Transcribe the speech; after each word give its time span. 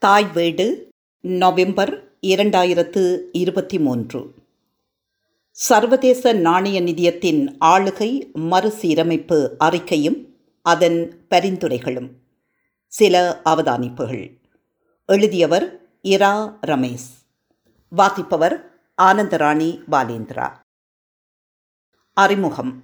தாய் 0.00 0.26
வீடு 0.32 0.88
நவம்பர் 1.20 2.16
இரண்டாயிரத்து 2.20 3.20
இருபத்தி 3.32 3.78
மூன்று 3.78 4.34
சர்வதேச 5.50 6.32
நாணய 6.32 6.82
நிதியத்தின் 6.82 7.56
ஆளுகை 7.60 8.32
மறுசீரமைப்பு 8.32 9.56
அறிக்கையும் 9.64 10.26
அதன் 10.62 11.26
பரிந்துரைகளும். 11.30 12.10
சில 12.86 13.40
அவதானிப்புகள். 13.44 14.40
எழுதியவர் 15.06 15.80
இரா 16.02 16.58
ரமேஷ். 16.66 17.26
வாசிப்பவர் 17.88 18.82
ஆனந்தராணி 19.02 19.82
பாலேந்திரா. 19.90 20.56
அறிமுகம். 22.12 22.82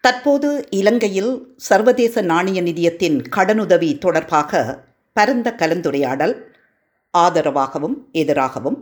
தற்போது 0.00 0.66
இலங்கையில் 0.70 1.54
சர்வதேச 1.56 2.20
நாணய 2.20 2.62
நிதியத்தின் 2.62 3.24
கடனுதவி 3.36 3.98
தொடர்பாக 3.98 4.84
பரந்த 5.16 5.54
கலந்துரையாடல் 5.58 6.34
ஆதரவாகவும் 7.14 7.96
எதிராகவும் 8.12 8.78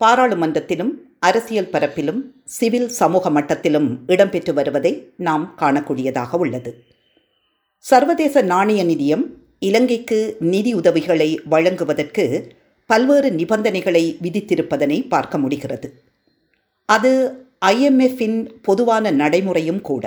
பாராளுமன்றத்திலும் 0.00 0.92
அரசியல் 1.18 1.72
பரப்பிலும் 1.72 2.20
சிவில் 2.44 2.88
சமூக 2.88 3.30
மட்டத்திலும் 3.30 3.88
இடம்பெற்று 4.06 4.52
வருவதை 4.52 5.12
நாம் 5.16 5.54
காணக்கூடியதாக 5.58 6.36
உள்ளது. 6.36 6.84
சர்வதேச 7.78 8.42
நாணய 8.42 8.84
நிதியம் 8.84 9.24
இலங்கைக்கு 9.58 10.36
நிதி 10.40 10.74
உதவிகளை 10.74 11.40
வழங்குவதற்கு 11.44 12.54
பல்வேறு 12.86 13.30
நிபந்தனைகளை 13.30 14.04
விதித்திருப்பதனை 14.22 15.08
பார்க்க 15.08 15.38
முடிகிறது. 15.38 15.88
அது 16.88 17.12
ஐஎம்எஃப்பின் 17.64 18.38
பொதுவான 18.62 19.10
நடைமுறையும் 19.10 19.80
கூட. 19.80 20.04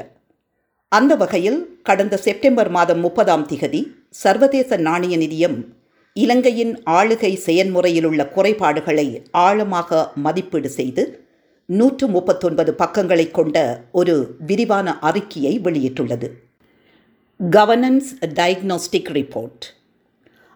அந்த 0.88 1.16
வகையில் 1.16 1.80
கடந்த 1.84 2.18
செப்டம்பர் 2.18 2.70
மாதம் 2.70 3.00
முப்பதாம் 3.00 3.46
திகதி 3.46 3.82
சர்வதேச 4.16 4.78
நாணய 4.78 5.18
நிதியம் 5.18 5.58
இலங்கையின் 6.16 6.72
ஆளுகை 6.90 7.32
செயன்முறையிலுள்ள 7.46 8.22
குறைபாடுகளை 8.36 9.06
ஆழமாக 9.42 10.00
மதிப்பீடு 10.16 10.70
செய்து 10.70 11.04
நூற்று 11.70 12.06
முப்பத்தொன்பது 12.08 12.72
பக்கங்களை 12.74 13.26
கொண்ட 13.32 13.58
ஒரு 13.92 14.16
விரிவான 14.40 14.98
அறிக்கையை 15.00 15.54
வெளியிட்டுள்ளது. 15.66 16.28
கவர்னன்ஸ் 17.40 18.10
டயக்னோஸ்டிக் 18.40 19.12
ரிப்போர்ட் 19.18 19.66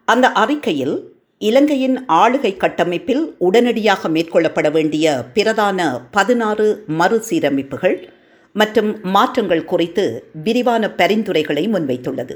அந்த 0.07 0.27
அறிக்கையில் 0.43 0.95
இலங்கையின் 1.37 1.97
ஆளுகை 2.07 2.51
கட்டமைப்பில் 2.57 3.23
உடனடியாக 3.37 4.09
மேற்கொள்ளப்பட 4.09 4.71
வேண்டிய 4.71 5.05
பிரதான 5.33 5.79
பதினாறு 6.11 6.67
மறுசீரமைப்புகள் 6.99 7.97
மற்றும் 8.55 8.91
மாற்றங்கள் 9.15 9.63
குறித்து 9.65 10.05
விரிவான 10.43 10.89
பரிந்துரைகளை 10.99 11.63
முன்வைத்துள்ளது. 11.67 12.35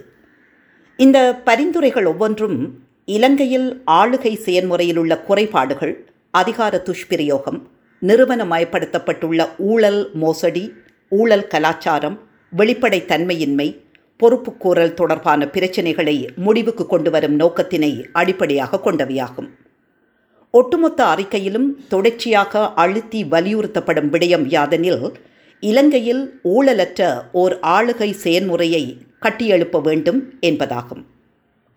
இந்த 0.99 1.19
பரிந்துரைகள் 1.43 2.05
ஒவ்வொன்றும் 2.05 2.55
இலங்கையில் 3.05 3.83
ஆளுகை 3.91 4.35
செயல்முறையில் 4.35 4.97
உள்ள 4.97 5.13
குறைபாடுகள் 5.19 5.93
அதிகார 6.31 6.77
துஷ்பிரயோகம் 6.77 7.59
நிறுவனமயப்படுத்தப்பட்டுள்ள 8.01 9.45
ஊழல் 9.57 10.09
மோசடி 10.13 10.73
ஊழல் 11.09 11.47
கலாச்சாரம் 11.47 12.17
வெளிப்படைத்தன்மையின்மை 12.57 13.67
பொறுப்புக்கூறல் 14.19 14.93
தொடர்பான 14.93 15.47
பிரச்சினைகளை 15.47 16.29
முடிவுக்கு 16.35 16.85
கொண்டு 16.85 17.11
வரும் 17.11 17.39
நோக்கத்தினை 17.39 17.91
அடிப்படையாக 18.11 18.79
கொண்டவையாகும். 18.85 19.49
ஒட்டுமொத்த 20.51 21.03
அறிக்கையிலும் 21.03 21.69
தொடர்ச்சியாக 21.87 22.73
அழுத்தி 22.73 23.23
வலியுறுத்தப்படும் 23.23 24.09
விடயம் 24.09 24.47
யாதெனில் 24.47 25.13
இலங்கையில் 25.59 26.39
ஊழலற்ற 26.43 27.01
ஓர் 27.31 27.59
ஆளுகை 27.61 28.11
செயல்முறையை 28.11 28.97
கட்டியெழுப்ப 29.21 29.77
வேண்டும் 29.81 30.19
என்பதாகும். 30.41 31.03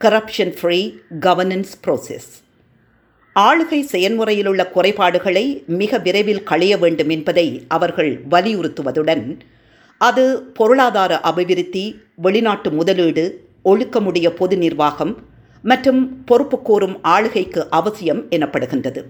கரப்ஷன் 0.01 0.53
ஃப்ரீ 0.59 0.79
கவர்னன்ஸ் 1.27 1.73
ப்ரோசஸ் 1.85 2.31
ஆளுகை 3.37 3.81
செயன்முறையிலுள்ள 3.93 4.63
குறைபாடுகளை 4.75 5.45
மிக 5.81 5.99
விரைவில் 5.99 6.43
களைய 6.43 6.75
வேண்டும் 6.79 7.09
என்பதை 7.09 7.47
அவர்கள் 7.69 8.13
வலியுறுத்துவதுடன் 8.31 9.25
அது 10.01 10.25
பொருளாதார 10.59 11.13
அபிவிருத்தி 11.31 11.85
வெளிநாட்டு 12.17 12.71
முதலீடு 12.71 13.25
ஒழுக்கமுடைய 13.65 14.29
பொது 14.41 14.57
நிர்வாகம் 14.57 15.13
மற்றும் 15.65 16.03
பொறுப்புக்கூறும் 16.25 16.97
ஆளுகைக்கு 17.15 17.63
அவசியம் 17.71 18.23
எனப்படுகின்றது. 18.31 19.03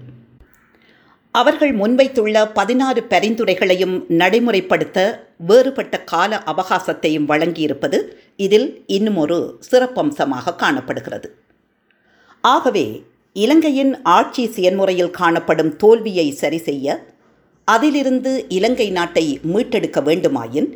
அவர்கள் 1.35 1.73
முன்வைத்துள்ள 1.75 2.37
பதினாறு 2.53 3.01
பரிந்துரைகளையும் 3.09 3.97
நடைமுறைப்படுத்த 4.21 4.99
வேறுபட்ட 5.47 5.97
கால 6.05 6.43
அவகாசத்தையும் 6.47 7.29
வழங்கியிருப்பது 7.29 7.99
இதில் 8.37 8.67
இன்னும் 8.87 9.17
ஒரு 9.17 9.39
சிறப்பம்சமாக 9.71 10.55
காணப்படுகிறது. 10.57 11.29
ஆகவே 12.45 12.85
இலங்கையின் 13.33 13.93
ஆட்சி 14.03 14.45
செயன்முறையில் 14.47 15.17
காணப்படும் 15.21 15.73
தோல்வியை 15.77 16.31
சரி 16.33 16.59
செய்ய 16.59 16.99
அதிலிருந்து 17.65 18.33
இலங்கை 18.49 18.91
நாட்டை 18.91 19.25
மீட்டெடுக்க 19.53 20.01
வேண்டுமாயின் 20.01 20.69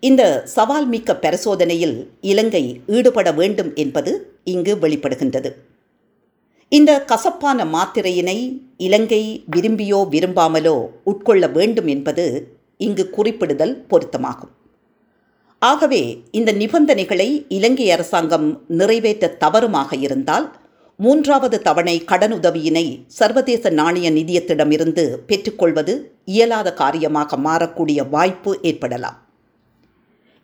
இந்த 0.00 0.22
சவால் 0.56 0.86
மிக்க 0.86 1.14
பரிசோதனையில் 1.14 1.96
இலங்கை 2.20 2.64
ஈடுபட 2.86 3.28
வேண்டும் 3.32 3.74
என்பது 3.74 4.12
இங்கு 4.44 4.74
வெளிப்படுகின்றது. 4.76 5.50
இந்த 6.72 6.92
கசப்பான 7.00 7.64
மாத்திரையினை 7.64 8.36
இலங்கை 8.76 9.44
விரும்பியோ 9.56 10.00
விரும்பாமலோ 10.10 10.74
உட்கொள்ள 11.04 11.44
வேண்டும் 11.52 11.86
என்பது 11.86 12.24
இங்கு 12.76 13.04
குறிப்பிடுதல் 13.16 13.74
பொருத்தமாகும். 13.88 14.52
ஆகவே 15.58 16.02
இந்த 16.30 16.52
நிபந்தனைகளை 16.52 17.28
இலங்கை 17.48 17.90
அரசாங்கம் 17.90 18.46
நிறைவேற்ற 18.68 19.32
தவறுமாக 19.38 19.98
இருந்தால் 19.98 20.46
மூன்றாவது 20.96 21.62
தவணை 21.62 21.96
கடனுதவியினை 22.06 22.86
சர்வதேச 23.18 23.70
நாணய 23.70 24.10
நிதியத்திடமிருந்து 24.10 25.06
பெற்றுக்கொள்வது 25.26 26.14
இயலாத 26.24 26.74
காரியமாக 26.74 27.36
மாறக்கூடிய 27.48 28.08
வாய்ப்பு 28.08 28.58
ஏற்படலாம். 28.62 29.20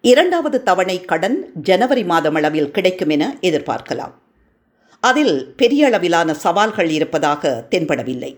இரண்டாவது 0.00 0.62
தவணை 0.62 1.00
கடன் 1.00 1.41
ஜனவரி 1.62 2.04
மாதமளவில் 2.04 2.70
கிடைக்கும் 2.70 3.09
என 3.09 3.36
எதிர்பார்க்கலாம். 3.41 4.15
அதில் 5.01 5.55
பெரிய 5.57 5.87
அளவிலான 5.87 6.34
சவால்கள் 6.34 6.89
இருப்பதாக 6.89 7.67
தென்படவில்லை. 7.71 8.37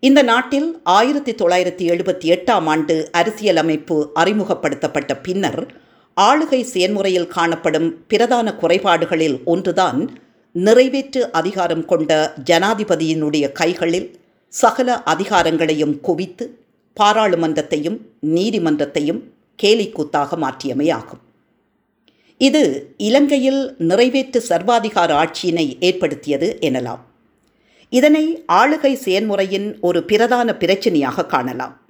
இந்த 0.00 0.22
நாட்டில் 0.22 0.80
ஆயிரத்தி 0.82 1.32
தொள்ளாயிரத்தி 1.32 1.90
எழுபத்தி 1.90 2.36
எட்டாம் 2.36 2.66
ஆண்டு 2.66 3.08
அரசியலமைப்பு 3.12 4.10
அறிமுகப்படுத்தப்பட்ட 4.14 5.16
பின்னர் 5.16 5.74
ஆளுகை 6.20 6.62
செயன்முறையில் 6.62 7.26
காணப்படும் 7.26 8.06
பிரதான 8.06 8.54
குறைபாடுகளில் 8.54 9.44
ஒன்றுதான் 9.44 10.18
நிறைவேற்று 10.52 11.32
அதிகாரம் 11.32 11.84
கொண்ட 11.84 12.32
ஜனாதிபதியினுடைய 12.44 13.52
கைகளில் 13.52 14.20
சகல 14.48 15.02
அதிகாரங்களையும் 15.06 16.00
குவித்து 16.00 16.58
பாராளுமன்றத்தையும் 17.00 17.98
நீதிமன்றத்தையும் 18.26 19.20
கேலிக்கூத்தாக 19.62 20.36
மாற்றியமையாகும். 20.36 21.27
இது 22.38 22.94
இலங்கையில் 22.96 23.74
நிறைவேற்று 23.78 24.42
சர்வாதிகார 24.48 25.10
ஆட்சியினை 25.22 25.76
ஏற்படுத்தியது 25.80 26.58
எனலாம். 26.60 27.00
இதனை 27.88 28.44
ஆளுகை 28.52 28.92
செயன்முறையின் 29.04 29.80
ஒரு 29.80 30.04
பிரதான 30.04 30.54
பிரச்சினையாக 30.54 31.26
காணலாம். 31.26 31.80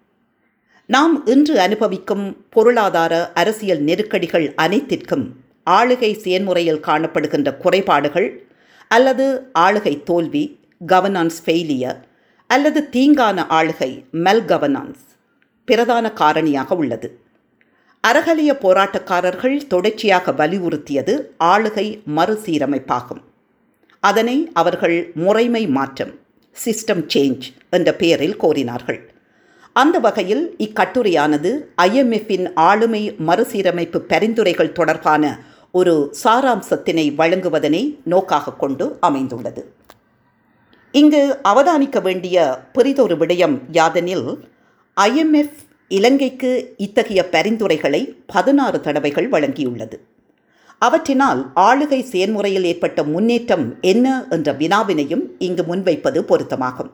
நாம் 0.87 1.27
இன்று 1.27 1.61
அனுபவிக்கும் 1.61 2.47
பொருளாதார 2.51 3.33
அரசியல் 3.33 3.81
நெருக்கடிகள் 3.81 4.55
அனைத்திற்கும் 4.55 5.37
ஆளுகை 5.71 6.19
செயன்முறையில் 6.19 6.85
காணப்படுகின்ற 6.87 7.57
குறைபாடுகள் 7.57 8.47
அல்லது 8.89 9.51
ஆளுகை 9.59 10.03
தோல்வி 10.03 10.59
கவர்னான்ஸ் 10.87 11.41
ஃபெயிலியர் 11.47 12.01
அல்லது 12.47 12.89
தீங்கான 12.93 13.45
ஆளுகை 13.51 14.05
மெல் 14.11 14.45
கவர்னான்ஸ் 14.45 15.05
பிரதான 15.65 16.13
காரணியாக 16.15 16.75
உள்ளது. 16.75 17.21
அறகலிய 18.09 18.51
போராட்டக்காரர்கள் 18.65 19.67
தொடர்ச்சியாக 19.67 20.33
வலியுறுத்தியது 20.33 21.15
ஆளுகை 21.45 21.87
மறுசீரமைப்பாகும். 22.17 23.23
அதனை 24.01 24.51
அவர்கள் 24.53 25.11
முறைமை 25.15 25.67
மாற்றம் 25.67 26.13
சிஸ்டம் 26.65 27.03
சேஞ்ச் 27.15 27.47
என்ற 27.71 27.95
பெயரில் 27.95 28.37
கோரினார்கள். 28.41 29.01
அந்த 29.73 29.99
வகையில் 29.99 30.55
இக்கட்டுரையானது 30.59 31.51
ஐஎம்எஃப்பின் 31.83 32.51
ஆளுமை 32.55 33.15
மறுசீரமைப்பு 33.19 34.01
பரிந்துரைகள் 34.01 34.73
தொடர்பான 34.73 35.39
ஒரு 35.73 36.15
சாராம்சத்தினை 36.25 37.15
வழங்குவதனை 37.15 37.99
நோக்காக 38.05 38.53
கொண்டு 38.53 38.97
அமைந்துள்ளது. 39.01 39.73
இங்கு 40.93 41.39
அவதானிக்க 41.45 42.03
வேண்டிய 42.03 42.59
பெரிதொரு 42.73 43.17
விடயம் 43.17 43.59
யாதெனில் 43.73 44.29
ஐஎம்எஃப் 45.01 45.59
இலங்கைக்கு 45.89 46.75
இத்தகைய 46.77 47.29
பரிந்துரைகளை 47.29 48.17
பதினாறு 48.27 48.81
தடவைகள் 48.81 49.31
வழங்கியுள்ளது. 49.31 49.99
அவற்றினால் 50.81 51.47
ஆளுகை 51.57 52.03
செயல்முறையில் 52.03 52.65
ஏற்பட்ட 52.65 53.03
முன்னேற்றம் 53.03 53.77
என்ன 53.81 54.25
என்ற 54.31 54.53
வினாவினையும் 54.53 55.23
இங்கு 55.39 55.63
முன்வைப்பது 55.63 56.21
பொருத்தமாகும். 56.21 56.91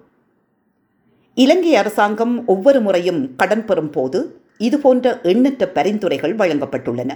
இலங்கை 1.34 1.74
அரசாங்கம் 1.74 2.46
ஒவ்வொரு 2.46 2.80
முறையும் 2.80 3.36
கடன் 3.36 3.64
பெறும் 3.64 3.90
போது 3.90 4.40
இதுபோன்ற 4.58 5.20
எண்ணற்ற 5.22 5.68
பரிந்துரைகள் 5.68 6.36
வழங்கப்பட்டுள்ளன. 6.36 7.10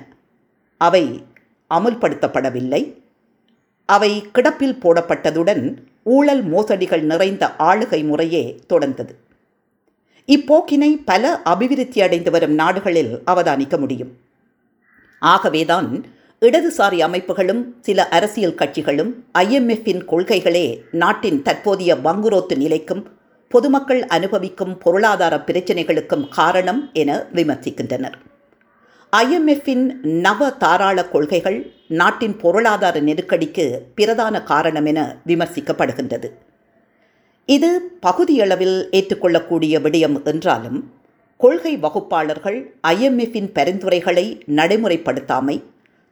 அவை 0.78 1.22
அமுல்படுத்தப்படவில்லை. 1.74 2.94
அவை 3.86 4.24
கிடப்பில் 4.32 4.78
போடப்பட்டதுடன் 4.82 5.76
ஊழல் 6.02 6.44
மோசடிகள் 6.50 7.02
நிறைந்த 7.02 7.54
ஆளுகை 7.58 8.04
முறையே 8.04 8.58
தொடர்ந்தது. 8.68 9.14
இப்போக்கினை 10.28 11.02
பல 11.04 11.42
அபிவிருத்தி 11.42 12.02
அடைந்து 12.02 12.30
வரும் 12.30 12.54
நாடுகளில் 12.54 13.20
அவதானிக்க 13.26 13.78
முடியும். 13.78 14.16
ஆகவேதான் 15.20 16.04
இடதுசாரி 16.40 16.98
அமைப்புகளும் 17.06 17.62
சில 17.80 18.08
அரசியல் 18.08 18.54
கட்சிகளும் 18.54 19.12
ஐஎம்எஃப்பின் 19.38 20.02
கொள்கைகளே 20.10 20.80
நாட்டின் 20.90 21.42
தற்போதைய 21.42 21.94
வங்குரோத்து 21.94 22.56
நிலைக்கும் 22.56 23.06
பொதுமக்கள் 23.48 24.06
அனுபவிக்கும் 24.06 24.78
பொருளாதார 24.78 25.36
பிரச்சினைகளுக்கும் 25.46 26.28
காரணம் 26.28 26.90
என 26.92 27.24
விமர்சிக்கின்றனர். 27.32 28.18
ஐஎம்எஃப்பின் 29.16 29.86
நவ 30.02 30.50
தாராள 30.50 31.04
கொள்கைகள் 31.04 31.72
நாட்டின் 31.88 32.36
பொருளாதார 32.36 33.00
நெருக்கடிக்கு 33.00 33.78
பிரதான 33.94 34.42
காரணம் 34.42 34.84
என 34.84 35.16
விமர்சிக்கப்படுகின்றது. 35.26 36.30
இது 37.48 37.68
பகுதியளவில் 38.00 38.78
ஏற்றுக்கொள்ளக்கூடிய 38.92 39.74
விடயம் 39.80 40.16
என்றாலும் 40.24 40.78
கொள்கை 41.40 41.72
வகுப்பாளர்கள் 41.76 42.58
ஐஎம்எஃப்பின் 42.88 43.50
பரிந்துரைகளை 43.52 44.24
நடைமுறைப்படுத்தாமை 44.56 45.56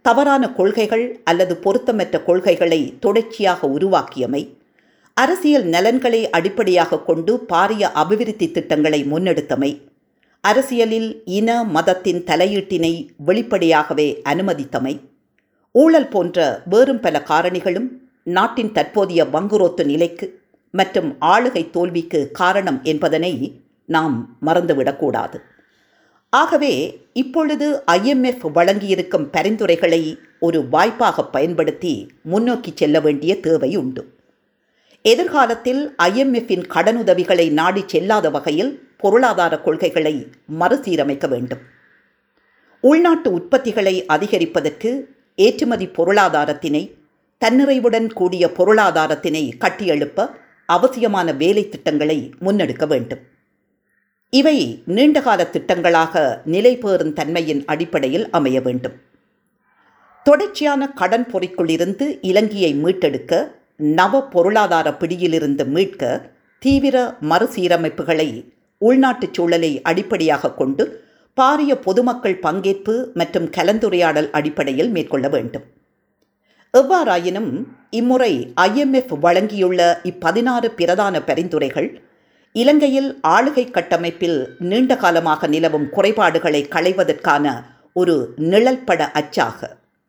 தவறான 0.05 0.45
கொள்கைகள் 0.53 1.05
அல்லது 1.25 1.55
பொருத்தமற்ற 1.57 2.17
கொள்கைகளை 2.23 2.81
தொடர்ச்சியாக 3.01 3.69
உருவாக்கியமை 3.69 4.43
அரசியல் 5.17 5.67
நலன்களை 5.67 6.21
அடிப்படையாக 6.31 7.01
கொண்டு 7.01 7.33
பாரிய 7.47 7.85
அபிவிருத்தி 7.95 8.47
திட்டங்களை 8.51 9.01
முன்னெடுத்தமை 9.05 9.71
அரசியலில் 10.45 11.11
இன 11.33 11.51
மதத்தின் 11.69 12.23
தலையீட்டினை 12.25 12.93
வெளிப்படையாகவே 13.25 14.09
அனுமதித்தமை 14.25 14.95
ஊழல் 15.75 16.09
போன்ற 16.09 16.45
வேறும் 16.67 17.01
பல 17.01 17.19
காரணிகளும் 17.29 17.89
நாட்டின் 18.29 18.73
தற்போதைய 18.73 19.23
வங்குரோத்து 19.33 19.83
நிலைக்கு 19.85 20.27
மற்றும் 20.71 21.17
ஆளுகை 21.21 21.71
தோல்விக்கு 21.71 22.31
காரணம் 22.33 22.83
என்பதனை 22.83 23.61
நாம் 23.85 24.37
மறந்துவிடக்கூடாது. 24.47 25.41
ஆகவே 26.31 27.01
இப்பொழுது 27.13 27.83
ஐஎம்எஃப் 27.87 28.45
வழங்கியிருக்கும் 28.55 29.29
பரிந்துரைகளை 29.33 30.19
ஒரு 30.41 30.69
வாய்ப்பாக 30.69 31.25
பயன்படுத்தி 31.25 32.11
முன்னோக்கி 32.23 32.73
செல்ல 32.75 33.01
வேண்டிய 33.01 33.41
தேவை 33.41 33.77
உண்டு 33.77 34.15
எதிர்காலத்தில் 35.03 35.95
ஐஎம்எஃப்பின் 36.03 36.65
கடனுதவிகளை 36.69 37.51
நாடி 37.51 37.85
செல்லாத 37.93 38.31
வகையில் 38.31 38.89
பொருளாதார 38.97 39.59
கொள்கைகளை 39.59 40.27
மறுசீரமைக்க 40.61 41.29
வேண்டும். 41.29 41.59
உள்நாட்டு 42.81 43.39
உற்பத்திகளை 43.39 44.05
அதிகரிப்பதற்கு 44.07 45.03
ஏற்றுமதி 45.37 45.87
பொருளாதாரத்தினை 45.87 46.95
தன்னிறைவுடன் 47.45 48.13
கூடிய 48.13 48.47
பொருளாதாரத்தினை 48.47 49.51
கட்டியெழுப்ப 49.59 50.31
அவசியமான 50.67 51.33
வேலை 51.33 51.69
திட்டங்களை 51.69 52.19
முன்னெடுக்க 52.41 52.87
வேண்டும். 52.87 53.23
இவை 54.31 54.83
நீண்டகால 54.87 55.49
திட்டங்களாக 55.53 56.23
நிலைபேறும் 56.47 57.13
தன்மையின் 57.13 57.65
அடிப்படையில் 57.65 58.31
அமைய 58.31 58.61
வேண்டும். 58.61 58.97
தொடர்ச்சியான 60.27 60.89
கடன் 60.93 61.27
பொறிக்குள்ளிருந்து 61.33 62.19
இலங்கையை 62.21 62.73
மீட்டெடுக்க 62.75 63.33
நவ 63.77 64.23
பொருளாதார 64.23 64.95
பிடியிலிருந்து 64.95 65.65
மீட்க 65.65 66.31
தீவிர 66.59 67.17
மறுசீரமைப்புகளை 67.21 68.29
உள்நாட்டுச் 68.81 69.35
சூழலை 69.35 69.83
அடிப்படையாக 69.83 70.55
கொண்டு 70.55 70.85
பாரிய 71.37 71.75
பொதுமக்கள் 71.75 72.41
பங்கேற்பு 72.43 72.95
மற்றும் 73.15 73.51
கலந்துரையாடல் 73.51 74.31
அடிப்படையில் 74.31 74.91
மேற்கொள்ள 74.91 75.29
வேண்டும். 75.29 75.63
எவ்வாறாயினும் 76.75 77.53
இம்முறை 77.91 78.33
ஐஎம்எஃப் 78.61 79.13
வழங்கியுள்ள 79.25 79.81
இப்பதினாறு 80.11 80.69
பிரதான 80.79 81.21
பரிந்துரைகள் 81.21 81.89
இலங்கையில் 82.53 83.09
ஆளுகை 83.29 83.65
கட்டமைப்பில் 83.71 84.39
நீண்ட 84.71 84.97
காலமாக 84.97 85.47
நிலவும் 85.47 85.87
குறைபாடுகளை 85.91 86.63
களைவதற்கான 86.75 87.55
ஒரு 87.93 88.17
நிழல்பட 88.37 89.03
அச்சாக 89.21 89.61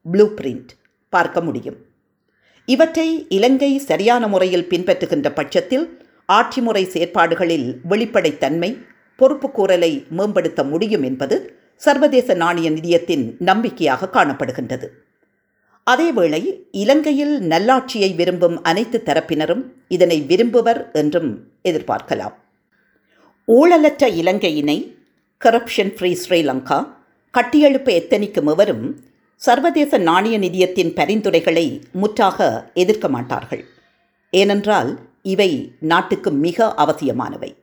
ப்ளூ 0.05 0.25
பிரிண்ட் 0.35 0.71
பார்க்க 1.13 1.41
முடியும். 1.41 1.77
இவற்றை 2.65 3.07
இலங்கை 3.29 3.71
சரியான 3.89 4.23
முறையில் 4.27 4.69
பின்பற்றுகின்ற 4.69 5.27
பட்சத்தில் 5.29 5.85
ஆட்சி 6.25 6.61
முறை 6.61 6.83
செயற்பாடுகளில் 6.85 7.67
வெளிப்படைத்தன்மை 7.89 8.71
பொறுப்புக்கூறலை 9.19 9.93
மேம்படுத்த 10.09 10.63
முடியும் 10.63 11.03
என்பது 11.03 11.35
சர்வதேச 11.75 12.33
நாணய 12.33 12.69
நிதியத்தின் 12.69 13.25
நம்பிக்கையாக 13.39 14.09
காணப்படுகின்றது. 14.13 14.87
அதேவேளை 15.91 16.41
இலங்கையில் 16.71 17.41
நல்லாட்சியை 17.41 18.15
விரும்பும் 18.15 18.63
அனைத்து 18.63 19.01
தரப்பினரும் 19.05 19.63
இதனை 19.87 20.17
விரும்புவர் 20.27 20.91
என்றும் 20.91 21.47
எதிர்பார்க்கலாம். 21.63 22.33
ஊழலற்ற 23.47 24.07
இலங்கையினை 24.21 24.95
கரப்ஷன் 25.45 25.93
ஃப்ரீ 25.95 26.11
ஸ்ரீலங்கா 26.23 26.79
கட்டியெழுப்ப 27.33 27.89
எத்தனிக்கும் 28.01 28.49
எவரும் 28.51 28.85
சர்வதேச 29.35 29.97
நாணய 29.97 30.39
நிதியத்தின் 30.39 30.93
பரிந்துரைகளை 30.93 31.81
முற்றாக 31.91 32.69
எதிர்க்க 32.73 33.07
மாட்டார்கள். 33.07 33.65
ஏனென்றால் 34.29 34.99
இவை 35.21 35.71
நாட்டுக்கு 35.79 36.31
மிக 36.31 36.73
அவசியமானவை. 36.73 37.55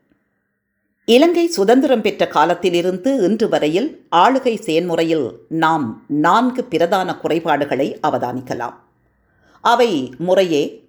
இலங்கை 1.07 1.47
சுதந்திரம் 1.47 2.01
பெற்ற 2.01 2.27
காலத்திலிருந்து 2.27 3.17
இன்று 3.17 3.49
வரையில் 3.49 4.07
ஆளுகை 4.17 4.61
செயன்முறையில் 4.61 5.31
நாம் 5.49 6.05
நான்கு 6.09 6.65
பிரதான 6.65 7.15
குறைபாடுகளை 7.15 7.99
அவதானிக்கலாம். 8.03 8.75
அவை 9.61 10.15
முறையே 10.19 10.89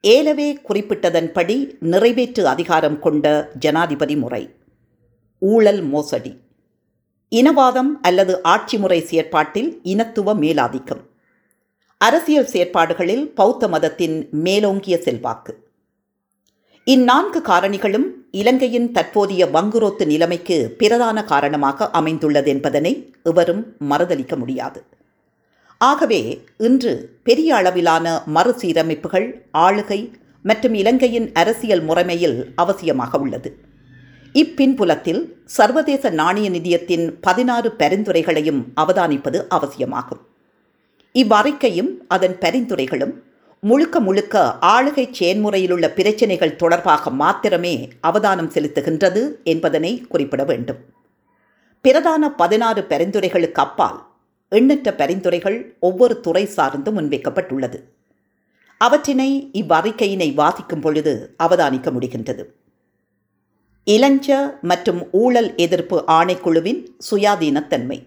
ஏலவே 0.00 0.58
குறிப்பிட்டதன்படி 0.68 1.76
நிறைவேற்று 1.80 2.46
அதிகாரம் 2.48 2.98
கொண்ட 2.98 3.50
ஜனாதிபதி 3.58 4.16
முறை. 4.16 4.54
ஊழல் 5.38 5.82
மோசடி. 5.82 6.40
இனவாதம் 7.30 7.90
அல்லது 8.02 8.42
ஆட்சி 8.42 8.78
முறை 8.78 9.00
செயற்பாட்டில் 9.00 9.80
இனத்துவ 9.82 10.34
மேலாதிக்கம். 10.34 11.02
அரசியல் 11.98 12.46
செயற்பாடுகளில் 12.46 13.24
பௌத்த 13.24 13.68
மதத்தின் 13.68 14.28
மேலோங்கிய 14.30 14.98
செல்வாக்கு. 14.98 15.68
இந்நான்கு 16.84 17.42
காரணிகளும் 17.44 18.17
இலங்கையின் 18.30 18.92
தற்போதைய 18.92 19.46
வங்குரோத்து 19.46 20.06
நிலைமைக்கு 20.06 20.74
பிரதான 20.78 21.24
காரணமாக 21.24 21.90
அமைந்துள்ளது 21.90 22.48
என்பதனை 22.48 23.12
எவரும் 23.22 23.76
மறுதளிக்க 23.90 24.36
முடியாது. 24.36 24.84
ஆகவே 25.78 26.44
இன்று 26.58 26.92
பெரிய 27.22 27.56
அளவிலான 27.56 28.22
மறுசீரமைப்புகள் 28.34 29.42
ஆளுகை 29.58 30.12
மற்றும் 30.42 30.74
இலங்கையின் 30.74 31.32
அரசியல் 31.32 31.82
முறைமையில் 31.82 32.44
அவசியமாக 32.56 33.18
உள்ளது. 33.18 33.58
இப்பின்புலத்தில் 34.32 35.34
சர்வதேச 35.44 36.10
நாணய 36.10 36.50
நிதியத்தின் 36.50 37.14
பதினாறு 37.20 37.74
பரிந்துரைகளையும் 37.78 38.64
அவதானிப்பது 38.76 39.46
அவசியமாகும். 39.48 40.20
இவ்வறிக்கையும் 41.14 41.90
அதன் 42.08 42.36
பரிந்துரைகளும் 42.38 43.22
முழுக்க 43.60 44.00
முழுக்க 44.00 44.56
ஆளுகை 44.60 45.12
செயன்முறையிலுள்ள 45.18 45.88
பிரச்சினைகள் 45.88 46.56
தொடர்பாக 46.56 47.10
மாத்திரமே 47.10 47.88
அவதானம் 48.00 48.50
செலுத்துகின்றது 48.50 49.42
என்பதனை 49.44 50.00
குறிப்பிட 50.00 50.44
வேண்டும். 50.44 50.76
பிரதான 51.80 52.34
பதினாறு 52.34 52.86
பரிந்துரைகளுக்கு 52.88 53.62
அப்பால் 53.62 54.06
எண்ணற்ற 54.48 54.94
பரிந்துரைகள் 54.94 55.76
ஒவ்வொரு 55.80 56.20
துறை 56.20 56.46
சார்ந்து 56.46 56.90
முன்வைக்கப்பட்டுள்ளது. 56.92 57.82
அவற்றினை 58.78 59.50
இவ்வறிக்கையினை 59.52 60.34
வாசிக்கும் 60.34 60.80
பொழுது 60.80 61.34
அவதானிக்க 61.42 61.90
முடிகின்றது. 61.90 62.44
இளஞ்ச 63.84 64.58
மற்றும் 64.62 65.08
ஊழல் 65.12 65.56
எதிர்ப்பு 65.56 66.04
ஆணைக்குழுவின் 66.06 66.84
சுயாதீனத்தன்மை. 67.10 68.06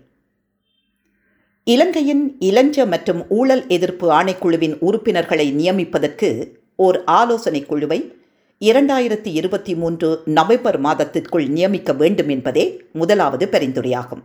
இலங்கையின் 1.63 2.35
இளஞ்ச 2.39 2.85
மற்றும் 2.87 3.25
ஊழல் 3.29 3.67
எதிர்ப்பு 3.67 4.11
ஆணைக்குழுவின் 4.11 4.77
உறுப்பினர்களை 4.79 5.53
நியமிப்பதற்கு 5.53 6.51
ஓர் 6.75 7.03
ஆலோசனை 7.05 7.65
குழுவை 7.65 8.17
இரண்டாயிரத்தி 8.59 9.27
இருபத்தி 9.27 9.75
மூன்று 9.75 10.21
நவம்பர் 10.25 10.79
மாதத்திற்குள் 10.79 11.47
நியமிக்க 11.47 11.95
வேண்டும் 11.95 12.27
என்பதே 12.27 12.81
முதலாவது 12.93 13.47
பரிந்துரையாகும். 13.51 14.23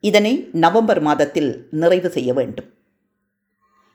இதனை 0.00 0.48
நவம்பர் 0.52 1.00
மாதத்தில் 1.00 1.66
நிறைவு 1.70 2.10
செய்ய 2.10 2.32
வேண்டும். 2.32 2.64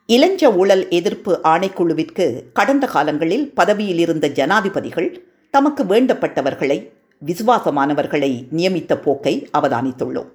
இளஞ்ச 0.05 0.53
ஊழல் 0.53 0.89
எதிர்ப்பு 0.89 1.39
ஆணைக்குழுவிற்கு 1.43 2.43
கடந்த 2.53 2.87
காலங்களில் 2.87 3.53
பதவியில் 3.53 3.97
இருந்த 3.97 4.29
ஜனாதிபதிகள் 4.29 5.25
தமக்கு 5.49 5.83
வேண்டப்பட்டவர்களை 5.83 6.89
விசுவாசமானவர்களை 7.25 8.43
நியமித்த 8.49 8.97
போக்கை 8.97 9.49
அவதானித்துள்ளோம். 9.57 10.31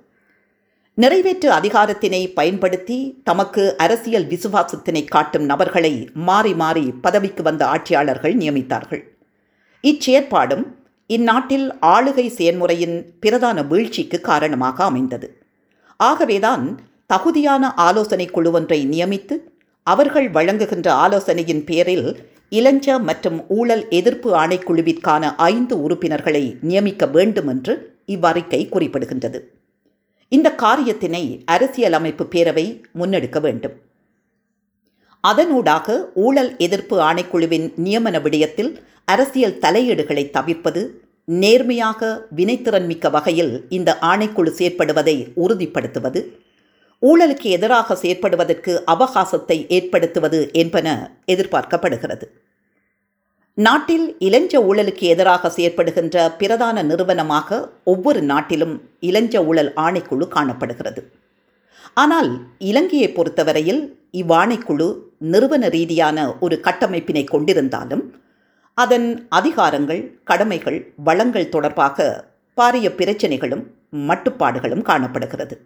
நிறைவேற்று 0.99 1.49
அதிகாரத்தினை 1.57 2.21
பயன்படுத்தி 2.37 2.97
தமக்கு 3.23 3.63
அரசியல் 3.77 4.27
விசுவாசத்தினை 4.31 5.03
காட்டும் 5.05 5.45
நபர்களை 5.45 5.91
மாறி 6.29 6.53
மாறி 6.55 6.85
பதவிக்கு 7.05 7.43
வந்த 7.43 7.63
ஆட்சியாளர்கள் 7.67 8.35
நியமித்தார்கள். 8.35 9.03
இச்செயற்பாடும் 9.85 10.63
இந்நாட்டில் 11.11 11.67
ஆளுகை 11.95 12.25
செயன்முறையின் 12.39 12.97
பிரதான 13.21 13.63
வீழ்ச்சிக்கு 13.63 14.21
காரணமாக 14.21 14.85
அமைந்தது. 14.85 15.29
ஆகவேதான் 16.01 16.65
தகுதியான 17.07 17.73
ஆலோசனை 17.89 18.27
குழு 18.31 18.53
ஒன்றை 18.53 18.81
நியமித்து 18.95 19.37
அவர்கள் 19.87 20.31
வழங்குகின்ற 20.31 20.89
ஆலோசனையின் 21.05 21.63
பேரில் 21.65 22.09
இளஞ்ச 22.59 22.99
மற்றும் 23.01 23.39
ஊழல் 23.59 23.85
எதிர்ப்பு 23.91 24.31
ஆணைக்குழுவிற்கான 24.45 25.35
ஐந்து 25.53 25.77
உறுப்பினர்களை 25.83 26.45
நியமிக்க 26.71 27.07
வேண்டும் 27.19 27.53
என்று 27.55 27.75
இவ்வறிக்கை 28.17 28.63
குறிப்பிடுகின்றது. 28.69 29.41
இந்த 30.33 30.49
காரியத்தினை 30.63 31.45
அரசியலமைப்பு 31.45 32.25
பேரவை 32.25 32.65
முன்னெடுக்க 32.99 33.41
வேண்டும். 33.41 33.75
அதனூடாக 35.25 35.97
ஊழல் 36.15 36.51
எதிர்ப்பு 36.57 36.97
ஆணைக்குழுவின் 37.01 37.67
நியமன 37.85 38.17
விடயத்தில் 38.23 38.71
அரசியல் 39.05 39.59
தலையீடுகளை 39.59 40.25
தவிர்ப்பது 40.31 40.83
நேர்மையாக 41.25 42.29
வினைத்திறன் 42.37 42.87
மிக்க 42.87 43.09
வகையில் 43.11 43.67
இந்த 43.69 43.99
ஆணைக்குழு 44.01 44.51
செயற்படுவதை 44.59 45.17
உறுதிப்படுத்துவது 45.45 46.21
ஊழலுக்கு 47.03 47.49
எதிராக 47.57 47.97
செயற்படுவதற்கு 48.03 48.75
அவகாசத்தை 48.87 49.59
ஏற்படுத்துவது 49.69 50.41
என்பன 50.53 50.87
எதிர்பார்க்கப்படுகிறது. 51.27 52.27
நாட்டில் 53.59 54.07
இளஞ்ச 54.19 54.53
ஊழலுக்கு 54.69 55.05
எதிராக 55.13 55.49
செயற்படுகின்ற 55.49 56.17
பிரதான 56.37 56.83
நிறுவனமாக 56.83 57.59
ஒவ்வொரு 57.85 58.21
நாட்டிலும் 58.23 58.75
இளஞ்ச 59.01 59.45
ஊழல் 59.45 59.71
ஆணைக்குழு 59.85 60.27
காணப்படுகிறது. 60.29 61.03
ஆனால் 61.95 62.31
இலங்கையை 62.71 63.09
பொறுத்தவரையில் 63.13 63.81
இவ்வாணைக்குழு 64.13 64.89
நிறுவன 65.33 65.69
ரீதியான 65.69 66.27
ஒரு 66.41 66.57
கட்டமைப்பினை 66.67 67.25
கொண்டிருந்தாலும் 67.33 68.05
அதன் 68.75 69.09
அதிகாரங்கள் 69.39 70.03
கடமைகள் 70.25 70.79
வளங்கள் 71.09 71.49
தொடர்பாக 71.49 72.07
பாரிய 72.59 72.89
பிரச்சனைகளும் 72.99 73.65
மட்டுப்பாடுகளும் 74.09 74.87
காணப்படுகிறது. 74.91 75.57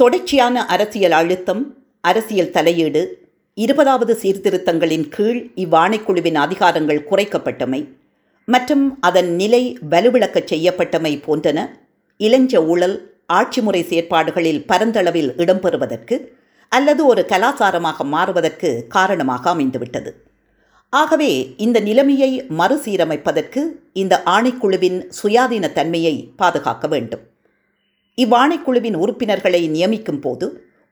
தொடர்ச்சியான 0.00 0.64
அரசியல் 0.66 1.12
அழுத்தம் 1.12 1.62
அரசியல் 2.00 2.50
தலையீடு 2.50 3.02
இருபதாவது 3.56 4.12
சீர்திருத்தங்களின் 4.22 5.04
கீழ் 5.08 5.40
இவ்வாணைக்குழுவின் 5.64 6.38
அதிகாரங்கள் 6.44 7.04
குறைக்கப்பட்டமை 7.10 7.80
மற்றும் 8.48 8.84
அதன் 9.00 9.30
நிலை 9.40 9.60
வலுவிளக்க 9.92 10.38
செய்யப்பட்டமை 10.52 11.12
போன்றன 11.26 11.58
இளஞ்ச 12.20 12.62
ஊழல் 12.72 12.96
ஆட்சி 13.38 13.60
முறை 13.62 13.82
செயற்பாடுகளில் 13.90 14.60
பரந்தளவில் 14.70 15.30
இடம்பெறுவதற்கு 15.42 16.16
அல்லது 16.72 17.02
ஒரு 17.06 17.22
கலாச்சாரமாக 17.32 18.04
மாறுவதற்கு 18.14 18.70
காரணமாக 18.88 19.44
அமைந்துவிட்டது. 19.54 20.10
ஆகவே 20.92 21.30
இந்த 21.56 21.78
நிலைமையை 21.80 22.30
மறுசீரமைப்பதற்கு 22.58 23.62
இந்த 24.02 24.14
ஆணைக்குழுவின் 24.34 24.98
சுயாதீன 25.20 25.72
தன்மையை 25.72 26.14
பாதுகாக்க 26.36 26.86
வேண்டும். 26.88 27.24
இவ்வாணைக்குழுவின் 28.18 28.96
உறுப்பினர்களை 29.02 29.62
நியமிக்கும் 29.68 30.20
போது 30.20 30.46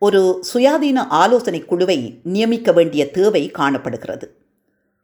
ஒரு 0.04 0.44
சுயாதீன 0.52 1.06
ஆலோசனை 1.08 1.64
குழுவை 1.64 2.20
நியமிக்க 2.24 2.72
வேண்டிய 2.72 3.10
தேவை 3.10 3.50
காணப்படுகிறது. 3.50 4.36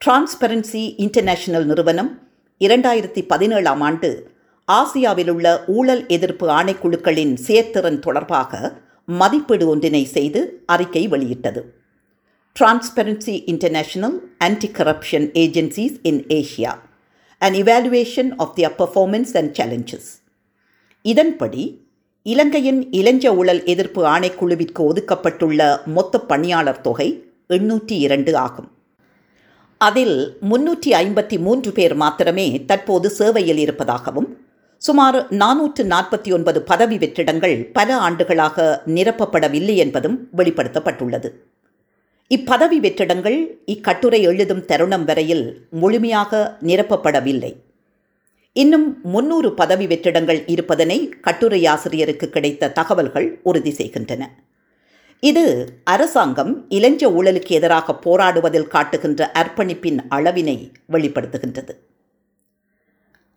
டிரான்ஸ்பரன்சி 0.05 0.95
இன்டர்நேஷனல் 0.97 1.67
நிறுவனம் 1.67 2.29
இரண்டாயிரத்தி 2.61 3.27
பதினேழாம் 3.27 3.81
ஆண்டு 3.81 4.31
ஆசியாவில் 4.69 5.31
உள்ள 5.31 5.65
ஊழல் 5.67 6.07
எதிர்ப்பு 6.07 6.49
ஆணைக்குழுக்களின் 6.49 7.35
செயற்திறன் 7.35 7.99
தொடர்பாக 7.99 8.81
மதிப்பீடு 9.05 9.69
ஒன்றினை 9.69 10.05
செய்து 10.05 10.63
அறிக்கை 10.67 11.09
வெளியிட்டது. 11.09 11.75
Transparency 12.61 13.43
international 13.45 14.17
anti 14.39 14.69
corruption 14.69 15.29
agencies 15.45 15.97
in 16.03 16.25
Asia 16.29 16.75
and 17.39 17.57
evaluation 17.57 18.33
of 18.37 18.55
their 18.57 18.77
performance 18.79 19.37
and 19.37 19.61
challenges 19.61 20.11
இதன்படி 21.03 21.88
இலங்கையின் 22.27 22.81
இளைஞ 22.91 23.31
ஊழல் 23.35 23.61
எதிர்ப்பு 23.65 24.01
ஆணைக்குழுவிற்கு 24.05 24.81
ஒதுக்கப்பட்டுள்ள 24.89 25.61
மொத்த 25.87 26.21
பணியாளர் 26.31 26.81
தொகை 26.81 27.07
எண்ணூற்றி 27.49 27.97
இரண்டு 28.07 28.33
ஆகும். 28.37 28.67
அதில் 29.81 30.17
முன்னூற்றி 30.51 30.91
ஐம்பத்தி 31.01 31.37
மூன்று 31.39 31.71
பேர் 31.73 31.95
மாத்திரமே 31.95 32.47
தற்போது 32.65 33.11
சேவையில் 33.11 33.61
இருப்பதாகவும் 33.65 34.29
சுமார் 34.83 35.19
நானூற்று 35.43 35.85
நாற்பத்தி 35.93 36.33
ஒன்பது 36.33 36.63
பதவி 36.63 36.99
வெற்றிடங்கள் 36.99 37.57
பல 37.73 37.97
ஆண்டுகளாக 38.07 38.67
நிரப்பப்படவில்லை 38.97 39.77
என்பதும் 39.85 40.19
வெளிப்படுத்தப்பட்டுள்ளது. 40.37 41.31
இப்பதவி 42.31 42.81
வெற்றிடங்கள் 42.87 43.39
இக்கட்டுரை 43.67 44.23
எழுதும் 44.23 44.65
தருணம் 44.65 45.05
வரையில் 45.05 45.47
முழுமையாக 45.71 46.43
நிரப்பப்படவில்லை. 46.67 47.53
இன்னும் 48.53 49.01
முன்னூறு 49.03 49.55
பதவி 49.55 49.87
வெற்றிடங்கள் 49.87 50.41
இருப்பதனை 50.47 51.11
கட்டுரையாசிரியருக்கு 51.27 52.27
கிடைத்த 52.27 52.71
தகவல்கள் 52.71 53.41
உறுதி 53.43 53.71
செய்கின்றன. 53.71 54.23
இது 55.21 55.45
அரசாங்கம் 55.85 56.69
இளஞ்ச 56.69 57.11
ஊழலுக்கு 57.11 57.53
எதிராக 57.59 57.95
போராடுவதில் 57.95 58.67
காட்டுகின்ற 58.67 59.31
அர்ப்பணிப்பின் 59.35 60.01
அளவினை 60.11 60.73
வெளிப்படுத்துகின்றது. 60.93 61.75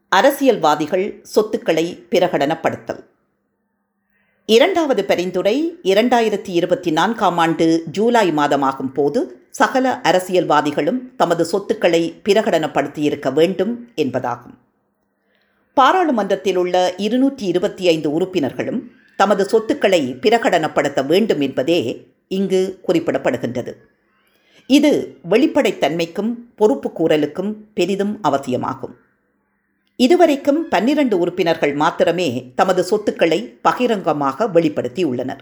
அரசியல்வாதிகள் 0.09 1.19
சொத்துக்களை 1.23 1.85
பிரகடனப்படுத்தல். 2.09 3.03
இரண்டாவது 4.45 5.05
பரிந்துரை 5.05 5.79
இரண்டாயிரத்தி 5.83 6.51
இருபத்தி 6.59 6.91
நான்காம் 6.91 7.37
ஆண்டு 7.37 7.83
ஜூலை 7.91 8.31
மாதமாகும் 8.31 8.93
போது 8.93 9.47
சகல 9.49 9.99
அரசியல்வாதிகளும் 10.03 11.15
தமது 11.15 11.45
சொத்துக்களை 11.45 12.21
பிரகடனப்படுத்தியிருக்க 12.23 13.33
வேண்டும் 13.33 13.91
என்பதாகும். 13.95 14.57
பாராளுமன்றத்தில் 15.73 16.57
உள்ள 16.57 16.93
இருநூற்றி 16.97 17.45
இருபத்தி 17.45 17.87
ஐந்து 17.87 18.11
உறுப்பினர்களும் 18.11 18.91
தமது 19.15 19.43
சொத்துக்களை 19.45 20.01
பிரகடனப்படுத்த 20.21 21.05
வேண்டும் 21.05 21.39
என்பதே 21.39 21.79
இங்கு 22.27 22.79
குறிப்பிடப்படுகின்றது. 22.87 23.73
இது 24.69 25.19
வெளிப்படைத்தன்மைக்கும் 25.29 26.31
பொறுப்பு 26.55 26.89
கூறலுக்கும் 26.99 27.55
பெரிதும் 27.73 28.19
அவசியமாகும். 28.21 28.95
இதுவரைக்கும் 29.95 30.69
பன்னிரண்டு 30.69 31.19
உறுப்பினர்கள் 31.19 31.73
மாத்திரமே 31.73 32.51
தமது 32.55 32.83
சொத்துக்களை 32.83 33.39
பகிரங்கமாக 33.61 34.47
வெளிப்படுத்தியுள்ளனர். 34.47 35.41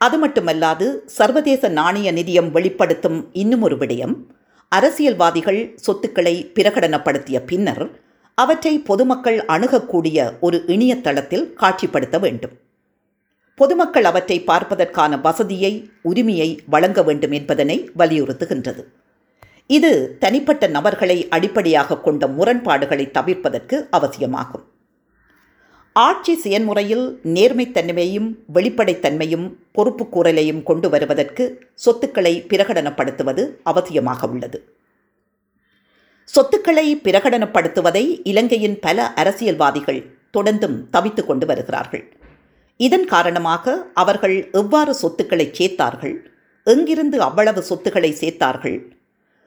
அது 0.00 0.26
மட்டுமல்லாது 0.26 0.86
சர்வதேச 1.06 1.68
நாணய 1.68 2.12
நிதியம் 2.12 2.50
வெளிப்படுத்தும் 2.50 3.30
இன்னும் 3.32 3.62
ஒரு 3.62 3.76
விடயம் 3.76 4.14
அரசியல்வாதிகள் 4.68 5.74
சொத்துக்களை 5.76 6.50
பிரகடனப்படுத்திய 6.54 7.40
பின்னர் 7.40 8.04
அவற்றை 8.38 8.78
பொதுமக்கள் 8.78 9.44
அணுகக்கூடிய 9.44 10.38
ஒரு 10.40 10.64
இணையதளத்தில் 10.66 11.54
காட்சிப்படுத்த 11.60 12.20
வேண்டும். 12.20 12.52
பொதுமக்கள் 13.54 14.04
அவற்றை 14.04 14.40
பார்ப்பதற்கான 14.40 15.20
வசதியை 15.20 15.90
உரிமையை 16.02 16.60
வழங்க 16.68 17.02
வேண்டும் 17.02 17.30
என்பதனை 17.30 17.90
வலியுறுத்துகின்றது. 17.98 18.84
இது 19.66 20.16
தனிப்பட்ட 20.18 20.66
நபர்களை 20.66 21.28
அடிப்படையாக 21.28 21.98
கொண்ட 21.98 22.26
முரண்பாடுகளை 22.26 23.10
தவிர்ப்பதற்கு 23.10 23.86
அவசியமாகும். 23.90 24.64
ஆட்சி 25.92 26.36
செயன்முறையில் 26.36 27.20
நேர்மைத்தன்மையும் 27.24 28.34
வெளிப்படைத்தன்மையும் 28.54 29.52
பொறுப்புக்கூறலையும் 29.74 30.62
கொண்டு 30.62 30.88
வருவதற்கு 30.88 31.70
சொத்துக்களை 31.74 32.44
பிரகடனப்படுத்துவது 32.48 33.50
அவசியமாக 33.64 34.26
உள்ளது. 34.26 34.75
சொத்துக்களை 36.28 36.86
பிரகடனப்படுத்துவதை 37.04 38.02
இலங்கையின் 38.22 38.78
பல 38.80 39.12
அரசியல்வாதிகள் 39.12 40.00
தொடர்ந்தும் 40.36 40.76
தவித்து 40.90 41.22
கொண்டு 41.26 41.46
வருகிறார்கள். 41.46 42.04
இதன் 42.76 43.04
காரணமாக 43.04 43.74
அவர்கள் 43.94 44.36
எவ்வாறு 44.52 44.94
சொத்துக்களை 44.94 45.46
சேர்த்தார்கள் 45.58 46.16
எங்கிருந்து 46.62 47.20
அவ்வளவு 47.20 47.62
சொத்துக்களை 47.62 48.10
சேர்த்தார்கள் 48.20 48.76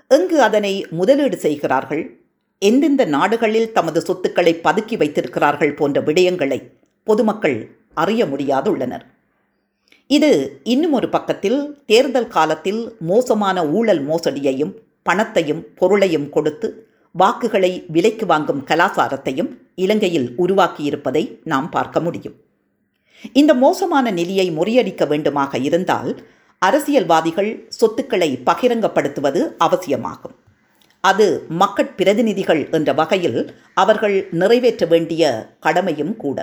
எங்கு 0.08 0.42
அதனை 0.42 0.74
முதலீடு 0.90 1.38
செய்கிறார்கள் 1.38 2.04
எந்தெந்த 2.62 3.04
நாடுகளில் 3.06 3.72
தமது 3.72 4.02
சொத்துக்களை 4.02 4.54
பதுக்கி 4.64 4.96
வைத்திருக்கிறார்கள் 4.98 5.74
போன்ற 5.74 6.02
விடயங்களை 6.02 6.60
பொதுமக்கள் 7.04 7.58
அறிய 7.94 8.26
முடியாதுள்ளனர். 8.26 9.06
இது 10.08 10.32
இன்னும் 10.64 10.94
ஒரு 10.94 11.10
பக்கத்தில் 11.10 11.60
தேர்தல் 11.86 12.28
காலத்தில் 12.28 12.82
மோசமான 13.00 13.68
ஊழல் 13.68 14.02
மோசடியையும் 14.06 14.74
பணத்தையும் 15.10 15.64
பொருளையும் 15.76 16.30
கொடுத்து 16.30 16.68
வாக்குகளை 17.12 17.72
விலைக்கு 17.88 18.26
வாங்கும் 18.26 18.66
கலாச்சாரத்தையும் 18.66 19.52
இலங்கையில் 19.76 20.28
உருவாக்கியிருப்பதை 20.38 21.24
நாம் 21.44 21.70
பார்க்க 21.70 22.00
முடியும். 22.00 22.36
இந்த 23.34 23.54
மோசமான 23.54 24.12
நிலையை 24.12 24.48
முறியடிக்க 24.52 25.04
வேண்டுமாக 25.14 25.62
இருந்தால் 25.70 26.12
அரசியல்வாதிகள் 26.62 27.52
சொத்துக்களை 27.70 28.30
பகிரங்கப்படுத்துவது 28.46 29.42
அவசியமாகும். 29.58 30.36
அது 31.04 31.26
மக்கட் 31.62 31.96
பிரதிநிதிகள் 31.96 32.64
என்ற 32.72 32.94
வகையில் 32.94 33.40
அவர்கள் 33.74 34.18
நிறைவேற்ற 34.32 34.86
வேண்டிய 34.86 35.24
கடமையும் 35.60 36.16
கூட. 36.24 36.38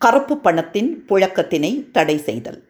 கருப்பு 0.00 0.36
பணத்தின் 0.38 0.90
புழக்கத்தினை 1.08 1.72
தடை 1.92 2.16
செய்தல். 2.18 2.60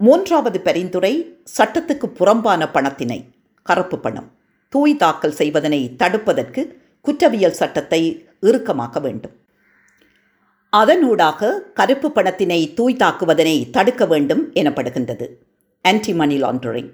மூன்றாவது 0.00 0.58
பரிந்துரை 0.60 1.12
சட்டத்துக்கு 1.56 2.06
புறம்பான 2.18 2.62
பணத்தினை 2.72 3.18
கருப்பு 3.66 3.96
பணம். 3.98 4.28
தூய் 4.72 4.96
தாக்கல் 4.96 5.36
செய்வதனை 5.40 5.80
தடுப்பதற்கு 5.98 6.62
குற்றவியல் 7.00 7.58
சட்டத்தை 7.60 8.00
இறுக்கமாக்க 8.40 9.00
வேண்டும். 9.00 9.34
அதனூடாக 10.72 11.50
கருப்பு 11.72 12.08
பணத்தினை 12.10 12.60
தூய் 12.74 13.00
தாக்குவதனை 13.02 13.56
தடுக்க 13.70 14.04
வேண்டும் 14.06 14.42
எனப்படுகின்றது. 14.54 15.26
ஆன்டி 15.84 16.12
மணி 16.14 16.36
லாண்டரிங் 16.42 16.90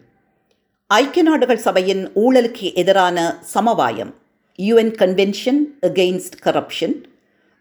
ஐக்கிய 0.90 1.22
நாடுகள் 1.22 1.64
சபையின் 1.66 2.02
ஊழலுக்கு 2.14 2.66
எதிரான 2.74 3.18
சமவாயம் 3.54 4.12
யுஎன் 4.58 4.94
கன்வென்ஷன் 5.02 5.60
அகெயின்ஸ்ட் 5.88 6.36
கரப்ஷன் 6.44 6.96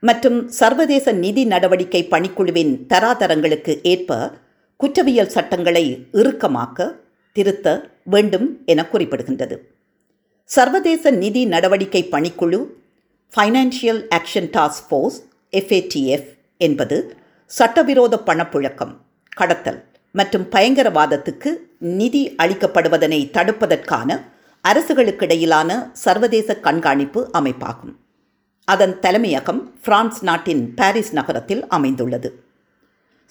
மற்றும் 0.04 0.40
சர்வதேச 0.50 1.12
நிதி 1.24 1.44
நடவடிக்கை 1.46 2.02
பணிக்குழுவின் 2.14 2.74
தராதரங்களுக்கு 2.94 3.74
ஏற்ப 3.84 4.20
குற்றவியல் 4.82 5.34
சட்டங்களை 5.36 5.84
இறுக்கமாக்க 6.12 6.88
திருத்த 7.36 7.68
வேண்டும் 8.04 8.48
என 8.66 8.86
குறிப்பிடுகின்றது. 8.94 9.56
சர்வதேச 10.50 11.12
நிதி 11.24 11.46
நடவடிக்கை 11.46 12.02
பணிக்குழு 12.12 12.60
financial 13.36 14.02
action 14.18 14.50
task 14.56 14.84
force 14.90 15.20
FATF 15.52 16.30
என்பது 16.58 16.98
சட்டவிரோத 17.46 18.22
பணப்புழக்கம் 18.26 18.94
கடத்தல் 19.36 19.80
மற்றும் 20.12 20.48
பயங்கரவாதத்துக்கு 20.52 21.52
நிதி 21.80 22.24
அளிக்கப்படுவதனை 22.44 23.20
தடுப்பதற்கான 23.38 24.20
அரசுகளுக்கிடையிலான 24.68 25.90
சர்வதேச 26.06 26.56
கண்காணிப்பு 26.56 27.30
அமைப்பாகும். 27.34 27.94
அதன் 28.68 29.00
தலைமையகம் 29.00 29.62
பிரான்ஸ் 29.84 30.24
நாட்டின் 30.24 30.74
பாரிஸ் 30.74 31.14
நகரத்தில் 31.14 31.68
அமைந்துள்ளது. 31.68 32.30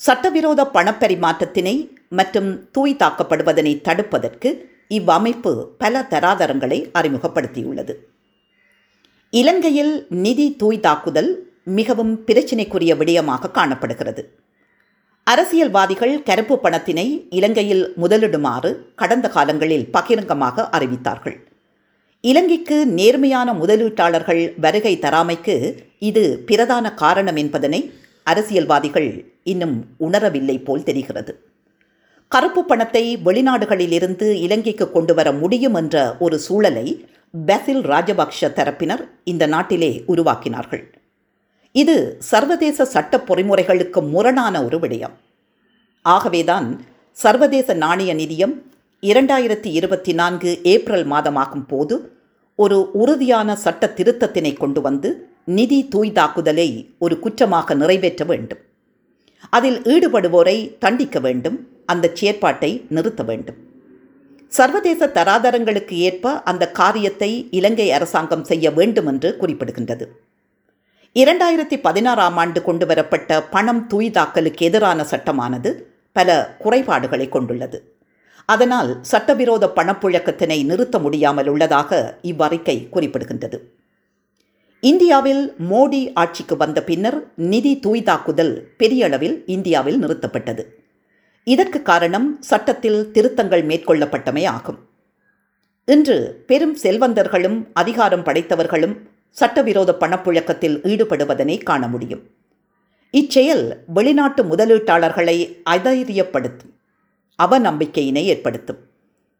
சட்டவிரோத 0.06 0.60
பணப்பரிமாற்றத்தினை 0.74 1.74
மற்றும் 2.18 2.50
தூய் 2.74 3.00
தாக்கப்படுவதனை 3.02 3.72
தடுப்பதற்கு 3.88 4.50
இவ்வமைப்பு 4.98 5.52
பல 5.78 6.02
தராதரங்களை 6.12 6.78
அறிமுகப்படுத்தியுள்ளது. 6.98 7.94
இலங்கையில் 9.32 9.92
நிதி 10.24 10.46
தூய் 10.56 10.80
தாக்குதல் 10.80 11.30
மிகவும் 11.78 12.14
பிரச்சினைக்குரிய 12.24 12.92
விடயமாக 12.96 13.50
காணப்படுகிறது. 13.50 14.22
அரசியல்வாதிகள் 15.26 16.14
கருப்பு 16.22 16.54
பணத்தினை 16.62 17.06
இலங்கையில் 17.30 17.84
முதலிடுமாறு 18.02 18.70
கடந்த 18.94 19.26
காலங்களில் 19.28 19.86
பகிரங்கமாக 19.90 20.68
அறிவித்தார்கள். 20.76 21.36
இலங்கைக்கு 22.24 22.78
நேர்மையான 22.98 23.52
முதலீட்டாளர்கள் 23.52 24.42
வருகை 24.64 24.94
தராமைக்கு 25.04 25.56
இது 26.08 26.24
பிரதான 26.48 26.94
காரணம் 26.94 27.36
என்பதனை 27.36 27.80
அரசியல்வாதிகள் 28.30 29.10
இன்னும் 29.52 29.76
உணரவில்லை 30.06 30.56
போல் 30.64 30.86
தெரிகிறது. 30.88 31.32
கருப்பு 32.32 32.62
பணத்தை 32.64 33.04
வெளிநாடுகளிலிருந்து 33.26 34.26
இலங்கைக்கு 34.46 34.86
கொண்டு 34.90 35.12
வர 35.14 35.28
முடியும் 35.32 35.76
என்ற 35.80 35.96
ஒரு 36.24 36.36
சூழலை 36.38 36.86
பெசில் 37.48 37.82
ராஜபக்ஷ 37.92 38.48
தரப்பினர் 38.58 39.02
இந்த 39.32 39.44
நாட்டிலே 39.46 39.90
உருவாக்கினார்கள். 40.12 40.84
இது 41.74 41.96
சர்வதேச 42.30 42.84
சட்ட 42.94 43.16
பொறிமுறைகளுக்கு 43.28 44.00
முரணான 44.14 44.54
ஒரு 44.66 44.78
விடயம். 44.78 45.16
ஆகவேதான் 46.04 46.68
சர்வதேச 47.16 47.74
நாணய 47.84 48.12
நிதியம் 48.14 48.54
இரண்டாயிரத்தி 49.02 49.70
இருபத்தி 49.78 50.12
நான்கு 50.12 50.50
ஏப்ரல் 50.72 51.06
மாதமாகும் 51.12 51.66
போது 51.66 51.96
ஒரு 52.58 52.78
உறுதியான 53.02 53.50
சட்ட 53.64 53.84
திருத்தத்தினை 53.98 54.52
கொண்டு 54.54 54.80
வந்து 54.80 55.10
நிதி 55.44 55.88
தூய்தாக்குதலை 55.92 56.86
ஒரு 56.98 57.18
குற்றமாக 57.18 57.74
நிறைவேற்ற 57.74 58.24
வேண்டும். 58.24 58.58
அதில் 59.50 59.82
ஈடுபடுவோரை 59.82 60.78
தண்டிக்க 60.78 61.20
வேண்டும் 61.20 61.68
அந்த 61.86 62.10
செயற்பாட்டை 62.14 62.84
நிறுத்த 62.88 63.22
வேண்டும். 63.22 63.56
சர்வதேச 64.46 65.06
தராதரங்களுக்கு 65.06 65.90
ஏற்ப 65.90 66.42
அந்த 66.42 66.70
காரியத்தை 66.70 67.48
இலங்கை 67.50 67.92
அரசாங்கம் 67.92 68.44
செய்ய 68.44 68.70
வேண்டும் 68.70 69.06
என்று 69.06 69.36
குறிப்பிடுகின்றது. 69.40 70.06
இரண்டாயிரத்தி 71.14 71.80
பதினாறாம் 71.80 72.36
ஆண்டு 72.36 72.62
கொண்டுவரப்பட்ட 72.62 73.42
பணம் 73.42 73.86
தூய்தாக்கலுக்கு 73.90 74.60
எதிரான 74.60 75.02
சட்டமானது 75.02 75.82
பல 76.12 76.56
குறைபாடுகளை 76.58 77.28
கொண்டுள்ளது. 77.28 77.94
அதனால் 78.44 78.98
சட்டவிரோத 79.00 79.72
பணப்புழக்கத்தினை 79.76 80.64
நிறுத்த 80.64 80.98
முடியாமல் 80.98 81.46
உள்ளதாக 81.46 82.18
இவ்வறிக்கை 82.22 82.88
குறிப்பிடுகின்றது. 82.92 83.58
இந்தியாவில் 84.80 85.54
மோடி 85.70 86.10
ஆட்சிக்கு 86.14 86.56
வந்த 86.56 86.82
பின்னர் 86.82 87.32
நிதி 87.34 87.80
தூய்தாக்குதல் 87.86 88.52
பெரிய 88.76 89.04
அளவில் 89.04 89.42
இந்தியாவில் 89.46 89.98
நிறுத்தப்பட்டது. 90.04 90.62
இதற்கு 91.44 91.82
காரணம் 91.82 92.36
சட்டத்தில் 92.40 93.10
திருத்தங்கள் 93.12 93.64
மேற்கொள்ளப்பட்டமை 93.66 94.46
ஆகும். 94.46 94.78
இன்று 95.84 96.44
பெரும் 96.46 96.76
செல்வந்தர்களும் 96.82 97.66
அதிகாரம் 97.72 98.24
படைத்தவர்களும் 98.24 98.94
சட்டவிரோத 99.30 99.96
பணப்புழக்கத்தில் 100.00 100.76
ஈடுபடுவதனை 100.82 101.62
காண 101.62 101.88
முடியும். 101.88 102.22
இச்செயல் 103.10 103.84
வெளிநாட்டு 103.86 104.44
முதலீட்டாளர்களை 104.44 105.36
அதைரியப்படுத்தும் 105.70 106.72
அவநம்பிக்கையினை 107.38 108.24
ஏற்படுத்தும். 108.24 108.80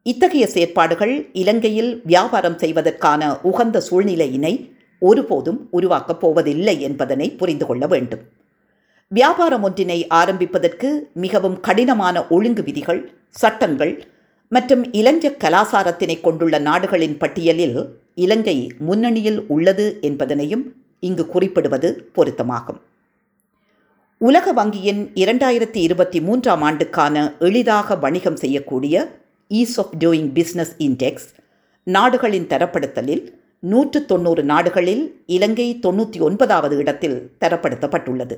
இத்தகைய 0.02 0.46
செயற்பாடுகள் 0.46 1.28
இலங்கையில் 1.32 2.02
வியாபாரம் 2.04 2.58
செய்வதற்கான 2.58 3.40
உகந்த 3.40 3.82
சூழ்நிலையினை 3.90 4.78
ஒருபோதும் 5.00 5.68
உருவாக்கப் 5.70 6.20
போவதில்லை 6.20 6.80
என்பதனை 6.80 7.30
புரிந்து 7.30 7.66
கொள்ள 7.66 7.86
வேண்டும். 7.86 8.22
வியாபாரம் 9.08 9.62
ஒன்றினை 9.62 10.06
ஆரம்பிப்பதற்கு 10.08 11.10
மிகவும் 11.14 11.60
கடினமான 11.60 12.26
ஒழுங்கு 12.26 12.62
விதிகள் 12.62 13.12
சட்டங்கள் 13.28 14.04
மற்றும் 14.48 14.92
இலஞ்ச 14.92 15.30
கலாசாரத்தினை 15.30 16.20
கொண்டுள்ள 16.20 16.58
நாடுகளின் 16.58 17.16
பட்டியலில் 17.16 17.78
இலங்கை 18.14 18.72
முன்னணியில் 18.78 19.46
உள்ளது 19.46 19.98
என்பதனையும் 20.02 20.64
இங்கு 21.00 21.26
குறிப்பிடுவது 21.26 22.10
பொருத்தமாகும். 22.14 22.80
உலக 24.18 24.52
வங்கியின் 24.52 25.02
இரண்டாயிரத்தி 25.14 25.76
இருபத்தி 25.76 26.20
மூன்றாம் 26.20 26.62
ஆண்டுக்கான 26.62 27.34
எளிதாக 27.38 27.96
வணிகம் 27.96 28.36
செய்யக்கூடிய 28.36 29.08
ease 29.48 29.76
of 29.76 29.94
doing 29.98 30.30
business 30.34 30.74
index 30.78 31.28
நாடுகளின் 31.82 32.46
தரப்படுத்தலில் 32.46 33.22
நூற்று 33.60 34.04
தொண்ணூறு 34.04 34.44
நாடுகளில் 34.44 35.22
இலங்கை 35.26 35.78
தொண்ணூற்றி 35.82 36.20
ஒன்பதாவது 36.20 36.76
இடத்தில் 36.76 37.30
தரப்படுத்தப்பட்டுள்ளது. 37.40 38.36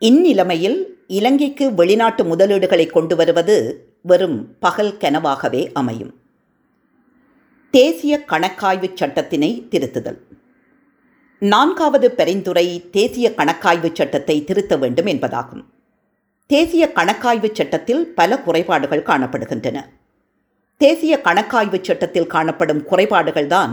இந்நிலைமையில் 0.00 0.84
இலங்கைக்கு 1.06 1.74
வெளிநாட்டு 1.74 2.24
முதலீடுகளை 2.24 2.90
கொண்டு 2.90 3.16
வருவது 3.16 3.56
வெறும் 4.02 4.58
பகல் 4.58 4.92
கனவாகவே 4.92 5.72
அமையும். 5.72 6.14
தேசிய 7.70 8.24
கணக்காய்வு 8.28 8.90
சட்டத்தினை 8.94 9.50
திருத்துதல். 9.70 10.18
நான்காவது 11.38 12.10
பரிந்துரை 12.10 12.90
தேசிய 12.90 13.32
கணக்காய்வு 13.36 13.90
சட்டத்தை 13.92 14.44
திருத்த 14.44 14.76
வேண்டும் 14.76 15.06
என்பதாகும். 15.06 15.64
தேசிய 16.46 16.90
கணக்காய்வு 16.94 17.48
சட்டத்தில் 17.52 18.14
பல 18.14 18.38
குறைபாடுகள் 18.38 19.02
காணப்படுகின்றன. 19.02 19.84
தேசிய 20.80 21.14
கணக்காய்வு 21.24 21.78
சட்டத்தில் 21.82 22.26
காணப்படும் 22.26 22.82
குறைபாடுகள்தான் 22.90 23.72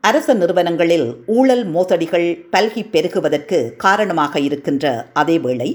அரச 0.00 0.34
நிறுவனங்களில் 0.34 1.06
ஊழல் 1.26 1.62
மோசடிகள் 1.66 2.26
பல்கி 2.52 2.82
பெருகுவதற்கு 2.90 3.58
காரணமாக 3.76 4.40
இருக்கின்ற 4.40 4.84
அதேவேளை 5.14 5.68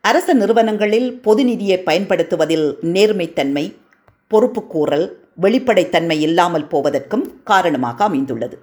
அரச 0.00 0.34
நிறுவனங்களில் 0.34 1.08
பொது 1.20 1.44
நிதியை 1.44 1.78
பயன்படுத்துவதில் 1.78 2.66
நேர்மைத்தன்மை 2.94 3.64
பொறுப்புக்கூறல் 4.30 5.06
வெளிப்படைத்தன்மை 5.40 6.18
இல்லாமல் 6.20 6.66
போவதற்கும் 6.66 7.26
காரணமாக 7.44 8.04
அமைந்துள்ளது. 8.04 8.56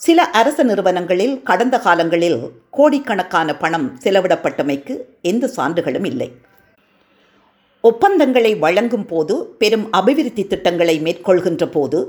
சில 0.00 0.24
அரச 0.40 0.62
நிறுவனங்களில் 0.62 1.42
கடந்த 1.42 1.78
காலங்களில் 1.78 2.40
கோடிக்கணக்கான 2.70 3.56
பணம் 3.56 3.86
செலவிடப்பட்டமைக்கு 4.04 4.96
எந்த 5.22 5.50
சான்றுகளும் 5.56 6.08
இல்லை. 6.12 6.30
ஒப்பந்தங்களை 7.84 8.50
வழங்கும் 8.64 9.06
போது 9.06 9.34
பெரும் 9.60 9.86
அபிவிருத்தி 9.98 10.42
திட்டங்களை 10.46 10.94
மேற்கொள்கின்ற 11.06 11.64
போது 11.66 12.00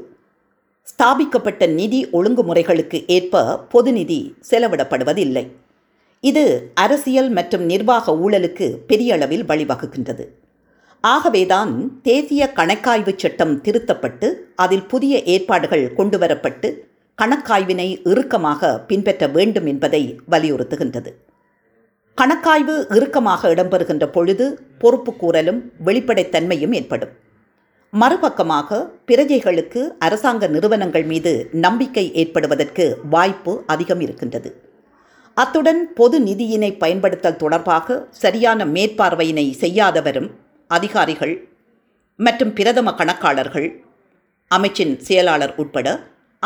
ஸ்தாபிக்கப்பட்ட 0.90 1.64
நிதி 1.80 2.00
ஒழுங்குமுறைகளுக்கு 2.18 2.98
ஏற்ப 3.08 3.42
பொது 3.74 3.92
நிதி 3.92 4.20
செலவிடப்படுவதில்லை. 4.50 5.44
இது 6.24 6.44
அரசியல் 6.84 7.30
மற்றும் 7.30 7.66
நிர்வாக 7.72 8.16
ஊழலுக்கு 8.26 8.68
பெரிய 8.90 9.14
அளவில் 9.14 9.46
வழிவகுக்கின்றது. 9.46 10.26
ஆகவேதான் 11.04 11.74
தேசிய 12.04 12.44
கணக்காய்வு 12.60 13.14
சட்டம் 13.18 13.56
திருத்தப்பட்டு 13.62 14.28
அதில் 14.56 14.86
புதிய 14.86 15.24
ஏற்பாடுகள் 15.36 15.86
கொண்டுவரப்பட்டு 15.98 16.70
கணக்காய்வினை 17.22 17.90
இறுக்கமாக 18.12 18.78
பின்பற்ற 18.90 19.28
வேண்டும் 19.28 19.66
என்பதை 19.66 20.04
வலியுறுத்துகின்றது. 20.30 21.12
கணக்காய்வு 22.18 22.74
இறுக்கமாக 22.96 23.50
இடம்பெறுகின்ற 23.54 24.06
பொழுது 24.16 24.46
பொறுப்புக்கூறலும் 24.82 25.60
வெளிப்படைத்தன்மையும் 25.86 26.74
ஏற்படும். 26.80 27.14
மறுபக்கமாக 27.94 28.78
பிரஜைகளுக்கு 29.10 29.82
அரசாங்க 30.06 30.48
நிறுவனங்கள் 30.48 31.06
மீது 31.12 31.32
நம்பிக்கை 31.66 32.06
ஏற்படுவதற்கு 32.22 32.86
வாய்ப்பு 33.10 33.54
அதிகம் 33.68 34.02
இருக்கின்றது. 34.06 34.52
அத்துடன் 35.38 35.82
பொது 35.94 36.18
நிதியினை 36.20 36.72
பயன்படுத்தல் 36.84 37.42
தொடர்பாக 37.44 37.98
சரியான 38.24 38.66
மேற்பார்வையினை 38.76 39.46
செய்யாதவரும் 39.64 40.30
அதிகாரிகள் 40.68 41.36
மற்றும் 42.20 42.54
பிரதம 42.54 42.94
கணக்காளர்கள் 43.00 43.70
அமைச்சின் 44.52 44.96
செயலாளர் 45.08 45.56
உட்பட 45.62 45.88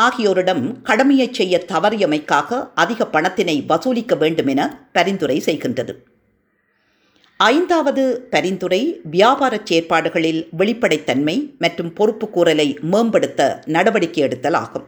ஆகியோரிடம் 0.04 0.62
கடமையை 0.88 1.28
செய்ய 1.38 1.64
தவறியமைக்காக 1.72 2.58
அதிக 2.74 3.06
பணத்தினை 3.14 3.56
வசூலிக்க 3.66 4.14
வேண்டும் 4.14 4.46
என 4.46 4.62
பரிந்துரை 4.92 5.38
செய்கின்றது. 5.46 5.94
ஐந்தாவது 7.40 8.04
பரிந்துரை 8.30 9.00
வியாபார 9.14 9.54
செயற்பாடுகளில் 9.64 10.40
வெளிப்படைத்தன்மை 10.60 11.34
மற்றும் 11.58 11.90
பொறுப்புக்கூறலை 11.98 12.68
மேம்படுத்த 12.92 13.62
நடவடிக்கை 13.64 14.22
எடுத்தல் 14.24 14.54
ஆகும் 14.54 14.86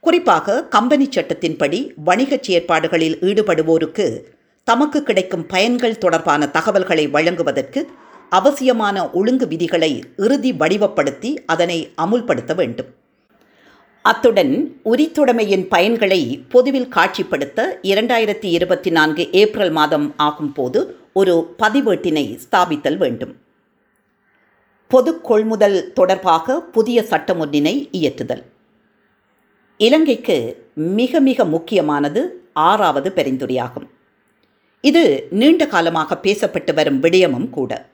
குறிப்பாக 0.00 0.54
கம்பெனி 0.74 1.08
சட்டத்தின்படி 1.16 1.80
வணிகச் 2.04 2.46
செயற்பாடுகளில் 2.46 3.16
ஈடுபடுவோருக்கு 3.28 4.06
தமக்கு 4.68 5.02
கிடைக்கும் 5.02 5.46
பயன்கள் 5.46 5.98
தொடர்பான 5.98 6.46
தகவல்களை 6.46 7.06
வழங்குவதற்கு 7.08 7.82
அவசியமான 8.28 9.10
ஒழுங்கு 9.10 9.46
விதிகளை 9.46 9.92
இறுதி 10.16 10.52
வடிவப்படுத்தி 10.52 11.30
அதனை 11.46 11.78
அமுல்படுத்த 11.96 12.54
வேண்டும். 12.54 12.90
அத்துடன் 14.04 14.80
உரித்துடைமையின் 14.84 15.64
பயன்களை 15.70 16.42
பொதுவில் 16.48 16.88
காட்சிப்படுத்த 16.90 17.66
இரண்டாயிரத்தி 17.82 18.48
இருபத்தி 18.56 18.90
நான்கு 18.90 19.30
ஏப்ரல் 19.32 19.70
மாதம் 19.70 20.14
ஆகும்போது 20.18 20.94
ஒரு 21.12 21.54
பதிவேட்டினை 21.58 22.38
ஸ்தாபித்தல் 22.44 22.96
வேண்டும். 22.96 23.36
பொது 24.88 25.20
கொள்முதல் 25.20 25.92
தொடர்பாக 25.92 26.60
புதிய 26.60 27.02
சட்டம் 27.02 27.38
ஒன்றினை 27.38 27.88
இயற்றுதல். 27.92 28.42
இலங்கைக்கு 29.76 30.66
மிக 30.74 31.20
மிக 31.20 31.44
முக்கியமானது 31.44 32.44
ஆறாவது 32.52 33.12
பரிந்துரையாகும் 33.16 33.88
இது 34.80 35.26
நீண்ட 35.30 35.66
காலமாக 35.66 36.18
பேசப்பட்டு 36.22 36.74
வரும் 36.74 37.02
விடயமும் 37.02 37.50
கூட. 37.50 37.90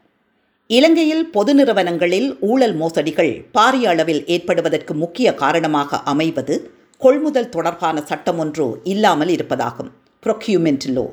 இலங்கையில் 0.76 1.22
பொது 1.34 1.52
நிறுவனங்களில் 1.58 2.26
ஊழல் 2.48 2.74
மோசடிகள் 2.80 3.30
பாரிய 3.56 3.84
அளவில் 3.92 4.20
ஏற்படுவதற்கு 4.34 4.92
முக்கிய 5.02 5.28
காரணமாக 5.42 6.00
அமைவது 6.12 6.54
கொள்முதல் 7.00 7.48
தொடர்பான 7.54 7.96
சட்டம் 8.10 8.40
ஒன்று 8.42 8.66
இல்லாமல் 8.92 9.30
இருப்பதாகும். 9.36 9.88
ப்ரொக்யூமெண்ட் 10.22 10.86
லோ 10.96 11.04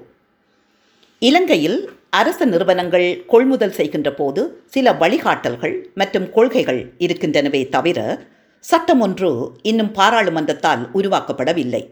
இலங்கையில் 1.22 1.78
அரச 2.20 2.48
நிறுவனங்கள் 2.54 3.08
கொள்முதல் 3.32 3.76
செய்கின்ற 3.78 4.12
போது 4.20 4.44
சில 4.76 4.94
வழிகாட்டல்கள் 5.04 5.76
மற்றும் 6.02 6.28
கொள்கைகள் 6.36 6.82
இருக்கின்றனவே 7.08 7.62
தவிர 7.78 8.00
சட்டம் 8.64 9.02
ஒன்று 9.08 9.32
இன்னும் 9.72 9.94
பாராளுமன்றத்தால் 10.00 10.84
உருவாக்கப்படவில்லை. 11.00 11.84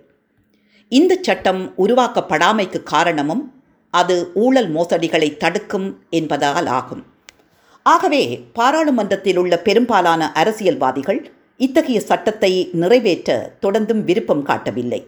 இந்த 0.91 1.13
சட்டம் 1.29 1.63
உருவாக்கப்படாமைக்கு 1.85 2.81
காரணமும் 2.93 3.45
அது 3.93 4.17
ஊழல் 4.45 4.71
மோசடிகளை 4.77 5.31
தடுக்கும் 5.37 5.89
என்பதால் 6.19 6.69
ஆகும். 6.79 7.03
ஆகவே 7.85 8.21
பாராளுமன்றத்தில் 8.53 9.37
உள்ள 9.37 9.57
பெரும்பாலான 9.59 10.31
அரசியல்வாதிகள் 10.31 11.31
இத்தகைய 11.57 11.99
சட்டத்தை 12.01 12.69
நிறைவேற்ற 12.71 13.55
தொடர்ந்தும் 13.61 14.03
விருப்பம் 14.03 14.43
காட்டவில்லை. 14.43 15.07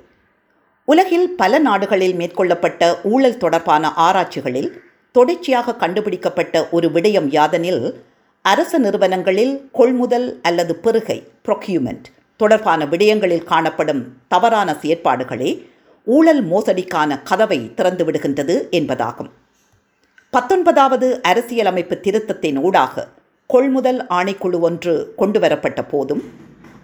உலகில் 0.86 1.30
பல 1.30 1.60
நாடுகளில் 1.60 2.16
மேற்கொள்ளப்பட்ட 2.16 2.82
ஊழல் 3.04 3.38
தொடர்பான 3.38 3.94
ஆராய்ச்சிகளில் 3.94 4.70
தொடர்ச்சியாக 5.12 5.76
கண்டுபிடிக்கப்பட்ட 5.76 6.68
ஒரு 6.72 6.88
விடயம் 6.90 7.30
யாதனில் 7.30 7.96
அரச 8.42 8.78
நிறுவனங்களில் 8.78 9.70
கொள்முதல் 9.72 10.28
அல்லது 10.42 10.76
பெருகை 10.76 11.28
ப்ரொக்யூமெண்ட் 11.46 12.08
தொடர்பான 12.38 12.86
விடயங்களில் 12.86 13.44
காணப்படும் 13.44 14.04
தவறான 14.28 14.76
செயற்பாடுகளே 14.82 15.52
ஊழல் 16.08 16.44
மோசடிக்கான 16.48 17.24
கதவை 17.24 17.60
திறந்துவிடுகின்றது 17.78 18.56
என்பதாகும். 18.70 19.32
பத்தொன்பதாவது 20.34 21.08
அரசியலமைப்பு 21.22 21.96
திருத்தத்தின் 21.98 22.58
ஊடாக 22.62 23.04
கொள்முதல் 23.50 24.00
ஆணைக்குழு 24.10 24.58
ஒன்று 24.60 24.94
கொண்டுவரப்பட்ட 25.16 25.82
போதும் 25.84 26.24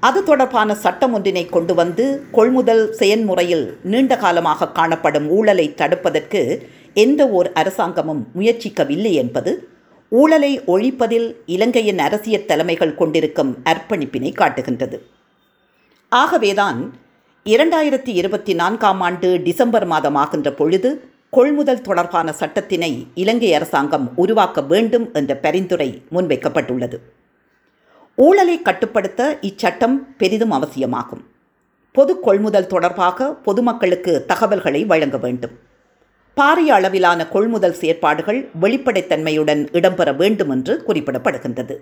அது 0.04 0.20
தொடர்பான 0.24 0.76
சட்டம் 0.76 1.14
ஒன்றினை 1.14 1.44
கொண்டு 1.46 1.74
வந்து 1.74 2.06
கொள்முதல் 2.32 2.84
செயன்முறையில் 2.92 3.66
நீண்ட 3.84 4.16
காலமாக 4.18 4.70
காணப்படும் 4.72 5.28
ஊழலை 5.30 5.68
தடுப்பதற்கு 5.74 6.42
எந்த 6.94 7.28
ஓர் 7.30 7.50
அரசாங்கமும் 7.54 8.24
முயற்சிக்கவில்லை 8.36 9.14
என்பது 9.14 9.52
ஊழலை 10.12 10.54
ஒழிப்பதில் 10.68 11.28
இலங்கையின் 11.46 12.02
அரசியல் 12.08 12.46
தலைமைகள் 12.46 12.96
கொண்டிருக்கும் 12.96 13.54
அர்ப்பணிப்பினை 13.64 14.34
காட்டுகின்றது. 14.34 14.98
ஆகவேதான் 16.12 16.82
இரண்டாயிரத்தி 17.46 18.14
இருபத்தி 18.14 18.54
நான்காம் 18.54 19.02
ஆண்டு 19.02 19.30
டிசம்பர் 19.44 19.88
மாதமாகின்ற 19.88 20.50
பொழுது 20.54 20.90
கொள்முதல் 21.34 21.82
தொடர்பான 21.82 22.34
சட்டத்தினை 22.40 23.08
இலங்கை 23.14 23.54
அரசாங்கம் 23.54 24.12
உருவாக்க 24.16 24.62
வேண்டும் 24.62 25.14
என்ற 25.14 25.36
பரிந்துரை 25.36 26.02
முன்வைக்கப்பட்டுள்ளது. 26.12 26.98
ஊழலை 28.16 28.62
கட்டுப்படுத்த 28.62 29.38
இச்சட்டம் 29.42 29.96
பெரிதும் 30.18 30.52
அவசியமாகும். 30.52 31.24
பொது 31.92 32.20
கொள்முதல் 32.20 32.68
தொடர்பாக 32.68 33.34
பொதுமக்களுக்கு 33.34 34.26
தகவல்களை 34.26 34.86
வழங்க 34.86 35.18
வேண்டும். 35.18 35.52
பாரிய 36.38 36.70
அளவிலான 36.78 37.28
கொள்முதல் 37.28 37.74
செயற்பாடுகள் 37.74 38.50
வெளிப்படைத்தன்மையுடன் 38.62 39.62
இடம்பெற 39.72 40.16
வேண்டும் 40.16 40.50
என்று 40.50 40.84
குறிப்பிடப்படுகின்றது. 40.88 41.78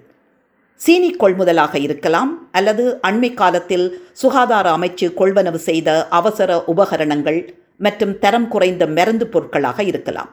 சீனி 0.76 1.16
கொள்முதலாக 1.20 1.76
இருக்கலாம் 1.76 2.50
அல்லது 2.52 3.00
அண்மை 3.08 3.34
காலத்தில் 3.34 3.88
சுகாதார 4.12 4.78
அமைச்சு 4.78 5.08
கொள்வனவு 5.18 5.56
செய்த 5.56 6.08
அவசர 6.08 6.64
உபகரணங்கள் 6.66 7.40
மற்றும் 7.86 8.14
தரம் 8.24 8.48
குறைந்த 8.48 8.84
மருந்து 8.98 9.28
பொருட்களாக 9.28 9.84
இருக்கலாம். 9.84 10.32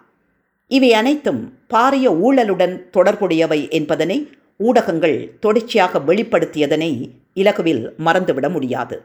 இவை 0.71 0.91
அனைத்தும் 1.01 1.43
பாரிய 1.75 2.07
ஊழலுடன் 2.27 2.75
தொடர்புடையவை 2.91 3.61
என்பதனை 3.71 4.19
ஊடகங்கள் 4.57 5.19
தொடர்ச்சியாக 5.41 5.99
வெளிப்படுத்தியதனை 6.09 6.91
இலகுவில் 7.35 7.83
மறந்துவிட 8.07 8.49
முடியாது. 8.49 8.97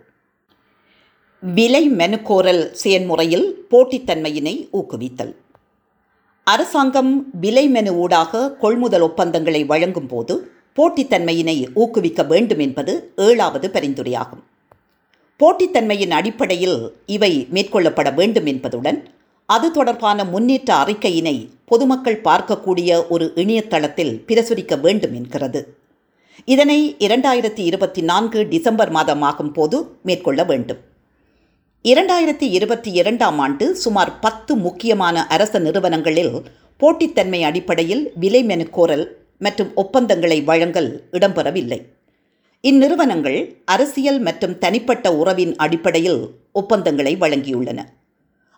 விலை 1.44 1.84
மெனுகோரல் 1.92 2.64
செயன்முறையில் 2.82 3.48
போட்டித்தன்மையினை 3.72 4.56
ஊக்குவித்தல். 4.80 5.34
அரசாங்கம் 6.48 7.12
விலை 7.40 7.66
மெனு 7.70 7.92
ஊடாக 7.96 8.42
கொள்முதல் 8.64 9.02
ஒப்பந்தங்களை 9.02 9.62
வழங்கும் 9.66 10.08
போது 10.08 10.36
போட்டித்தன்மையினை 10.78 11.58
ஊக்குவிக்க 11.74 12.24
வேண்டும் 12.24 12.60
என்பது 12.60 12.94
ஏழாவது 13.28 13.68
பரிந்துரையாகும். 13.74 14.44
போட்டித்தன்மையின் 15.42 16.12
அடிப்படையில் 16.12 16.80
இவை 17.06 17.48
மேற்கொள்ளப்பட 17.54 18.14
வேண்டும் 18.14 18.46
என்பதுடன் 18.46 19.00
அது 19.46 19.72
தொடர்பான 19.72 20.24
முன்னேற்ற 20.24 20.76
அறிக்கையினை 20.84 21.50
பொதுமக்கள் 21.66 22.22
பார்க்கக்கூடிய 22.22 23.08
ஒரு 23.08 23.32
இணையதளத்தில் 23.36 24.24
பிரசுரிக்க 24.28 24.80
வேண்டும் 24.80 25.14
என்கிறது. 25.14 25.62
இதனை 26.46 26.96
இரண்டாயிரத்தி 27.00 27.64
இருபத்தி 27.70 28.02
நான்கு 28.02 28.48
டிசம்பர் 28.48 28.92
மாதமாகும் 28.92 29.54
போது 29.54 29.78
மேற்கொள்ள 30.04 30.44
வேண்டும். 30.44 30.78
இரண்டாயிரத்தி 31.84 32.48
இருபத்தி 32.58 32.92
இரண்டாம் 32.92 33.40
ஆண்டு 33.40 33.76
சுமார் 33.76 34.20
பத்து 34.20 34.56
முக்கியமான 34.56 35.28
அரச 35.28 35.60
நிறுவனங்களில் 35.60 36.34
போட்டித்தன்மை 36.80 37.42
அடிப்படையில் 37.42 38.12
விலை 38.16 38.44
மெனு 38.44 38.70
கோரல் 38.70 39.06
மற்றும் 39.40 39.72
ஒப்பந்தங்களை 39.76 40.42
வழங்கல் 40.42 41.04
இடம்பெறவில்லை. 41.12 41.82
இந்நிறுவனங்கள் 42.64 43.38
அரசியல் 43.66 44.20
மற்றும் 44.20 44.58
தனிப்பட்ட 44.58 45.16
உறவின் 45.16 45.56
அடிப்படையில் 45.56 46.22
ஒப்பந்தங்களை 46.52 47.16
வழங்கியுள்ளன. 47.16 47.80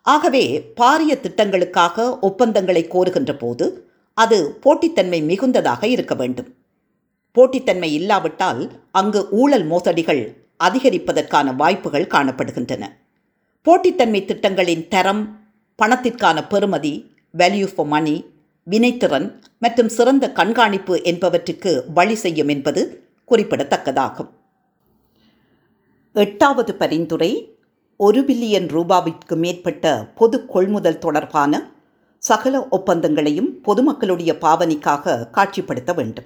ஆகவே 0.01 0.73
பாரிய 0.81 1.13
திட்டங்களுக்காக 1.25 2.19
ஒப்பந்தங்களை 2.19 2.87
கோருகின்ற 2.87 3.37
போது 3.37 3.65
அது 4.13 4.57
போட்டித்தன்மை 4.63 5.19
மிகுந்ததாக 5.29 5.83
இருக்க 5.83 6.15
வேண்டும். 6.15 6.49
போட்டித்தன்மை 7.35 7.89
இல்லாவிட்டால் 7.99 8.71
அங்கு 8.91 9.27
ஊழல் 9.29 9.65
மோசடிகள் 9.65 10.21
அதிகரிப்பதற்கான 10.63 11.55
வாய்ப்புகள் 11.55 12.11
காணப்படுகின்றன. 12.13 12.83
போட்டித்தன்மை 13.65 14.25
திட்டங்களின் 14.25 14.87
தரம் 14.87 15.23
பணத்திற்கான 15.79 16.37
பெறுமதி 16.49 16.93
வேல்யூ 17.37 17.67
ஃபார் 17.75 17.87
மணி 17.87 18.15
வினைத்திறன் 18.71 19.29
மற்றும் 19.59 19.89
சிறந்த 19.89 20.31
கண்காணிப்பு 20.31 21.01
என்பவற்றுக்கு 21.11 21.71
வழி 21.93 22.15
செய்யும் 22.15 22.47
என்பது 22.47 22.81
குறிப்பிடத்தக்கதாகும். 23.31 24.29
எட்டாவது 26.13 26.75
பரிந்துரை 26.75 27.57
ஒரு 27.97 28.21
பில்லியன் 28.21 28.67
ரூபாவிற்கு 28.67 29.35
மேற்பட்ட 29.35 30.11
பொது 30.15 30.45
கொள்முதல் 30.45 30.97
தொடர்பான 30.97 31.71
சகல 32.17 32.67
ஒப்பந்தங்களையும் 32.71 33.49
பொதுமக்களுடைய 33.63 34.31
பாவனைக்காக 34.41 35.27
காட்சிப்படுத்த 35.31 35.95
வேண்டும். 35.95 36.25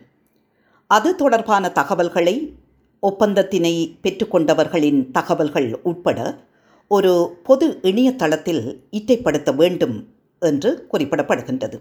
அது 0.88 1.16
தொடர்பான 1.16 1.70
தகவல்களை 1.70 2.56
ஒப்பந்தத்தினை 3.02 3.74
பெற்றுக்கொண்டவர்களின் 4.04 5.12
தகவல்கள் 5.12 5.80
உட்பட 5.84 6.38
ஒரு 6.88 7.40
பொது 7.44 7.80
இணையதளத்தில் 7.82 8.84
இட்டைப்படுத்த 8.92 9.56
வேண்டும் 9.56 10.08
என்று 10.40 10.88
குறிப்பிடப்படுகின்றது. 10.92 11.80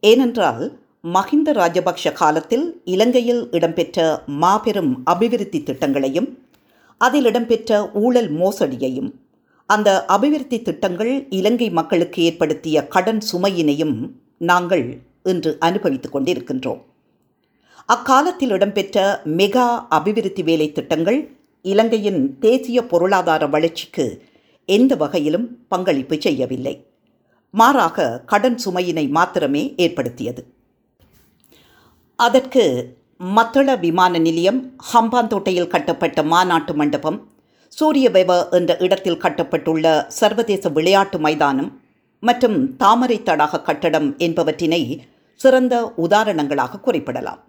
ஏனென்றால் 0.00 0.78
மஹிந்த 1.04 1.52
ராஜபக்ஷ 1.52 2.12
காலத்தில் 2.12 2.82
இலங்கையில் 2.84 3.50
இடம்பெற்ற 3.50 4.24
மாபெரும் 4.26 5.02
அபிவிருத்தி 5.04 5.62
திட்டங்களையும் 5.62 6.38
அதில் 6.98 7.24
இடம்பெற்ற 7.24 7.90
ஊழல் 7.92 8.30
மோசடியையும் 8.32 9.14
அந்த 9.66 10.04
அபிவிருத்தி 10.04 10.62
திட்டங்கள் 10.62 11.26
இலங்கை 11.30 11.70
மக்களுக்கு 11.70 12.22
ஏற்படுத்திய 12.22 12.86
கடன் 12.86 13.22
சுமையினையும் 13.32 14.10
நாங்கள் 14.38 14.84
இன்று 15.22 15.56
அனுபவித்துக் 15.58 16.16
கொண்டிருக்கின்றோம். 16.16 16.80
அக்காலத்தில் 17.86 18.50
இடம்பெற்ற 18.50 19.22
மெகா 19.24 19.86
அபிவிருத்தி 19.88 20.42
வேலை 20.42 20.72
திட்டங்கள் 20.72 21.30
இலங்கையின் 21.62 22.38
தேசிய 22.38 22.86
பொருளாதார 22.86 23.46
வளர்ச்சிக்கு 23.46 24.22
எந்த 24.64 24.96
வகையிலும் 24.96 25.66
பங்களிப்பு 25.68 26.16
செய்யவில்லை. 26.20 26.86
மாறாக 27.50 28.22
கடன் 28.26 28.58
சுமையினை 28.64 29.08
மாத்திரமே 29.08 29.74
ஏற்படுத்தியது. 29.76 30.58
அதற்கு 32.24 32.62
மத்தள 33.36 33.68
விமான 33.82 34.12
நிலையம் 34.24 34.58
ஹம்பாந்தோட்டையில் 34.90 35.70
கட்டப்பட்ட 35.74 36.22
மாநாட்டு 36.32 36.72
மண்டபம் 36.74 37.18
சூரியவெவ 37.72 38.30
என்ற 38.58 38.76
இடத்தில் 38.86 39.20
கட்டப்பட்டுள்ள 39.24 39.84
சர்வதேச 40.18 40.68
விளையாட்டு 40.68 41.18
மைதானம் 41.18 41.70
மற்றும் 42.22 42.58
தாமரை 42.76 43.18
தடாக 43.28 43.62
கட்டடம் 43.68 44.08
என்பவற்றினை 44.26 44.82
சிறந்த 45.40 45.74
உதாரணங்களாக 45.96 46.80
குறிப்பிடலாம். 46.80 47.40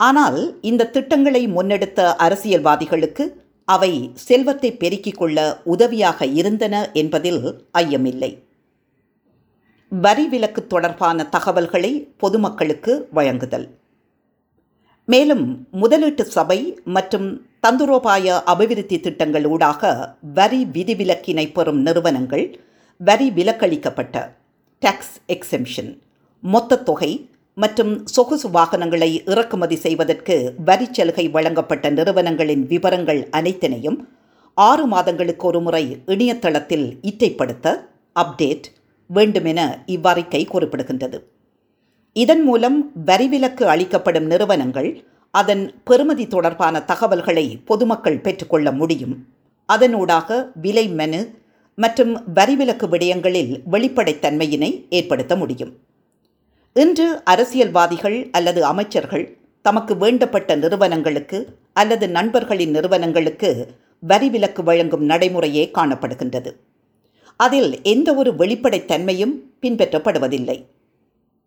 ஆனால் 0.00 0.40
இந்த 0.70 0.88
திட்டங்களை 0.96 1.42
முன்னெடுத்த 1.48 2.00
அரசியல்வாதிகளுக்கு 2.26 3.26
அவை 3.68 3.92
செல்வத்தை 4.26 4.72
பெருக்கிக் 4.82 5.18
கொள்ள 5.20 5.38
உதவியாக 5.74 6.26
இருந்தன 6.40 6.74
என்பதில் 7.02 7.42
ஐயமில்லை. 7.82 8.32
வரி 9.92 10.24
விலக்கு 10.28 10.60
தொடர்பான 10.66 11.24
தகவல்களை 11.34 11.90
பொதுமக்களுக்கு 12.22 12.92
வழங்குதல். 13.18 13.66
மேலும் 15.08 15.44
முதலீட்டு 15.72 16.24
சபை 16.36 16.58
மற்றும் 16.86 17.28
தந்துரோபாய 17.66 18.36
அபிவிருத்தி 18.52 18.96
திட்டங்கள் 19.00 19.46
ஊடாக 19.46 19.90
வரி 20.38 20.60
விதிவிலக்கினை 20.74 21.44
பெறும் 21.52 21.80
நிறுவனங்கள் 21.82 22.44
வரி 23.00 23.28
விலக்களிக்கப்பட்ட 23.30 24.16
டாக்ஸ் 24.82 25.14
எக்ஸெம்ஷன் 25.28 25.90
மொத்த 26.42 26.80
தொகை 26.80 27.10
மற்றும் 27.56 27.92
சொகுசு 28.06 28.48
வாகனங்களை 28.50 29.10
இறக்குமதி 29.32 29.76
செய்வதற்கு 29.76 30.34
வரி 30.64 30.88
சலுகை 30.92 31.26
வழங்கப்பட்ட 31.30 31.90
நிறுவனங்களின் 31.90 32.64
விவரங்கள் 32.66 33.22
அனைத்தினையும் 33.40 33.98
ஆறு 34.56 34.84
மாதங்களுக்கு 34.86 35.46
ஒரு 35.46 35.60
முறை 35.60 35.84
இணையதளத்தில் 36.06 36.86
இட்டைப்படுத்த 37.10 37.66
அப்டேட் 38.16 38.68
வேண்டுமென 39.10 39.60
இவ்வறிக்கை 39.86 40.42
குறிப்பிடுகின்றது. 40.52 41.18
இதன் 42.22 42.42
மூலம் 42.42 42.76
வரிவிலக்கு 43.06 43.64
அளிக்கப்படும் 43.72 44.26
நிறுவனங்கள் 44.26 44.88
அதன் 45.30 45.64
பெறுமதி 45.88 46.24
தொடர்பான 46.34 46.80
தகவல்களை 46.90 47.44
பொதுமக்கள் 47.70 48.22
பெற்றுக்கொள்ள 48.26 48.72
முடியும். 48.72 49.14
அதனூடாக 49.68 50.28
விலை 50.64 50.84
மெனு 50.98 51.20
மற்றும் 51.78 52.12
வரிவிலக்கு 52.34 52.86
விடயங்களில் 52.94 53.52
வெளிப்படைத்தன்மையினை 53.72 54.70
ஏற்படுத்த 54.98 55.36
முடியும். 55.36 55.72
இன்று 56.72 57.08
அரசியல்வாதிகள் 57.24 58.18
அல்லது 58.32 58.64
அமைச்சர்கள் 58.64 59.26
தமக்கு 59.62 59.94
வேண்டப்பட்ட 59.94 60.56
நிறுவனங்களுக்கு 60.62 61.40
அல்லது 61.72 62.08
நண்பர்களின் 62.08 62.70
நிறுவனங்களுக்கு 62.70 63.50
வரி 64.12 64.28
விலக்கு 64.28 64.62
வழங்கும் 64.62 65.04
நடைமுறையே 65.10 65.66
காணப்படுகின்றது. 65.78 66.52
அதில் 67.40 67.70
எந்த 67.82 68.08
ஒரு 68.14 68.32
வெளிப்படைத்தன்மையும் 68.32 69.36
பின்பற்றப்படுவதில்லை. 69.62 70.58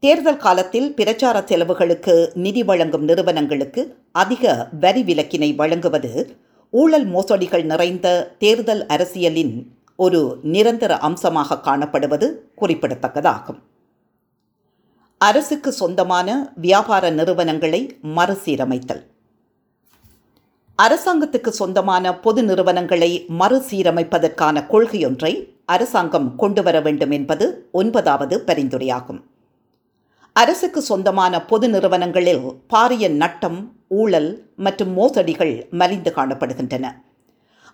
தேர்தல் 0.04 0.38
காலத்தில் 0.38 0.94
பிரச்சார 0.94 1.44
செலவுகளுக்கு 1.46 2.32
நிதி 2.34 2.64
வழங்கும் 2.64 3.04
நிறுவனங்களுக்கு 3.04 3.82
அதிக 4.12 4.70
வரி 4.80 5.02
விலக்கினை 5.04 5.56
வழங்குவது 5.56 6.38
ஊழல் 6.70 7.08
மோசடிகள் 7.08 7.64
நிறைந்த 7.64 8.08
தேர்தல் 8.38 8.86
அரசியலின் 8.86 9.74
ஒரு 9.96 10.40
நிரந்தர 10.44 10.98
அம்சமாக 10.98 11.56
காணப்படுவது 11.56 12.28
குறிப்பிடத்தக்கதாகும். 12.62 13.60
அரசுக்கு 15.18 15.72
சொந்தமான 15.72 16.54
வியாபார 16.56 17.10
நிறுவனங்களை 17.10 18.00
மறுசீரமைத்தல். 18.02 19.04
அரசாங்கத்துக்கு 20.76 21.50
சொந்தமான 21.50 22.20
பொது 22.20 22.44
நிறுவனங்களை 22.44 23.26
மறுசீரமைப்பதற்கான 23.40 24.66
கொள்கையொன்றை 24.68 25.34
அரசாங்கம் 25.66 26.36
கொண்டு 26.36 26.64
வர 26.64 26.82
வேண்டும் 26.82 27.12
என்பது 27.12 27.68
ஒன்பதாவது 27.72 28.44
பரிந்துரையாகும். 28.48 29.22
அரசுக்கு 30.34 30.82
சொந்தமான 30.82 31.46
பொது 31.46 31.70
நிறுவனங்களில் 31.70 32.44
பாரிய 32.74 33.10
நட்டம் 33.10 33.72
ஊழல் 33.88 34.52
மற்றும் 34.56 34.92
மோசடிகள் 34.94 35.68
மலிந்து 35.72 36.12
காணப்படுகின்றன. 36.16 36.86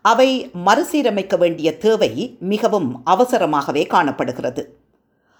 அவை 0.01 0.51
மறுசீரமைக்க 0.65 1.37
வேண்டிய 1.37 1.77
தேவை 1.77 2.37
மிகவும் 2.39 3.01
அவசரமாகவே 3.05 3.87
காணப்படுகிறது. 3.87 4.63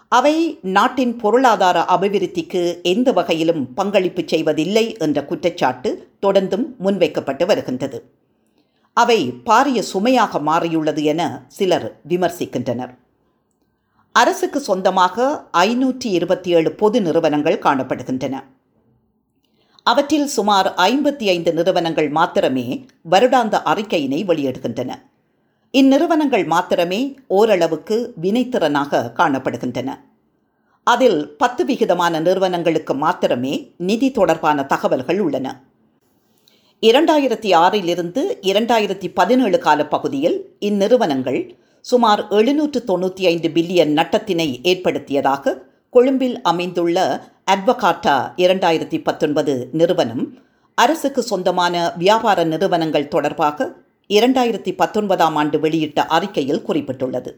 அவை 0.08 0.58
நாட்டின் 0.62 1.16
பொருளாதார 1.16 1.84
அபிவிருத்திக்கு 1.96 2.82
எந்த 2.82 3.12
வகையிலும் 3.12 3.74
பங்களிப்பு 3.74 4.22
செய்வதில்லை 4.26 4.96
என்ற 4.98 5.24
குற்றச்சாட்டு 5.24 6.08
தொடர்ந்தும் 6.22 6.66
முன்வைக்கப்பட்டு 6.78 7.46
வருகின்றது. 7.46 8.00
அவை 8.92 9.32
பாரிய 9.44 9.78
சுமையாக 9.78 10.38
மாறியுள்ளது 10.38 11.02
என 11.02 11.44
சிலர் 11.48 12.00
விமர்சிக்கின்றனர். 12.08 12.94
அரசுக்கு 14.20 14.60
சொந்தமாக 14.60 15.24
ஐநூற்றி 15.52 16.10
இருபத்தி 16.18 16.50
ஏழு 16.50 16.72
பொது 16.72 17.02
நிறுவனங்கள் 17.02 17.58
காணப்படுகின்றன. 17.58 18.36
அவற்றில் 19.82 20.26
சுமார் 20.26 20.68
ஐம்பத்தி 20.76 21.24
ஐந்து 21.24 21.54
நிறுவனங்கள் 21.54 22.08
மாத்திரமே 22.08 22.86
வருடாந்த 23.10 23.56
அறிக்கையினை 23.72 24.20
வெளியிடுகின்றன. 24.30 24.90
இந்நிறுவனங்கள் 25.70 26.46
மாத்திரமே 26.46 27.00
ஓரளவுக்கு 27.26 28.14
வினைத்திறனாக 28.22 29.02
காணப்படுகின்றன. 29.16 29.90
அதில் 30.84 31.20
பத்து 31.36 31.64
விகிதமான 31.64 32.20
நிறுவனங்களுக்கு 32.20 32.94
மாத்திரமே 32.94 33.54
நிதி 33.76 34.10
தொடர்பான 34.10 34.66
தகவல்கள் 34.66 35.20
உள்ளன. 35.20 35.60
இரண்டாயிரத்தி 36.82 37.50
ஆறிலிருந்து 37.64 38.22
இரண்டாயிரத்தி 38.52 39.10
பதினேழு 39.14 39.58
கால 39.58 39.86
பகுதியில் 39.86 40.38
இந்நிறுவனங்கள் 40.60 41.40
சுமார் 41.86 42.28
எழுநூற்று 42.28 42.80
தொண்ணூற்றி 42.86 43.24
ஐந்து 43.26 43.48
பில்லியன் 43.48 43.92
நட்டத்தினை 43.98 44.46
ஏற்படுத்தியதாக 44.62 45.52
கொழும்பில் 45.90 46.40
அமைந்துள்ள 46.42 46.96
அட்வகாட்டா 47.50 48.14
இரண்டாயிரத்தி 48.36 48.98
பத்தொன்பது 49.02 49.68
நிறுவனம் 49.72 50.24
அரசுக்கு 50.74 51.22
சொந்தமான 51.22 51.92
வியாபார 51.96 52.44
நிறுவனங்கள் 52.44 53.08
தொடர்பாக 53.08 53.68
இரண்டாயிரத்தி 54.10 54.74
பத்தொன்பதாம் 54.76 55.36
ஆண்டு 55.36 55.60
வெளியிட்ட 55.60 56.06
அறிக்கையில் 56.06 56.64
குறிப்பிட்டுள்ளது. 56.68 57.32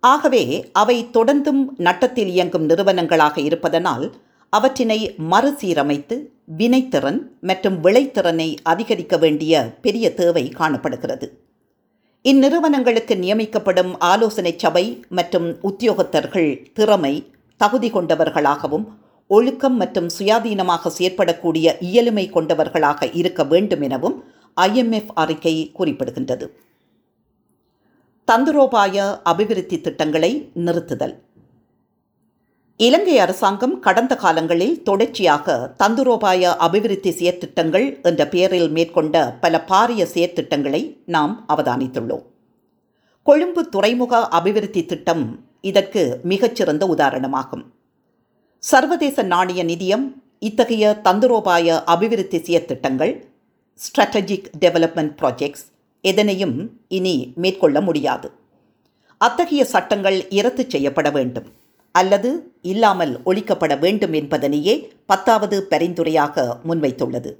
ஆகவே 0.00 0.44
அவை 0.72 0.96
தொடர்ந்தும் 1.12 1.62
நட்டத்தில் 1.78 2.28
இயங்கும் 2.28 2.68
நிறுவனங்களாக 2.68 3.38
இருப்பதனால் 3.38 4.06
அவற்றினை 4.50 5.00
மறுசீரமைத்து 5.30 6.18
வினைத்திறன் 6.58 7.22
மற்றும் 7.40 7.78
விளைத்திறனை 7.84 8.56
அதிகரிக்க 8.62 9.16
வேண்டிய 9.16 9.62
பெரிய 9.80 10.14
தேவை 10.14 10.48
காணப்படுகிறது. 10.48 11.26
இந்நிறுவனங்களுக்கு 12.24 13.14
நியமிக்கப்படும் 13.16 13.92
ஆலோசனை 13.98 14.54
சபை 14.56 14.82
மற்றும் 15.08 15.56
உத்தியோகத்தர்கள் 15.62 16.72
திறமை 16.72 17.32
தகுதி 17.56 17.90
கொண்டவர்களாகவும் 17.90 18.84
ஒழுக்கம் 19.26 19.76
மற்றும் 19.76 20.08
சுயாதீனமாக 20.18 20.92
செயற்படக்கூடிய 20.98 21.74
இயலுமை 21.80 22.30
கொண்டவர்களாக 22.30 23.08
இருக்க 23.12 23.44
வேண்டும் 23.44 23.80
எனவும் 23.80 24.16
ஐஎம்எஃப் 24.56 25.12
அறிக்கை 25.14 25.72
குறிப்பிடுகின்றது. 25.78 26.46
தந்திரோபாய 28.28 29.20
அபிவிருத்தி 29.22 29.80
திட்டங்களை 29.80 30.50
நிறுத்துதல். 30.54 31.14
இலங்கை 32.76 33.18
அரசாங்கம் 33.18 33.80
கடந்த 33.80 34.16
காலங்களில் 34.16 34.82
தொடர்ச்சியாக 34.82 35.74
தந்துரோபாய 35.78 36.42
அபிவிருத்தி 36.42 37.10
செயற்திட்டங்கள் 37.10 38.02
என்ற 38.02 38.28
பெயரில் 38.28 38.70
மேற்கொண்ட 38.70 39.38
பல 39.40 39.64
பாரிய 39.68 40.06
செயற்திட்டங்களை 40.14 40.96
நாம் 41.06 41.44
அவதானித்துள்ளோம். 41.48 42.24
கொழும்பு 43.22 43.68
துறைமுக 43.68 44.28
அபிவிருத்தி 44.28 44.86
திட்டம் 44.86 45.44
இதற்கு 45.60 46.20
மிகச்சிறந்த 46.22 46.86
உதாரணமாகும். 46.86 47.64
சர்வதேச 48.58 49.22
நாணய 49.22 49.64
நிதியம் 49.64 50.06
இத்தகைய 50.38 51.00
தந்துரோபாய 51.04 51.84
அபிவிருத்தி 51.84 52.38
செயற்திட்டங்கள் 52.38 53.14
ஸ்ட்ராட்டஜிக் 53.78 54.50
டெவலப்மெண்ட் 54.60 55.16
ப்ராஜெக்ட்ஸ் 55.22 55.66
எதனையும் 56.00 56.56
இனி 56.88 57.32
மேற்கொள்ள 57.36 57.80
முடியாது. 57.80 58.30
அத்தகைய 59.18 59.64
சட்டங்கள் 59.64 60.20
இரத்து 60.30 60.64
செய்யப்பட 60.68 61.10
வேண்டும். 61.10 61.60
அல்லது 61.92 62.30
இல்லாமல் 62.62 63.14
ஒழிக்கப்பட 63.24 63.72
வேண்டும் 63.78 64.12
என்பதனையே 64.12 64.74
பத்தாவது 65.06 65.56
பரிந்துரையாக 65.70 66.44
முன்வைத்துள்ளது. 66.68 67.32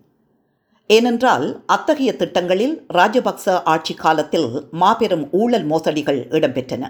ஏனென்றால் 0.87 1.47
அத்தகைய 1.67 2.11
திட்டங்களில் 2.17 2.75
ராஜபக்ச 2.95 3.63
ஆட்சி 3.75 3.95
காலத்தில் 3.95 4.51
மாபெரும் 4.71 5.25
ஊழல் 5.33 5.67
மோசடிகள் 5.67 6.21
இடம்பெற்றன. 6.39 6.85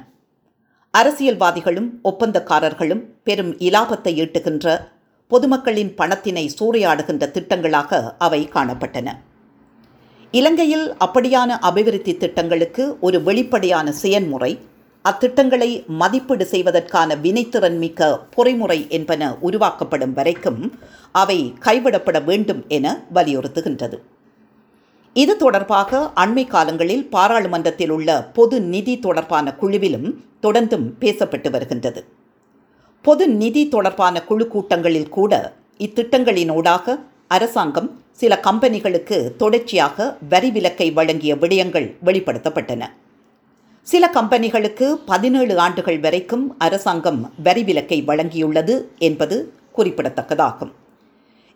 அரசியல்வாதிகளும் 0.95 1.91
ஒப்பந்தக்காரர்களும் 2.05 3.05
பெரும் 3.23 3.53
இலாபத்தை 3.59 4.13
ஈட்டுகின்ற 4.25 4.75
பொதுமக்களின் 5.31 5.93
பணத்தினை 6.01 6.47
சூறையாடுகின்ற 6.59 7.27
திட்டங்களாக 7.37 8.01
அவை 8.19 8.41
காணப்பட்டன. 8.55 9.09
இலங்கையில் 10.35 10.85
அப்படியான 11.05 11.51
அபிவிருத்தி 11.69 12.13
திட்டங்களுக்கு 12.17 12.85
ஒரு 13.01 13.23
வெளிப்படையான 13.23 13.93
செயன்முறை 13.93 14.53
அத்திட்டங்களை 15.09 15.87
மதிப்பீடு 15.87 16.45
செய்வதற்கான 16.47 17.15
வினைத்திறன் 17.17 17.79
மிக்க 17.79 18.21
பொறிமுறை 18.37 18.89
என்பன 18.89 19.37
உருவாக்கப்படும் 19.41 20.13
வரைக்கும் 20.13 20.61
அவை 21.13 21.55
கைவிடப்பட 21.61 22.25
வேண்டும் 22.25 22.65
என 22.69 23.05
வலியுறுத்துகின்றது. 23.15 23.99
இது 25.13 25.37
தொடர்பாக 25.37 26.11
அண்மை 26.17 26.47
காலங்களில் 26.47 27.05
பாராளுமன்றத்தில் 27.09 27.91
உள்ள 27.91 28.23
பொது 28.33 28.61
நிதி 28.61 28.99
தொடர்பான 28.99 29.57
குழுவிலும் 29.61 30.09
தொடர்ந்தும் 30.43 30.87
பேசப்பட்டு 31.01 31.51
வருகின்றது. 31.51 32.05
பொது 33.03 33.29
நிதி 33.29 33.69
தொடர்பான 33.69 34.23
குழு 34.23 34.49
கூட்டங்களில் 34.49 35.13
கூட 35.19 35.53
இத்திட்டங்களினூடாக 35.79 36.99
அரசாங்கம் 37.29 37.91
சில 38.13 38.41
கம்பெனிகளுக்கு 38.43 39.37
தொடர்ச்சியாக 39.37 40.17
வரி 40.29 40.51
விலக்கை 40.51 40.93
வழங்கிய 40.93 41.35
விடயங்கள் 41.35 41.95
வெளிப்படுத்தப்பட்டன. 42.05 42.83
சில 43.87 44.11
கம்பெனிகளுக்கு 44.15 44.87
பதினேழு 45.07 45.59
ஆண்டுகள் 45.59 45.99
வரைக்கும் 45.99 46.45
அரசாங்கம் 46.59 47.19
வரி 47.43 47.63
விலக்கை 47.63 47.99
வழங்கியுள்ளது 48.07 48.75
என்பது 48.99 49.37
குறிப்பிடத்தக்கதாகும். 49.77 50.71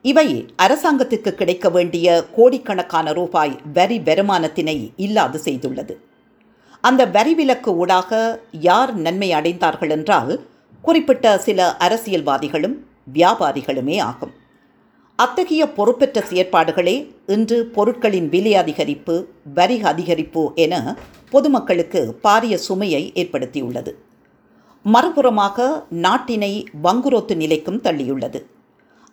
இவை 0.04 0.26
அரசாங்கத்துக்கு 0.64 1.30
கிடைக்க 1.30 1.70
வேண்டிய 1.70 2.24
கோடிக்கணக்கான 2.36 3.12
ரூபாய் 3.12 3.54
வரி 3.72 3.98
வருமானத்தினை 3.98 4.76
இல்லாது 4.96 5.40
செய்துள்ளது. 5.44 5.94
அந்த 6.80 7.02
வரி 7.16 7.34
விலக்கு 7.34 7.72
ஊடாக 7.76 8.20
யார் 8.68 8.94
நன்மை 9.06 9.30
அடைந்தார்கள் 9.30 9.90
என்றால் 9.90 10.32
குறிப்பிட்ட 10.84 11.38
சில 11.38 11.76
அரசியல்வாதிகளும் 11.86 12.76
வியாபாரிகளுமே 13.14 13.98
ஆகும். 14.10 14.34
அத்தகைய 15.18 15.64
பொறுப்பற்ற 15.76 16.24
செயற்பாடுகளே 16.30 16.96
இன்று 17.26 17.58
பொருட்களின் 17.76 18.28
விலை 18.28 18.54
அதிகரிப்பு 18.62 19.14
வரி 19.58 19.78
அதிகரிப்பு 19.92 20.42
என 20.64 20.74
பொதுமக்களுக்கு 21.36 22.02
பாரிய 22.26 22.54
சுமையை 22.66 23.02
ஏற்படுத்தியுள்ளது. 23.22 23.94
மறுபுறமாக 24.84 25.64
நாட்டினை 26.04 26.52
வங்குரோத்து 26.84 27.34
நிலைக்கும் 27.42 27.80
தள்ளியுள்ளது. 27.86 28.40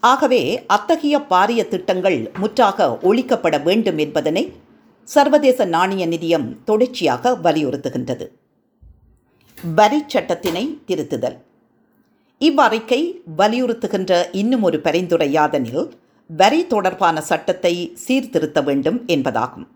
ஆகவே 0.03 0.41
அத்தகைய 0.75 1.15
பாரிய 1.31 1.61
திட்டங்கள் 1.73 2.17
முற்றாக 2.41 2.87
ஒழிக்கப்பட 3.09 3.57
வேண்டும் 3.67 3.99
என்பதனை 4.05 4.43
சர்வதேச 5.07 5.65
நாணய 5.75 6.03
நிதியம் 6.13 6.47
தொடர்ச்சியாக 6.69 7.31
வலியுறுத்துகின்றது. 7.45 8.25
வரி 9.79 9.99
சட்டத்தினை 10.13 10.63
திருத்துதல். 10.89 11.37
இவ்வறிக்கை 12.41 13.01
வலியுறுத்துகின்ற 13.37 14.13
இன்னும் 14.41 14.63
ஒரு 14.67 14.79
பரிந்துரையாதனில் 14.87 15.85
வரி 16.29 16.61
தொடர்பான 16.73 17.17
சட்டத்தை 17.29 17.73
சீர்திருத்த 18.05 18.61
வேண்டும் 18.69 18.99
என்பதாகும். 19.07 19.67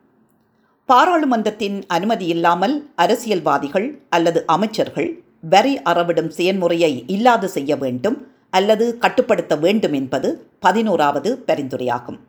பாராளுமன்றத்தின் 0.89 1.77
அனுமதி 1.87 2.25
இல்லாமல் 2.25 2.75
அரசியல்வாதிகள் 2.95 3.87
அல்லது 4.09 4.39
அமைச்சர்கள் 4.45 5.09
வரி 5.53 5.73
அறவிடும் 5.81 6.29
செயன்முறையை 6.37 7.03
இல்லாது 7.07 7.47
செய்ய 7.49 7.75
வேண்டும் 7.75 8.17
அல்லது 8.49 8.85
கட்டுப்படுத்த 8.97 9.55
வேண்டும் 9.55 9.93
என்பது 9.93 10.29
பதினோராவது 10.59 11.43
பரிந்துரையாகும். 11.47 12.19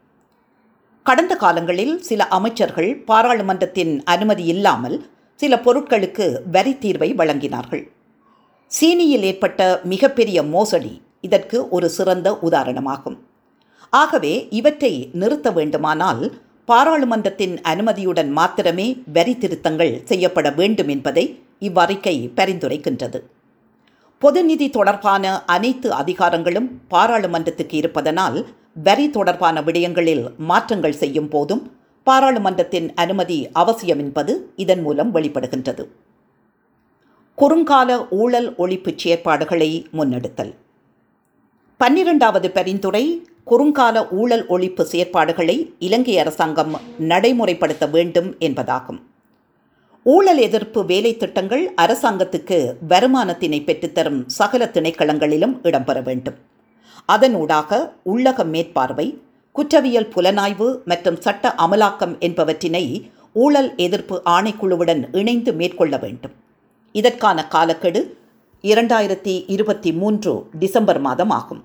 கடந்த 1.03 1.37
காலங்களில் 1.37 1.95
சில 2.01 2.27
அமைச்சர்கள் 2.39 2.91
பாராளுமன்றத்தின் 3.05 4.03
அனுமதி 4.05 4.45
இல்லாமல் 4.45 4.99
சில 5.41 5.57
பொருட்களுக்கு 5.57 6.27
வரி 6.51 6.75
தீர்வை 6.81 7.11
வழங்கினார்கள். 7.15 7.85
சீனியில் 8.67 9.23
ஏற்பட்ட 9.23 9.81
மிகப்பெரிய 9.85 10.39
மோசடி 10.43 10.95
இதற்கு 11.21 11.59
ஒரு 11.69 11.91
சிறந்த 11.91 12.39
உதாரணமாகும். 12.43 13.19
ஆகவே 13.93 14.35
இவற்றை 14.51 14.93
நிறுத்த 15.13 15.51
வேண்டுமானால் 15.51 16.23
பாராளுமன்றத்தின் 16.69 17.55
அனுமதியுடன் 17.63 18.31
மாத்திரமே 18.31 18.87
வரி 19.13 19.35
திருத்தங்கள் 19.35 19.93
செய்யப்பட 20.05 20.51
வேண்டும் 20.51 20.89
என்பதை 20.89 21.25
இவ்வறிக்கை 21.61 22.15
பரிந்துரைக்கின்றது. 22.37 23.19
பொது 24.23 24.45
நிதி 24.45 24.71
தொடர்பான 24.71 25.45
அனைத்து 25.45 25.89
அதிகாரங்களும் 25.93 26.69
பாராளுமன்றத்துக்கு 26.91 27.75
இருப்பதனால் 27.75 28.39
வரி 28.83 29.11
தொடர்பான 29.11 29.61
விடயங்களில் 29.61 30.25
மாற்றங்கள் 30.39 31.01
செய்யும் 31.03 31.29
போதும் 31.29 31.63
பாராளுமன்றத்தின் 32.07 32.89
அனுமதி 32.95 33.39
அவசியம் 33.53 33.99
என்பது 33.99 34.53
இதன் 34.57 34.83
மூலம் 34.83 35.15
வெளிப்படுகின்றது. 35.15 35.87
குறுங்கால 37.39 38.07
ஊழல் 38.11 38.55
ஒழிப்புச் 38.59 39.01
செயற்பாடுகளை 39.05 39.71
முன்னெடுத்தல். 39.93 40.53
பன்னிரண்டாவது 41.81 42.51
பரிந்துரை 42.51 43.05
குறுங்கால 43.49 44.07
ஊழல் 44.11 44.47
ஒழிப்பு 44.49 44.83
செயற்பாடுகளை 44.93 45.75
இலங்கை 45.79 46.19
அரசாங்கம் 46.19 46.81
நடைமுறைப்படுத்த 47.01 47.91
வேண்டும் 47.91 48.37
என்பதாகும். 48.39 48.99
ஊழல் 50.03 50.39
எதிர்ப்பு 50.39 50.85
வேலை 50.85 51.17
திட்டங்கள் 51.17 51.75
அரசாங்கத்துக்கு 51.83 52.59
வருமானத்தினை 52.89 53.61
பெற்றுத்தரும் 53.65 54.27
சகல 54.27 54.71
திணைக்களங்களிலும் 54.73 55.55
இடம்பெற 55.63 56.03
வேண்டும். 56.03 56.35
அதனூடாக 57.09 57.91
உள்ளக 58.07 58.45
மேற்பார்வை 58.45 59.19
குற்றவியல் 59.53 60.11
புலனாய்வு 60.17 60.85
மற்றும் 60.85 61.21
சட்ட 61.21 61.55
அமலாக்கம் 61.67 62.15
என்பவற்றினை 62.19 63.11
ஊழல் 63.33 63.77
எதிர்ப்பு 63.77 64.23
ஆணைக்குழுவுடன் 64.25 65.17
இணைந்து 65.17 65.53
மேற்கொள்ள 65.53 65.97
வேண்டும். 65.97 66.33
இதற்கான 66.93 67.49
காலக்கெடு 67.49 68.17
இரண்டாயிரத்தி 68.63 69.45
இருபத்தி 69.47 69.93
மூன்று 69.93 70.47
டிசம்பர் 70.59 71.01
மாதம் 71.01 71.31
ஆகும். 71.31 71.65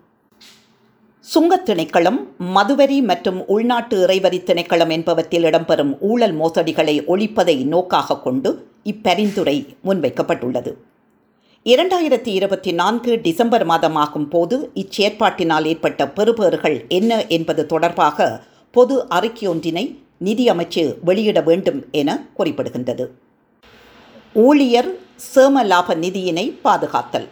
சுங்கத் 1.27 1.65
திணைக்களம் 1.65 2.17
மதுவரி 2.55 3.03
மற்றும் 3.03 3.47
உள்நாட்டு 3.47 4.01
இறைவரி 4.01 4.39
திணைக்களம் 4.39 4.89
என்பவற்றில் 4.89 5.43
இடம்பெறும் 5.43 5.97
ஊழல் 5.99 6.39
மோசடிகளை 6.39 6.95
ஒழிப்பதை 7.05 7.65
நோக்காக 7.65 8.17
கொண்டு 8.21 8.67
இப்பரிந்துரை 8.83 9.75
முன்வைக்கப்பட்டுள்ளது. 9.85 10.71
இரண்டாயிரத்தி 11.65 12.27
இருபத்தி 12.27 12.71
நான்கு 12.71 13.19
டிசம்பர் 13.21 13.67
மாதமாகும் 13.67 14.29
போது 14.29 14.71
இச்செயற்பாட்டினால் 14.75 15.65
ஏற்பட்ட 15.65 16.07
பெறுபேறுகள் 16.07 16.87
என்ன 16.87 17.25
என்பது 17.27 17.65
தொடர்பாக 17.65 18.43
பொது 18.71 19.05
அறிக்கையொன்றினை 19.09 19.85
நிதியமைச்சு 20.23 20.95
வெளியிட 21.03 21.41
வேண்டும் 21.41 21.85
என 21.91 22.27
குறிப்பிடுகின்றது. 22.37 23.07
ஊழியர் 24.33 24.91
சேம 25.35 25.65
லாப 25.65 25.95
நிதியினை 25.95 26.59
பாதுகாத்தல். 26.63 27.29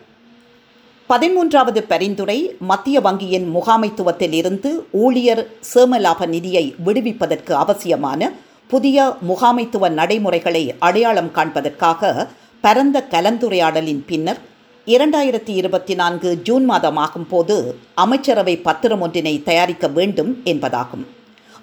பதிமூன்றாவது 1.12 1.80
பரிந்துரை 1.88 2.56
மத்திய 2.60 3.00
வங்கியின் 3.00 3.47
முகாமைத்துவத்தில் 3.54 4.32
இருந்து 4.32 4.69
ஊழியர் 4.91 5.41
சேமலாப 5.74 6.26
நிதியை 6.26 6.76
விடுவிப்பதற்கு 6.86 7.52
அவசியமான 7.52 8.30
புதிய 8.67 9.17
முகாமைத்துவ 9.28 9.89
நடைமுறைகளை 9.89 10.76
அடையாளம் 10.80 11.32
காண்பதற்காக 11.32 12.30
பரந்த 12.62 13.08
கலந்துரையாடலின் 13.10 14.02
பின்னர் 14.06 14.39
இரண்டாயிரத்தி 14.88 15.54
இருபத்தி 15.62 15.95
நான்கு 15.95 16.39
ஜூன் 16.43 16.69
மாதமாகும் 16.69 17.28
போது 17.30 17.58
அமைச்சரவை 17.95 18.58
பத்திரம் 18.58 19.02
ஒன்றினை 19.02 19.43
தயாரிக்க 19.43 19.88
வேண்டும் 19.88 20.41
என்பதாகும். 20.45 21.06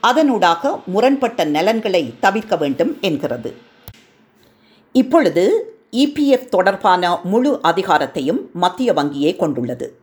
அதனூடாக 0.02 0.80
முரண்பட்ட 0.87 1.44
நலன்களை 1.44 2.14
தவிர்க்க 2.20 2.56
வேண்டும் 2.56 2.98
என்கிறது. 3.00 3.52
இப்பொழுது 4.92 5.76
இபிஎஃப் 5.92 6.48
தொடர்பான 6.48 7.20
முழு 7.24 7.61
அதிகாரத்தையும் 7.62 8.40
மத்திய 8.53 8.92
வங்கியே 8.92 9.37
கொண்டுள்ளது. 9.37 9.98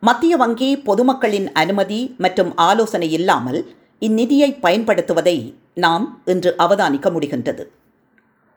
மத்திய 0.00 0.36
வங்கி 0.36 0.76
பொதுமக்களின் 0.76 1.52
அனுமதி 1.52 2.14
மற்றும் 2.18 2.56
ஆலோசனை 2.56 3.12
இல்லாமல் 3.12 3.74
இந்நிதியை 3.98 4.58
பயன்படுத்துவதை 4.62 5.54
நாம் 5.74 6.22
இன்று 6.24 6.54
அவதானிக்க 6.58 7.10
முடிகின்றது. 7.10 7.64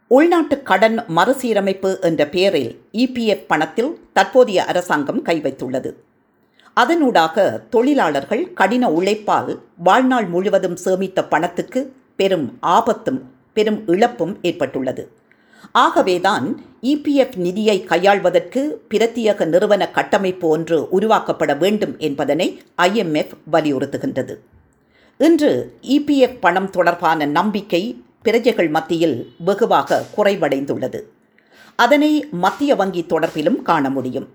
உள்நாட்டு 0.07 0.61
கடன் 0.61 1.03
மறுசீரமைப்பு 1.07 1.97
என்ற 2.01 2.27
பெயரில் 2.27 2.71
இபிஎஃப் 2.93 3.45
பணத்தில் 3.47 3.99
தற்போதைய 4.13 4.65
அரசாங்கம் 4.65 5.21
கை 5.21 5.41
வைத்துள்ளது 5.41 5.91
அதனூடாக 6.77 7.59
தொழிலாளர்கள் 7.69 8.53
கடின 8.53 8.89
உழைப்பால் 8.89 9.59
வாழ்நாள் 9.77 10.25
முழுவதும் 10.25 10.77
சேமித்த 10.85 11.29
பணத்துக்கு 11.29 11.93
பெரும் 12.15 12.57
ஆபத்தும் 12.59 13.21
பெரும் 13.53 13.87
இழப்பும் 13.87 14.37
ஏற்பட்டுள்ளது. 14.41 15.11
ஆகவேதான் 15.71 16.61
இபிஎஃப் 16.81 17.35
நிதியை 17.35 17.83
கையாள்வதற்கு 17.83 18.81
பிரத்யேக 18.89 19.45
நிறுவன 19.45 19.91
கட்டமைப்பு 19.91 20.47
ஒன்று 20.47 20.87
உருவாக்கப்பட 20.91 21.57
வேண்டும் 21.57 21.97
என்பதனை 21.97 22.61
ஐஎம்எஃப் 22.77 23.31
வலியுறுத்துகின்றது. 23.51 24.35
இன்று 25.17 25.79
இபிஎஃப் 25.81 26.37
பணம் 26.39 26.69
தொடர்பான 26.69 27.25
நம்பிக்கை 27.25 28.03
பிரஜைகள் 28.21 28.69
மத்தியில் 28.69 29.33
வெகுவாக 29.37 30.05
குறைவடைந்துள்ளது. 30.17 31.01
அதனை 31.75 32.27
மத்திய 32.31 32.75
வங்கி 32.75 33.05
தொடர்பிலும் 33.09 33.61
காண 33.61 33.89
முடியும். 33.89 34.27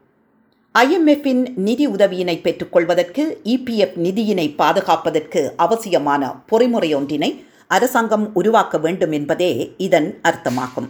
ஐஎம்எஃப்பின் 0.78 1.57
நிதி 1.57 1.87
உதவியினை 1.87 2.39
பெற்றுக்கொள்வதற்கு 2.39 3.41
இபிஎஃப் 3.45 3.97
நிதியினை 3.97 4.55
பாதுகாப்பதற்கு 4.55 5.53
அவசியமான 5.57 6.43
பொறிமுறை 6.53 6.95
ஒன்றினை 6.95 7.45
அரசாங்கம் 7.66 8.35
உருவாக்க 8.35 8.78
வேண்டும் 8.78 9.12
என்பதே 9.12 9.74
இதன் 9.76 10.18
அர்த்தமாகும். 10.22 10.89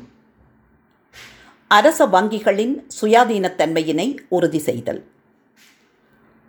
அரச 1.77 2.07
வங்கிகளின் 2.07 2.73
சுயாதீனத்தன்மையினை 2.97 4.07
உறுதி 4.29 4.59
செய்தல். 4.59 4.99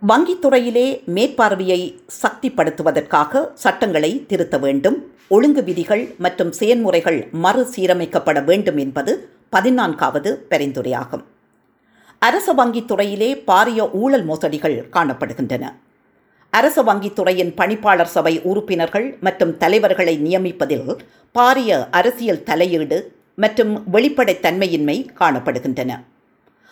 வங்கித்துறையிலே 0.02 0.86
மேற்பார்வையை 1.16 1.78
சக்திப்படுத்துவதற்காக 2.22 3.42
சட்டங்களை 3.54 4.10
திருத்த 4.26 4.58
வேண்டும். 4.58 4.96
ஒழுங்கு 5.28 5.64
விதிகள் 5.64 6.14
மற்றும் 6.18 6.52
செயன்முறைகள் 6.60 7.20
மறுசீரமைக்கப்பட 7.44 8.44
வேண்டும் 8.44 8.76
என்பது 8.76 9.14
பதினான்காவது 9.50 10.32
பரிந்துரையாகும். 10.50 11.24
அரச 12.18 12.48
வங்கித்துறையிலே 12.54 13.30
பாரிய 13.46 13.90
ஊழல் 13.92 14.24
மோசடிகள் 14.24 14.76
காணப்படுகின்றன. 14.96 15.64
அரச 16.50 16.82
வங்கித்துறையின் 16.82 17.56
பணிப்பாளர் 17.62 18.14
சபை 18.18 18.40
உறுப்பினர்கள் 18.50 19.18
மற்றும் 19.20 19.56
தலைவர்களை 19.56 20.18
நியமிப்பதில் 20.18 20.96
பாரிய 21.32 21.88
அரசியல் 21.90 22.42
தலையீடு 22.42 23.20
மற்றும் 23.34 23.92
வெளிப்படைத்தன்மையின்மை 23.92 25.06
காணப்படுகின்றன. 25.20 26.04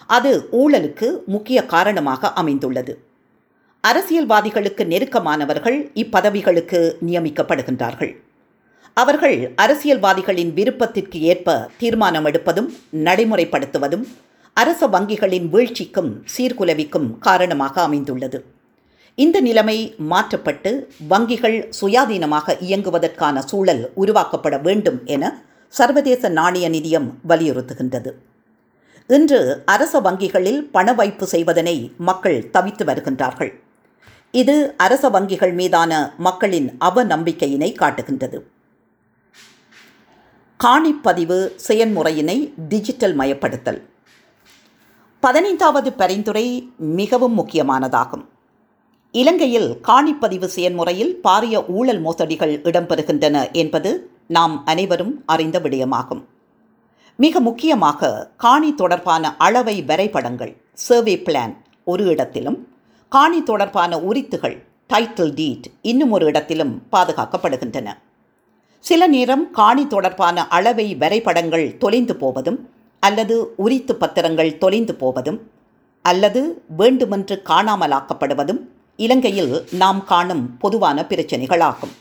அது 0.07 0.49
ஊழலுக்கு 0.53 1.25
முக்கிய 1.27 1.65
காரணமாக 1.65 2.33
அமைந்துள்ளது. 2.33 3.05
அரசியல்வாதிகளுக்கு 3.81 4.85
நெருக்கமானவர்கள் 4.85 5.91
இப்பதவிகளுக்கு 5.95 6.95
நியமிக்கப்படுகின்றார்கள். 7.07 8.13
அவர்கள் 8.95 9.55
அரசியல்வாதிகளின் 9.57 10.53
விருப்பத்திற்கு 10.55 11.21
ஏற்ப 11.21 11.71
தீர்மானம் 11.79 12.27
எடுப்பதும் 12.27 12.69
நடைமுறைப்படுத்துவதும் 12.93 14.07
அரச 14.53 14.87
வங்கிகளின் 14.87 15.49
வீழ்ச்சிக்கும் 15.49 16.11
சீர்குலைவிக்கும் 16.37 17.19
காரணமாக 17.19 17.83
அமைந்துள்ளது. 17.83 18.45
இந்த 19.15 19.41
நிலைமை 19.41 19.95
மாற்றப்பட்டு 19.97 20.89
வங்கிகள் 21.09 21.73
சுயாதீனமாக 21.81 22.57
இயங்குவதற்கான 22.61 23.39
சூழல் 23.39 23.93
உருவாக்கப்பட 23.97 24.61
வேண்டும் 24.61 25.01
என 25.05 25.43
சர்வதேச 25.71 26.29
நாணய 26.29 26.71
நிதியம் 26.71 27.09
வலியுறுத்துகின்றது. 27.29 28.13
இன்று 29.07 29.63
அரச 29.67 30.01
வங்கிகளில் 30.01 30.63
பண 30.65 30.93
வைப்பு 30.93 31.27
செய்வதனை 31.27 31.93
மக்கள் 31.97 32.51
தவித்து 32.53 32.85
வருகின்றார்கள். 32.85 33.53
இது 34.31 34.75
அரச 34.77 35.11
வங்கிகள் 35.11 35.55
மீதான 35.55 36.13
மக்களின் 36.17 36.77
அவநம்பிக்கையினை 36.81 37.75
காட்டுகின்றது. 37.75 38.47
காணிப்பதிவு 40.65 41.53
செயன்முறையினை 41.69 42.53
டிஜிட்டல் 42.69 43.17
மயப்படுத்தல். 43.17 43.81
பதினைந்தாவது 45.21 45.93
பரிந்துரை 45.93 46.73
மிகவும் 46.77 47.39
முக்கியமானதாகும். 47.39 48.25
இலங்கையில் 49.13 49.81
காணிப்பதிவு 49.89 50.45
செயன்முறையில் 50.45 51.21
பாரிய 51.23 51.67
ஊழல் 51.67 52.03
மோசடிகள் 52.03 52.61
இடம்பெறுகின்றன 52.63 53.53
என்பது 53.53 54.10
நாம் 54.37 54.55
அனைவரும் 54.65 55.15
அறிந்த 55.27 55.57
விடயமாகும். 55.61 56.21
மிக 57.17 57.41
முக்கியமாக 57.41 58.11
காணி 58.37 58.75
தொடர்பான 58.75 59.33
அளவை 59.37 59.75
வரைபடங்கள் 59.83 60.53
சர்வே 60.87 61.15
பிளான் 61.27 61.55
ஒரு 61.85 62.05
இடத்திலும் 62.05 62.59
காணி 63.09 63.43
தொடர்பான 63.43 63.99
உரித்துகள் 64.11 64.57
டைட்டில் 64.91 65.35
டீட் 65.35 65.67
இன்னும் 65.83 66.11
ஒரு 66.11 66.27
இடத்திலும் 66.27 66.75
பாதுகாக்கப்படுகின்றன. 66.93 67.89
சில 68.85 69.07
நேரம் 69.07 69.51
காணி 69.51 69.87
தொடர்பான 69.87 70.47
அளவை 70.49 70.87
வரைபடங்கள் 70.95 71.67
தொலைந்து 71.79 72.17
போவதும் 72.17 72.61
அல்லது 73.03 73.37
உரித்து 73.57 73.95
பத்திரங்கள் 74.01 74.59
தொலைந்து 74.59 74.95
போவதும் 74.95 75.41
அல்லது 76.05 76.43
வேண்டுமென்று 76.77 77.37
காணாமலாக்கப்படுவதும் 77.45 78.61
இலங்கையில் 78.97 79.55
நாம் 79.83 80.05
காணும் 80.05 80.45
பொதுவான 80.59 81.05
பிரச்சனைகளாகும். 81.09 81.93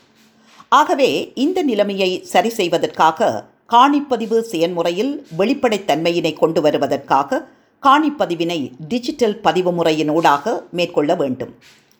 ஆகவே 0.72 1.10
இந்த 1.44 1.60
நிலைமையை 1.64 2.10
சரி 2.32 2.50
செய்வதற்காக 2.50 3.30
காணிப்பதிவு 3.66 4.38
செயன்முறையில் 4.52 5.14
வெளிப்படைத்தன்மையினை 5.38 6.34
கொண்டு 6.34 6.60
வருவதற்காக 6.62 7.42
காணிப்பதிவினை 7.84 8.60
டிஜிட்டல் 8.88 9.36
பதிவு 9.42 9.72
முறையினூடாக 9.72 10.54
மேற்கொள்ள 10.70 11.12
வேண்டும். 11.16 11.52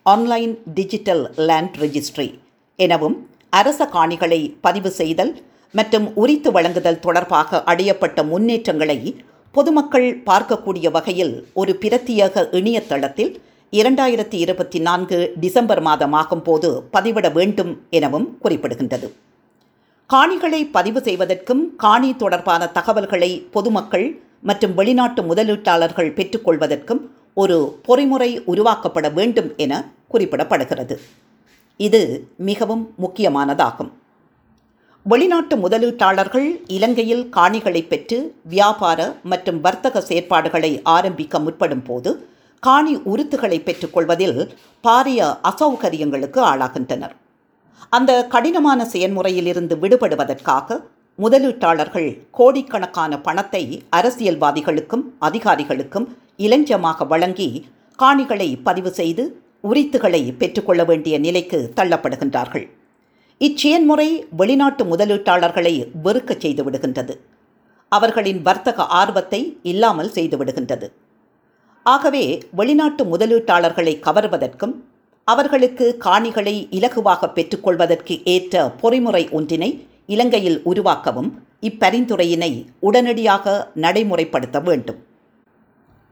ஆன்லைன் 0.06 0.52
டிஜிட்டல் 0.74 1.24
லேண்ட் 1.48 1.76
ரெஜிஸ்ட்ரி 1.80 2.28
எனவும் 2.78 3.16
அரச 3.50 3.86
காணிகளை 3.96 4.40
பதிவு 4.60 4.90
செய்தல் 4.90 5.32
மற்றும் 5.74 6.06
உரித்து 6.14 6.50
வழங்குதல் 6.50 7.02
தொடர்பாக 7.06 7.62
அடையப்பட்ட 7.64 8.22
முன்னேற்றங்களை 8.24 8.98
பொதுமக்கள் 9.54 10.08
பார்க்கக்கூடிய 10.28 10.86
வகையில் 10.90 11.34
ஒரு 11.52 11.72
பிரத்தியேக 11.82 12.44
இணையதளத்தில் 12.58 13.32
இரண்டாயிரத்தி 13.72 14.34
இருபத்தி 14.34 14.78
நான்கு 14.78 15.32
டிசம்பர் 15.40 15.82
மாதமாகும் 15.82 16.42
போது 16.42 16.82
பதிவிட 16.92 17.32
வேண்டும் 17.32 17.80
எனவும் 17.90 18.38
குறிப்பிடுகின்றது. 18.44 19.12
காணிகளை 20.10 20.70
பதிவு 20.70 21.00
செய்வதற்கும் 21.02 21.76
காணி 21.76 22.16
தொடர்பான 22.16 22.66
தகவல்களை 22.66 23.46
பொதுமக்கள் 23.50 24.20
மற்றும் 24.40 24.74
வெளிநாட்டு 24.74 25.22
முதலீட்டாளர்கள் 25.22 26.10
பெற்றுக்கொள்வதற்கும் 26.14 27.00
ஒரு 27.34 27.80
பொறிமுறை 27.88 28.30
உருவாக்கப்பட 28.46 29.12
வேண்டும் 29.12 29.52
என 29.56 29.92
குறிப்பிடப்படுகிறது. 30.12 30.98
இது 31.76 32.28
மிகவும் 32.36 32.94
முக்கியமானதாகும். 32.98 33.90
வெளிநாட்டு 35.02 35.56
முதலீட்டாளர்கள் 35.56 36.48
இலங்கையில் 36.66 37.28
காணிகளை 37.36 37.86
பெற்று 37.86 38.34
வியாபார 38.44 39.14
மற்றும் 39.22 39.60
வர்த்தக 39.60 40.00
செயற்பாடுகளை 40.00 40.80
ஆரம்பிக்க 40.82 41.38
முற்படும் 41.38 41.82
போது 41.82 42.28
காணி 42.66 42.94
உருத்துகளை 43.12 43.58
பெற்றுக்கொள்வதில் 43.66 44.38
பாரிய 44.84 45.20
அசௌகரியங்களுக்கு 45.50 46.40
ஆளாகின்றனர். 46.52 47.14
அந்த 47.96 48.12
கடினமான 48.34 48.80
செயல்முறையிலிருந்து 48.92 49.74
விடுபடுவதற்காக 49.82 50.78
முதலீட்டாளர்கள் 51.18 52.08
கோடிக்கணக்கான 52.30 53.12
பணத்தை 53.26 53.62
அரசியல்வாதிகளுக்கும் 53.98 55.04
அதிகாரிகளுக்கும் 55.20 56.06
இளஞ்சமாக 56.46 57.06
வழங்கி 57.06 57.48
காணிகளை 57.98 58.50
பதிவு 58.62 58.90
செய்து 59.00 59.24
உரித்துகளை 59.70 60.22
பெற்றுக்கொள்ள 60.36 60.82
வேண்டிய 60.84 61.14
நிலைக்கு 61.18 61.58
தள்ளப்படுகின்றார்கள். 61.76 62.66
இச்செயன்முறை 63.40 64.08
வெளிநாட்டு 64.40 64.84
முதலீட்டாளர்களை 64.84 65.74
வெறுக்கச் 66.04 66.42
செய்து 66.44 66.62
விடுகின்றது. 66.64 67.14
அவர்களின் 67.92 68.40
வர்த்தக 68.42 68.84
ஆர்வத்தை 69.00 69.40
இல்லாமல் 69.62 70.12
செய்துவிடுகின்றது 70.16 70.88
ஆகவே 71.92 72.24
வெளிநாட்டு 72.58 73.02
முதலீட்டாளர்களை 73.12 73.94
கவர்வதற்கும் 74.06 74.74
அவர்களுக்கு 75.28 75.86
காணிகளை 76.04 76.54
இலகுவாக 76.78 77.28
பெற்றுக்கொள்வதற்கு 77.36 78.14
ஏற்ற 78.34 78.64
பொறிமுறை 78.82 79.22
ஒன்றினை 79.38 79.70
இலங்கையில் 80.14 80.58
உருவாக்கவும் 80.70 81.30
இப்பரிந்துரையினை 81.68 82.52
உடனடியாக 82.88 83.54
நடைமுறைப்படுத்த 83.84 84.58
வேண்டும். 84.68 85.00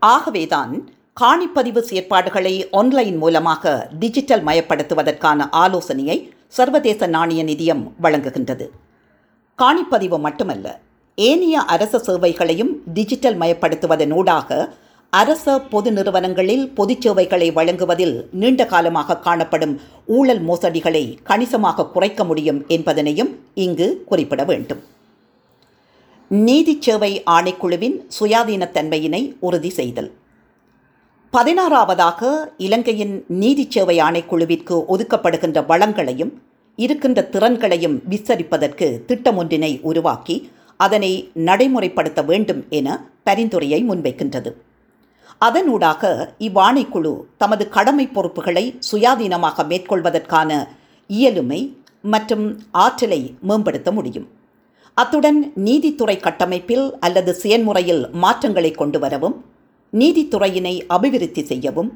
ஆகவேதான் 0.02 0.74
காணிப்பதிவு 1.16 1.80
செயற்பாடுகளை 1.88 2.54
ஆன்லைன் 2.80 3.16
மூலமாக 3.22 3.72
டிஜிட்டல் 4.02 4.44
மயப்படுத்துவதற்கான 4.48 5.48
ஆலோசனையை 5.62 6.18
சர்வதேச 6.58 7.00
நாணய 7.14 7.40
நிதியம் 7.50 7.82
வழங்குகின்றது. 8.04 8.66
காணிப்பதிவு 9.58 10.18
மட்டுமல்ல 10.26 10.66
ஏனைய 11.18 11.58
அரச 11.74 11.94
சேவைகளையும் 12.08 12.72
டிஜிட்டல் 12.96 13.38
மயப்படுத்துவதனூடாக 13.42 14.68
அரச 15.12 15.44
பொது 15.70 15.90
நிறுவனங்களில் 15.92 16.64
பொதுச் 16.78 17.04
சேவைகளை 17.04 17.46
வழங்குவதில் 17.50 18.16
நீண்ட 18.40 18.62
காலமாக 18.72 19.16
காணப்படும் 19.26 19.72
ஊழல் 20.16 20.42
மோசடிகளை 20.48 21.02
கணிசமாக 21.28 21.86
குறைக்க 21.94 22.24
முடியும் 22.24 22.58
என்பதனையும் 22.76 23.30
இங்கு 23.64 23.86
குறிப்பிட 24.10 24.44
வேண்டும். 24.50 24.82
நீதிச் 26.30 26.84
சேவை 26.86 27.10
ஆணைக்குழுவின் 27.36 27.96
சுயாதீனத்தன்மையினை 28.18 29.22
உறுதி 29.48 29.70
செய்தல். 29.78 30.10
பதினாறாவதாக 31.32 32.30
இலங்கையின் 32.66 33.16
நீதிச் 33.40 33.72
சேவை 33.76 33.98
ஆணைக்குழுவிற்கு 34.08 34.76
ஒதுக்கப்படுகின்ற 34.94 35.64
வளங்களையும் 35.72 36.32
இருக்கின்ற 36.78 37.20
திறன்களையும் 37.34 37.98
விஸ்தரிப்பதற்கு 38.12 38.86
திட்டம் 39.06 39.36
ஒன்றினை 39.36 39.72
உருவாக்கி 39.90 40.38
அதனை 40.76 41.12
நடைமுறைப்படுத்த 41.48 42.20
வேண்டும் 42.24 42.64
என 42.78 42.88
பரிந்துரையை 43.22 43.82
முன்வைக்கின்றது. 43.90 44.50
அதனூடாக 45.40 46.02
இவ்வாணைக்குழு 46.46 47.12
தமது 47.36 47.64
கடமை 47.68 48.06
பொறுப்புகளை 48.08 48.64
சுயாதீனமாக 48.90 49.64
மேற்கொள்வதற்கான 49.70 50.50
இயலுமை 51.10 51.60
மற்றும் 52.04 52.46
ஆற்றலை 52.84 53.20
மேம்படுத்த 53.40 53.88
முடியும். 53.92 54.26
அத்துடன் 54.96 55.38
நீதித்துறை 55.66 56.16
கட்டமைப்பில் 56.20 56.86
அல்லது 57.00 57.32
செயன்முறையில் 57.34 58.02
மாற்றங்களை 58.22 58.70
கொண்டு 58.72 58.98
வரவும் 58.98 59.36
நீதித்துறையினை 59.92 60.74
அபிவிருத்தி 60.88 61.42
செய்யவும் 61.46 61.90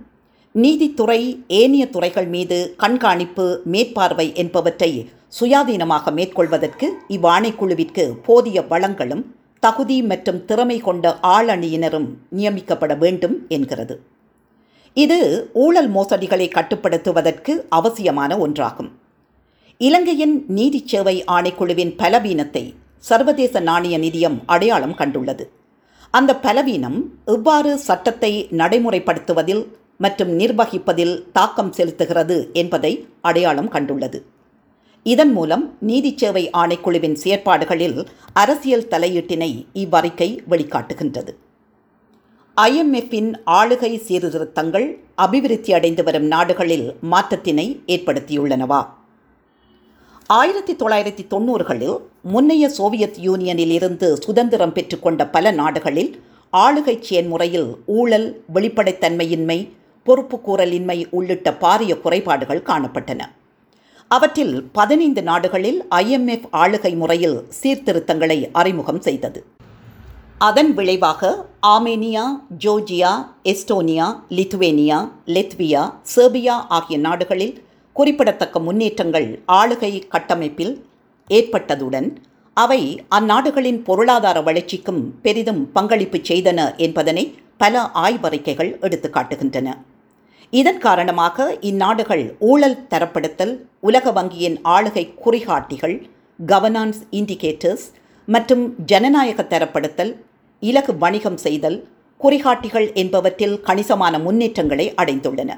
நீதித்துறை 0.54 1.20
ஏனைய 1.60 1.84
துறைகள் 1.86 2.26
மீது 2.26 2.58
கண்காணிப்பு 2.76 3.46
மேற்பார்வை 3.64 4.26
என்பவற்றை 4.34 4.90
சுயாதீனமாக 5.38 6.12
மேற்கொள்வதற்கு 6.12 6.86
இவ்வாணைக்குழுவிற்கு 7.08 8.04
போதிய 8.26 8.60
வளங்களும் 8.70 9.22
தகுதி 9.64 9.96
மற்றும் 10.02 10.44
திறமை 10.44 10.76
கொண்ட 10.78 11.06
ஆளணியினரும் 11.22 12.06
நியமிக்கப்பட 12.36 12.92
வேண்டும் 13.02 13.34
என்கிறது. 13.48 13.94
இது 14.96 15.18
ஊழல் 15.64 15.90
மோசடிகளை 15.96 16.46
கட்டுப்படுத்துவதற்கு 16.48 17.52
அவசியமான 17.68 18.36
ஒன்றாகும். 18.46 18.90
இலங்கையின் 19.76 20.44
நீதி 20.48 20.80
சேவை 20.86 21.24
ஆணைக்குழுவின் 21.34 21.92
பலவீனத்தை 21.96 22.64
சர்வதேச 22.98 23.60
நாணய 23.60 23.98
நிதியம் 23.98 24.38
அடையாளம் 24.46 24.98
கண்டுள்ளது. 24.98 25.46
அந்த 26.10 26.36
பலவீனம் 26.36 26.98
எவ்வாறு 27.24 27.78
சட்டத்தை 27.78 28.32
நடைமுறைப்படுத்துவதில் 28.50 29.64
மற்றும் 29.98 30.32
நிர்வகிப்பதில் 30.38 31.16
தாக்கம் 31.32 31.72
செலுத்துகிறது 31.76 32.52
என்பதை 32.52 32.92
அடையாளம் 33.20 33.72
கண்டுள்ளது. 33.72 34.20
இதன் 35.04 35.32
மூலம் 35.32 35.76
நீதிச் 35.86 36.18
சேவை 36.18 36.50
ஆணைக்குழுவின் 36.50 37.16
செயற்பாடுகளில் 37.24 38.06
அரசியல் 38.32 38.86
தலையீட்டினை 38.90 39.66
இவ்வறிக்கை 39.74 40.28
வெளிக்காட்டுகின்றது. 40.50 41.32
ஐஎம்எஃப்பின் 42.56 43.34
ஆளுகை 43.46 43.98
சீர்திருத்தங்கள் 43.98 44.98
அபிவிருத்தி 45.14 45.72
அடைந்து 45.72 46.02
வரும் 46.02 46.24
நாடுகளில் 46.24 46.94
மாற்றத்தினை 47.10 47.66
ஏற்படுத்தியுள்ளனவா? 47.86 48.86
ஆயிரத்தி 50.26 50.74
தொள்ளாயிரத்தி 50.74 51.26
தொண்ணூறுகளில் 51.30 51.98
முன்னைய 52.22 52.68
சோவியத் 52.68 53.18
யூனியனில் 53.22 53.70
இருந்து 53.70 54.16
சுதந்திரம் 54.16 54.72
பெற்றுக்கொண்ட 54.72 55.30
பல 55.30 55.50
நாடுகளில் 55.50 56.22
ஆளுகை 56.52 57.00
செயன்முறையில் 57.00 57.76
ஊழல் 57.86 58.44
வெளிப்படைத்தன்மையின்மை 58.54 59.70
பொறுப்புக்கூறலின்மை 60.06 61.06
உள்ளிட்ட 61.10 61.56
பாரிய 61.60 62.00
குறைபாடுகள் 62.00 62.62
காணப்பட்டன. 62.62 63.22
அவற்றில் 64.12 64.54
பதினைந்து 64.72 65.22
நாடுகளில் 65.22 65.78
ஐஎம்எஃப் 65.94 66.46
ஆளுகை 66.52 66.92
முறையில் 66.96 67.36
சீர்திருத்தங்களை 67.60 68.38
அறிமுகம் 68.52 69.00
செய்தது. 69.00 69.40
அதன் 70.38 70.70
விளைவாக 70.74 71.30
Armenia 71.66 72.24
Georgia 72.64 73.12
Estonia 73.44 74.06
Lithuania 74.30 74.98
Latvia 75.26 75.82
Serbia 76.14 76.56
ஆகிய 76.68 76.98
நாடுகளில் 76.98 77.54
குறிப்பிடத்தக்க 77.96 78.58
முன்னேற்றங்கள் 78.60 79.28
ஆளுகை 79.52 79.92
கட்டமைப்பில் 80.08 80.74
ஏற்பட்டதுடன் 81.30 82.08
அவை 82.56 82.80
அந்நாடுகளின் 83.08 83.80
பொருளாதார 83.82 84.40
வளர்ச்சிக்கும் 84.40 85.02
பெரிதும் 85.22 85.62
பங்களிப்பு 85.72 86.18
செய்தன 86.30 86.60
என்பதனை 86.76 87.24
பல 87.56 87.80
ஆய்வறிக்கைகள் 88.02 88.72
எடுத்து 88.80 89.08
காட்டுகின்றன 89.08 89.68
இதன் 90.52 90.78
காரணமாக 90.78 91.44
இந்நாடுகள் 91.68 92.22
ஊழல் 92.48 92.80
தரப்படுத்தல் 92.90 93.52
உலக 93.80 94.10
வங்கியின் 94.10 94.56
ஆளுகை 94.74 95.04
குறிகாட்டிகள் 95.24 95.94
கவர்னான்ஸ் 96.38 96.98
இண்டிகேட்டர்ஸ் 97.18 97.84
மற்றும் 98.28 98.64
ஜனநாயக 98.90 99.42
தரப்படுத்தல் 99.52 100.12
இலகு 100.62 100.92
வணிகம் 100.98 101.38
செய்தல் 101.44 101.78
குறிகாட்டிகள் 102.20 102.88
என்பவற்றில் 103.02 103.54
கணிசமான 103.68 104.18
முன்னேற்றங்களை 104.18 104.86
அடைந்துள்ளன. 105.02 105.50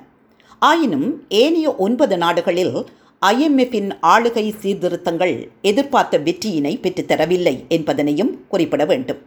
ஆயினும் 0.59 1.09
ஏனைய 1.41 1.73
ஒன்பது 1.87 2.19
நாடுகளில் 2.25 2.77
ஐஎம்எஃப்பின் 3.23 3.91
ஆளுகை 4.13 4.47
சீர்திருத்தங்கள் 4.63 5.35
எதிர்பார்த்த 5.71 6.19
வெற்றியினை 6.19 6.75
பெற்றுத்தரவில்லை 6.85 7.55
என்பதனையும் 7.69 8.33
குறிப்பிட 8.49 8.85
வேண்டும். 8.85 9.21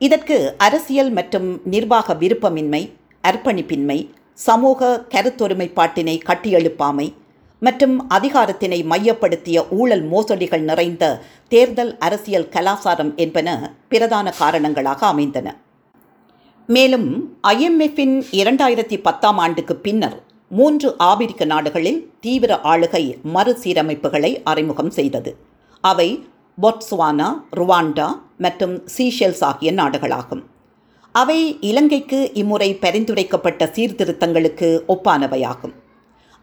இதற்கு 0.00 0.38
அரசியல் 0.66 1.12
மற்றும் 1.20 1.48
நிர்வாக 1.74 2.14
விருப்பமின்மை 2.14 2.82
அர்ப்பணிப்பின்மை 3.24 3.98
சமூக 4.34 5.06
கருத்தொருமைப்பாட்டினை 5.10 6.20
கட்டியெழுப்பாமை 6.28 7.12
மற்றும் 7.58 8.10
அதிகாரத்தினை 8.10 8.78
மையப்படுத்திய 8.84 9.58
ஊழல் 9.70 10.04
மோசடிகள் 10.10 10.60
நிறைந்த 10.60 11.22
தேர்தல் 11.48 11.98
அரசியல் 11.98 12.48
கலாசாரம் 12.48 13.14
என்பன 13.14 13.76
பிரதான 13.88 14.30
காரணங்களாக 14.30 15.06
அமைந்தன. 15.06 15.56
மேலும் 16.66 17.38
ஐஎம்எஃப்பின் 17.48 18.16
இரண்டாயிரத்தி 18.30 19.02
பத்தாம் 19.02 19.38
ஆண்டுக்கு 19.38 19.76
பின்னர் 19.76 20.22
மூன்று 20.48 20.94
ஆபிரிக்க 20.98 21.44
நாடுகளில் 21.44 22.10
தீவிர 22.20 22.58
ஆளுகை 22.62 23.04
மறுசீரமைப்புகளை 23.34 24.40
அறிமுகம் 24.44 24.90
செய்தது. 24.90 25.36
அவை 25.80 26.24
பொட்ஸ்வானா 26.62 27.28
ருவாண்டா 27.56 28.08
மற்றும் 28.38 28.82
சீஷெல்ஸ் 28.98 29.44
ஆகிய 29.44 29.72
நாடுகளாகும். 29.72 30.42
அவை 31.12 31.58
இலங்கைக்கு 31.60 32.18
இம்முறை 32.34 32.68
பரிந்துரைக்கப்பட்ட 32.74 33.62
சீர்திருத்தங்களுக்கு 33.74 34.68
ஒப்பானவையாகும். 34.88 35.74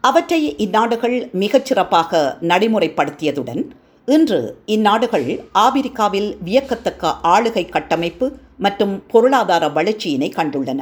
அவற்றை 0.00 0.54
இந்நாடுகள் 0.56 1.16
மிகச்சிறப்பாக 1.32 2.20
நடைமுறைப்படுத்தியதுடன் 2.40 3.62
இன்று 4.04 4.38
இந்நாடுகள் 4.66 5.26
ஆபிரிக்காவில் 5.54 6.30
வியக்கத்தக்க 6.44 7.14
ஆளுகை 7.22 7.68
கட்டமைப்பு 7.68 8.32
மற்றும் 8.58 9.02
பொருளாதார 9.06 9.68
வளர்ச்சியினை 9.68 10.30
கண்டுள்ளன. 10.36 10.80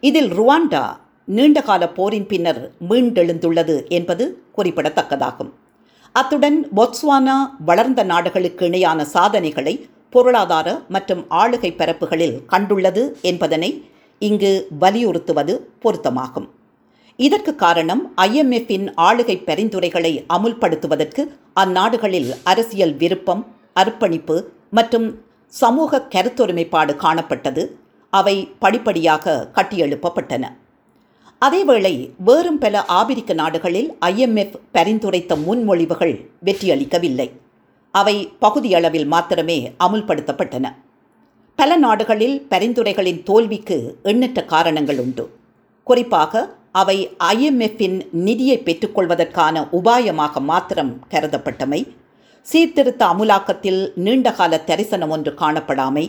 இதில் 0.00 0.32
ருவாண்டா 0.32 0.84
நீண்டகால 1.24 1.88
போரின் 1.88 2.26
பின்னர் 2.26 2.72
மீண்டெழுந்துள்ளது 2.88 3.88
என்பது 3.88 4.42
குறிப்பிடத்தக்கதாகும். 4.56 5.50
அத்துடன் 6.12 6.68
பொட்ஸ்வானா 6.76 7.38
வளர்ந்த 7.64 8.02
நாடுகளுக்கு 8.02 8.66
இணையான 8.66 9.04
சாதனைகளை 9.04 9.74
பொருளாதார 10.10 10.80
மற்றும் 10.88 11.26
ஆளுகை 11.30 11.76
பரப்புகளில் 11.76 12.40
கண்டுள்ளது 12.52 13.20
என்பதனை 13.20 13.70
இங்கு 14.18 14.66
வலியுறுத்துவது 14.80 15.70
பொருத்தமாகும். 15.82 16.48
இதற்கு 17.16 17.54
காரணம் 17.54 18.12
ஐஎம்எஃப்பின் 18.16 18.86
ஆளுகை 18.96 19.36
பரிந்துரைகளை 19.44 20.24
அமுல்படுத்துவதற்கு 20.34 21.22
அந்நாடுகளில் 21.60 22.30
அரசியல் 22.42 22.94
விருப்பம் 22.94 23.46
அர்ப்பணிப்பு 23.72 24.50
மற்றும் 24.70 25.22
சமூக 25.46 26.06
கருத்தொருமைப்பாடு 26.14 26.94
காணப்பட்டது. 26.96 27.66
அவை 28.10 28.48
படிப்படியாக 28.58 29.50
கட்டியெழுப்பப்பட்டன. 29.54 30.44
அதேவேளை 31.40 32.10
வேறும் 32.18 32.58
பல 32.58 32.84
ஆபிரிக்க 32.84 33.32
நாடுகளில் 33.32 33.96
ஐஎம்எஃப் 34.06 34.56
பரிந்துரைத்த 34.74 35.36
முன்மொழிவுகள் 35.46 36.16
வெற்றியளிக்கவில்லை. 36.44 37.30
அவை 37.94 38.16
பகுதியளவில் 38.40 39.06
மாத்திரமே 39.06 39.58
அமுல்படுத்தப்பட்டன. 39.84 40.66
பல 41.58 41.76
நாடுகளில் 41.76 42.36
பரிந்துரைகளின் 42.50 43.22
தோல்விக்கு 43.22 43.96
எண்ணற்ற 44.02 44.44
காரணங்கள் 44.44 44.98
உண்டு. 44.98 45.24
குறிப்பாக 45.86 46.42
அவை 46.72 46.96
ஐஎம்எஃப்பின் 47.18 47.96
நிதியை 48.26 48.56
பெற்றுக்கொள்வதற்கான 48.58 49.62
உபாயமாக 49.72 50.40
மாத்திரம் 50.40 50.92
கருதப்பட்டமை 51.10 51.80
சீர்திருத்த 52.46 53.02
அமுலாக்கத்தில் 53.06 53.80
நீண்டகால 53.94 54.58
தரிசனம் 54.58 55.10
ஒன்று 55.10 55.32
காணப்படாமை 55.40 56.04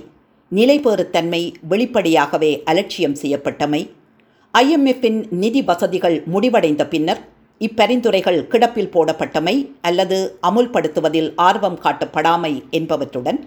நிலைபேறுத்தன்மை 0.51 1.41
வெளிப்படையாகவே 1.69 2.51
அலட்சியம் 2.65 3.17
செய்யப்பட்டமை 3.21 3.81
ஐஎம்எஃப்பின் 4.53 5.19
நிதி 5.31 5.61
வசதிகள் 5.61 6.17
முடிவடைந்த 6.25 6.83
பின்னர் 6.87 7.21
இப்பரிந்துரைகள் 7.65 8.47
கிடப்பில் 8.47 8.93
போடப்பட்டமை 8.93 9.55
அல்லது 9.81 10.17
அமுல்படுத்துவதில் 10.49 11.29
ஆர்வம் 11.47 11.79
காட்டப்படாமை 11.83 12.53
என்பவற்றுடன் 12.71 13.39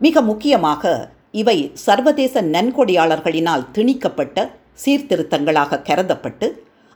மிக 0.00 0.22
முக்கியமாக 0.22 0.92
இவை 1.30 1.58
சர்வதேச 1.72 2.42
நன்கொடையாளர்களினால் 2.54 3.68
திணிக்கப்பட்ட 3.72 4.46
சீர்திருத்தங்களாக 4.84 5.80
கருதப்பட்டு 5.82 6.46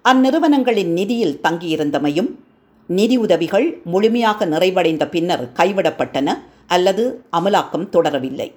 அந்நிறுவனங்களின் 0.04 0.92
நிதியில் 0.92 1.38
தங்கியிருந்தமையும் 1.42 2.30
நிதி 2.88 3.16
உதவிகள் 3.16 3.66
முழுமையாக 3.84 4.46
நிறைவடைந்த 4.46 5.04
பின்னர் 5.08 5.44
கைவிடப்பட்டன 5.52 6.28
அல்லது 6.66 7.04
அமலாக்கம் 7.32 7.88
தொடரவில்லை. 7.92 8.48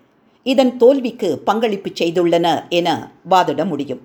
இதன் 0.46 0.78
தோல்விக்கு 0.78 1.30
பங்களிப்பு 1.46 1.90
செய்துள்ளன 2.00 2.48
என 2.70 2.88
வாதிட 3.30 3.64
முடியும். 3.66 4.02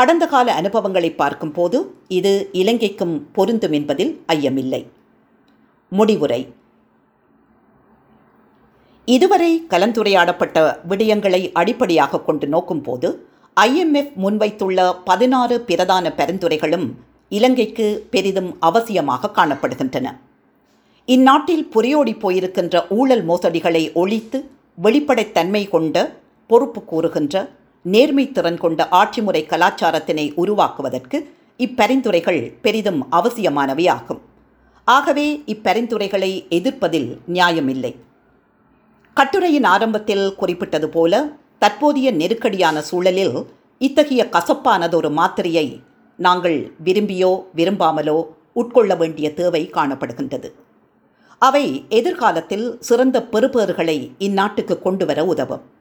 கடந்த 0.00 0.26
கால 0.26 0.54
அனுபவங்களை 0.54 1.12
பார்க்கும்போது 1.12 1.94
இது 2.08 2.48
இலங்கைக்கும் 2.52 3.20
பொருந்தும் 3.32 3.72
என்பதில் 3.72 4.24
ஐயமில்லை. 4.28 4.86
முடிவுரை. 5.88 6.54
இதுவரை 9.04 9.66
கலந்துரையாடப்பட்ட 9.70 10.76
விடயங்களை 10.88 11.52
அடிப்படையாக 11.52 12.20
கொண்டு 12.20 12.46
நோக்கும்போது 12.46 13.16
ஐஎம்எஃப் 13.60 14.12
முன்வைத்துள்ள 14.22 14.96
பதினாறு 15.04 15.60
பிரதான 15.60 16.12
பரிந்துரைகளும் 16.16 16.94
இலங்கைக்கு 17.28 18.06
பெரிதும் 18.10 18.56
அவசியமாக 18.62 19.30
காணப்படுகின்றன. 19.34 20.16
இந்நாட்டில் 21.06 21.68
புரியோடி 21.74 22.18
போயிருக்கின்ற 22.18 22.86
ஊழல் 22.88 23.26
மோசடிகளை 23.26 23.92
ஒழித்து 23.92 24.50
வெளிப்படைத்தன்மை 24.82 25.68
கொண்ட 25.68 26.16
பொறுப்பு 26.46 26.84
கூறுகின்ற 26.84 27.48
நேர்மை 27.84 28.32
திறன் 28.32 28.56
கொண்ட 28.56 28.88
ஆட்சி 28.88 29.22
முறை 29.22 29.46
கலாச்சாரத்தினை 29.48 30.32
உருவாக்குவதற்கு 30.34 31.18
இப்பரிந்துரைகள் 31.58 32.52
பெரிதும் 32.62 33.06
அவசியமானவையாகும் 33.12 34.20
ஆகவே 34.84 35.42
இப்பரிந்துரைகளை 35.46 36.30
எதிர்ப்பதில் 36.48 37.18
நியாயமில்லை. 37.28 37.96
கட்டுரையின் 39.14 39.64
ஆரம்பத்தில் 39.64 40.34
குறிப்பிட்டது 40.34 40.88
போல 40.88 41.32
தற்போதைய 41.58 42.10
நெருக்கடியான 42.12 42.80
சூழலில் 42.80 43.46
இத்தகைய 43.78 44.28
கசப்பானதொரு 44.30 45.10
மாத்திரையை 45.10 45.82
நாங்கள் 46.16 46.72
விரும்பியோ 46.84 47.44
விரும்பாமலோ 47.56 48.24
உட்கொள்ள 48.54 48.96
வேண்டிய 48.96 49.34
தேவை 49.34 49.70
காணப்படுகின்றது. 49.72 50.48
அவை 51.38 51.84
எதிர்காலத்தில் 51.88 52.76
சிறந்த 52.80 53.26
பெறுபேறுகளை 53.32 54.10
இந்நாட்டுக்கு 54.18 54.78
கொண்டு 54.78 55.06
வர 55.06 55.24
உதவும். 55.24 55.78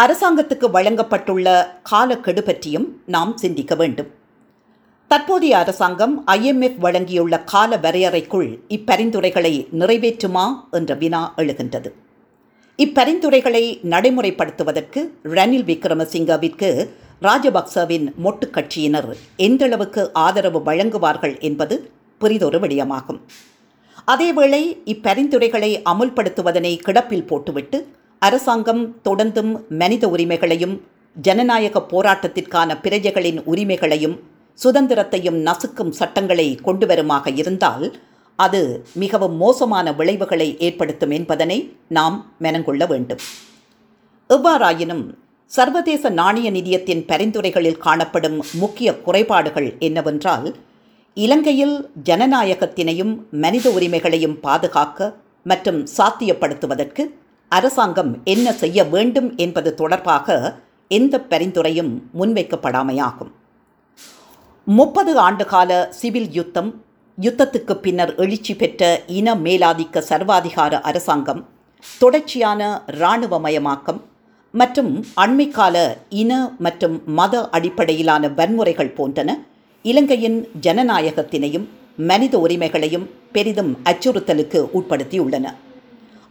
அரசாங்கத்துக்கு 0.00 0.66
வழங்கப்பட்டுள்ள 0.72 1.66
காலக்கெடு 1.82 2.42
பற்றியும் 2.42 3.02
நாம் 3.06 3.36
சிந்திக்க 3.36 3.74
வேண்டும். 3.74 4.06
தற்போதைய 5.08 5.58
அரசாங்கம் 5.58 6.26
ஐஎம்எஃப் 6.26 6.78
வழங்கியுள்ள 6.78 7.44
கால 7.44 7.76
வரையறைக்குள் 7.76 8.58
இப்பரிந்துரைகளை 8.68 9.66
நிறைவேற்றுமா 9.78 10.54
என்ற 10.70 10.94
வினா 10.94 11.34
எழுகின்றது. 11.36 11.92
இப்பரிந்துரைகளை 12.78 13.64
நடைமுறைப்படுத்துவதற்கு 13.84 15.00
ரணில் 15.24 15.66
விக்ரமசிங்கவிற்கு 15.70 16.88
ராஜபக்சவின் 17.22 18.12
மொட்டு 18.24 18.50
கட்சியினர் 18.50 19.16
எந்தளவுக்கு 19.38 20.08
ஆதரவு 20.12 20.58
வழங்குவார்கள் 20.58 21.40
என்பது 21.40 21.90
பெரிதொரு 22.18 22.60
விடயமாகும். 22.60 23.20
அதேவேளை 24.06 24.62
இப்பரிந்துரைகளை 24.84 25.82
அமுல்படுத்துவதனை 25.90 26.78
கிடப்பில் 26.78 27.26
போட்டுவிட்டு 27.26 27.86
அரசாங்கம் 28.22 28.82
தொடர்ந்தும் 29.04 29.52
மனித 29.80 30.08
உரிமைகளையும் 30.08 30.74
ஜனநாயக 31.16 31.80
போராட்டத்திற்கான 31.92 32.76
பிரஜைகளின் 32.82 33.40
உரிமைகளையும் 33.44 34.16
சுதந்திரத்தையும் 34.58 35.38
நசுக்கும் 35.46 35.90
சட்டங்களை 35.90 36.46
கொண்டு 36.62 36.86
வருமாக 36.86 37.30
இருந்தால் 37.30 37.86
அது 38.38 38.60
மிகவும் 38.94 39.36
மோசமான 39.36 39.86
விளைவுகளை 39.92 40.48
ஏற்படுத்தும் 40.58 41.10
என்பதனை 41.10 41.58
நாம் 41.88 42.16
மெனங்கொள்ள 42.40 42.86
வேண்டும். 42.86 43.22
எவ்வாறாயினும் 44.30 45.04
சர்வதேச 45.46 46.10
நாணய 46.10 46.50
நிதியத்தின் 46.50 47.02
பரிந்துரைகளில் 47.06 47.82
காணப்படும் 47.86 48.38
முக்கிய 48.52 48.94
குறைபாடுகள் 49.06 49.68
என்னவென்றால் 49.78 50.46
இலங்கையில் 51.16 51.76
ஜனநாயகத்தினையும் 52.04 53.14
மனித 53.44 53.66
உரிமைகளையும் 53.70 54.38
பாதுகாக்க 54.40 55.10
மற்றும் 55.46 55.80
சாத்தியப்படுத்துவதற்கு 55.96 57.04
அரசாங்கம் 57.56 58.12
என்ன 58.32 58.46
செய்ய 58.62 58.84
வேண்டும் 58.94 59.28
என்பது 59.44 59.70
தொடர்பாக 59.80 60.36
எந்த 60.98 61.14
பரிந்துரையும் 61.30 61.90
முன்வைக்கப்படாமையாகும். 62.18 63.30
முப்பது 64.66 65.12
ஆண்டுகால 65.28 65.70
சிவில் 66.00 66.30
யுத்தம் 66.38 66.70
யுத்தத்துக்கு 67.18 67.74
பின்னர் 67.84 68.12
எழுச்சி 68.24 68.54
பெற்ற 68.60 68.82
இன 69.18 69.34
மேலாதிக்க 69.46 70.02
சர்வாதிகார 70.10 70.80
அரசாங்கம் 70.90 71.42
தொடர்ச்சியான 71.98 72.60
இராணுவமயமாக்கம் 73.00 74.00
மற்றும் 74.54 74.92
அண்மைக்கால 75.24 75.76
இன 76.22 76.32
மற்றும் 76.58 76.96
மத 77.18 77.42
அடிப்படையிலான 77.58 78.30
வன்முறைகள் 78.38 78.96
போன்றன 78.98 79.30
இலங்கையின் 79.84 80.38
ஜனநாயகத்தினையும் 80.66 81.66
மனித 82.10 82.34
உரிமைகளையும் 82.38 83.06
பெரிதும் 83.32 83.72
அச்சுறுத்தலுக்கு 83.90 84.60
உட்படுத்தியுள்ளன. 84.78 85.46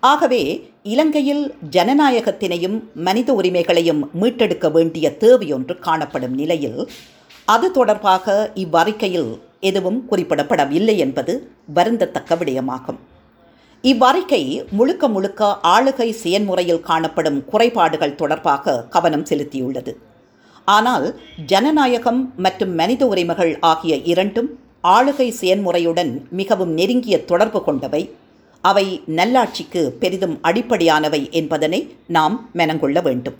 ஆகவே 0.09 0.43
இலங்கையில் 0.83 1.55
ஜனநாயகத்தினையும் 1.71 2.77
மனித 2.93 3.33
உரிமைகளையும் 3.33 3.99
மீட்டெடுக்க 4.21 4.71
வேண்டிய 4.71 5.05
தேவையொன்று 5.19 5.79
காணப்படும் 5.79 6.35
நிலையில் 6.35 6.89
அது 7.45 7.71
தொடர்பாக 7.71 8.51
இவ்வறிக்கையில் 8.55 9.31
எதுவும் 9.59 9.99
குறிப்பிடப்படவில்லை 10.11 10.95
என்பது 10.97 11.33
வருந்தத்தக்க 11.75 12.35
விடயமாகும். 12.35 12.99
இவ்வறிக்கை 13.83 14.41
முழுக்க 14.71 15.07
முழுக்க 15.07 15.57
ஆளுகை 15.63 16.09
செயன்முறையில் 16.23 16.81
காணப்படும் 16.89 17.45
குறைபாடுகள் 17.45 18.15
தொடர்பாக 18.15 18.83
கவனம் 18.89 19.23
செலுத்தியுள்ளது. 19.23 19.93
ஆனால் 20.65 21.05
ஜனநாயகம் 21.45 22.33
மற்றும் 22.37 22.73
மனித 22.75 23.05
உரிமைகள் 23.05 23.57
ஆகிய 23.59 23.95
இரண்டும் 23.95 24.49
ஆளுகை 24.83 25.29
செயன்முறையுடன் 25.41 26.11
மிகவும் 26.29 26.73
நெருங்கிய 26.73 27.25
தொடர்பு 27.25 27.63
கொண்டவை. 27.63 28.03
அவை 28.61 28.85
நல்லாட்சிக்கு 29.07 29.81
பெரிதும் 30.01 30.35
அடிப்படையானவை 30.43 31.21
என்பதனை 31.31 31.95
நாம் 32.07 32.49
மெனங்கொள்ள 32.55 33.01
வேண்டும். 33.01 33.37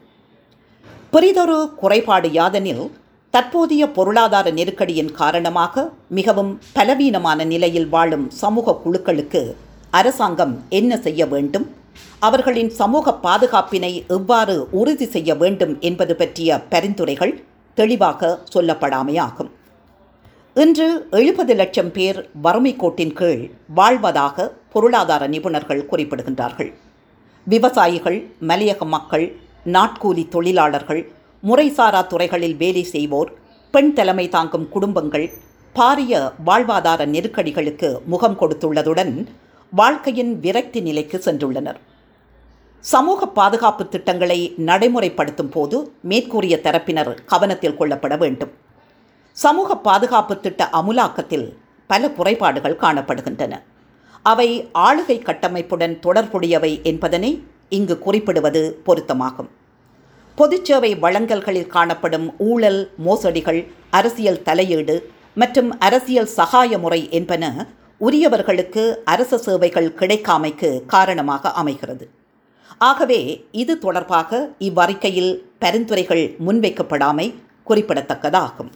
பெரிதொரு 1.12 1.74
குறைபாடு 1.76 2.30
யாதெனில் 2.30 2.92
தற்போதைய 3.30 3.84
பொருளாதார 3.88 4.52
நெருக்கடியின் 4.52 5.12
காரணமாக 5.12 5.84
மிகவும் 6.10 6.60
பலவீனமான 6.74 7.44
நிலையில் 7.44 7.90
வாழும் 7.90 8.26
சமூக 8.30 8.80
குழுக்களுக்கு 8.86 9.42
அரசாங்கம் 9.90 10.64
என்ன 10.70 10.98
செய்ய 10.98 11.26
வேண்டும் 11.26 11.76
அவர்களின் 12.20 12.70
சமூக 12.70 13.14
பாதுகாப்பினை 13.24 14.08
எவ்வாறு 14.08 14.68
உறுதி 14.72 15.06
செய்ய 15.06 15.36
வேண்டும் 15.36 15.74
என்பது 15.80 16.16
பற்றிய 16.16 16.60
பரிந்துரைகள் 16.60 17.44
தெளிவாக 17.74 18.40
சொல்லப்படாமையாகும். 18.54 19.52
இன்று 20.54 21.08
எழுபது 21.12 21.54
லட்சம் 21.56 21.92
பேர் 21.92 22.30
வறுமை 22.42 22.76
கோட்டின் 22.76 23.14
கீழ் 23.14 23.50
வாழ்வதாக 23.68 24.60
பொருளாதார 24.74 25.28
நிபுணர்கள் 25.28 25.88
குறிப்பிடுகின்றார்கள். 25.92 26.72
விவசாயிகள் 27.48 28.20
மலையக 28.48 28.86
மக்கள் 28.86 29.26
நாட்கூலி 29.66 30.24
தொழிலாளர்கள் 30.28 31.02
முறைசாரா 31.44 32.08
துறைகளில் 32.08 32.56
வேலை 32.56 32.84
செய்வோர் 32.84 33.32
பெண் 33.72 33.94
தலைமை 33.94 34.30
தாங்கும் 34.30 34.68
குடும்பங்கள் 34.70 35.28
பாரிய 35.76 36.14
வாழ்வாதார 36.46 37.02
நெருக்கடிகளுக்கு 37.16 37.90
முகம் 38.06 38.38
கொடுத்துள்ளதுடன் 38.40 39.14
வாழ்க்கையின் 39.74 40.40
விரக்தி 40.40 40.80
நிலைக்கு 40.82 41.18
சென்றுள்ளனர். 41.26 41.80
சமூக 42.80 43.28
பாதுகாப்பு 43.40 43.84
திட்டங்களை 43.88 44.40
நடைமுறைப்படுத்தும் 44.58 45.50
போது 45.50 45.78
மேற்கூறிய 46.02 46.60
தரப்பினர் 46.64 47.12
கவனத்தில் 47.26 47.78
கொள்ளப்பட 47.78 48.18
வேண்டும். 48.18 48.52
சமூக 49.38 49.78
பாதுகாப்பு 49.88 50.40
திட்ட 50.40 50.70
அமுலாக்கத்தில் 50.80 51.48
பல 51.88 52.10
குறைபாடுகள் 52.10 52.82
காணப்படுகின்றன. 52.82 53.54
அவை 54.24 54.70
ஆளுகை 54.74 55.18
கட்டமைப்புடன் 55.20 56.00
தொடர்புடையவை 56.00 56.84
என்பதனை 56.84 57.44
இங்கு 57.70 58.00
குறிப்பிடுவது 58.00 58.82
பொருத்தமாகும். 58.86 59.50
பொதுச்சேவை 60.38 61.00
வழங்கல்களில் 61.00 61.68
காணப்படும் 61.68 62.28
ஊழல் 62.38 62.92
மோசடிகள் 63.06 63.62
அரசியல் 63.90 64.44
தலையீடு 64.44 64.96
மற்றும் 65.34 65.80
அரசியல் 65.80 66.32
சகாய 66.38 66.78
முறை 66.78 67.12
என்பன 67.12 67.68
உரியவர்களுக்கு 67.98 68.84
அரச 69.06 69.38
சேவைகள் 69.38 69.90
கிடைக்காமைக்கு 70.00 70.86
காரணமாக 70.86 71.52
அமைகிறது. 71.52 72.10
ஆகவே 72.78 73.48
இது 73.52 73.74
தொடர்பாக 73.78 74.50
இவ்வறிக்கையில் 74.60 75.34
பரிந்துரைகள் 75.60 76.36
முன்வைக்கப்படாமை 76.48 77.28
குறிப்பிடத்தக்கதாகும். 77.70 78.72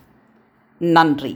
நன்றி. 0.78 1.34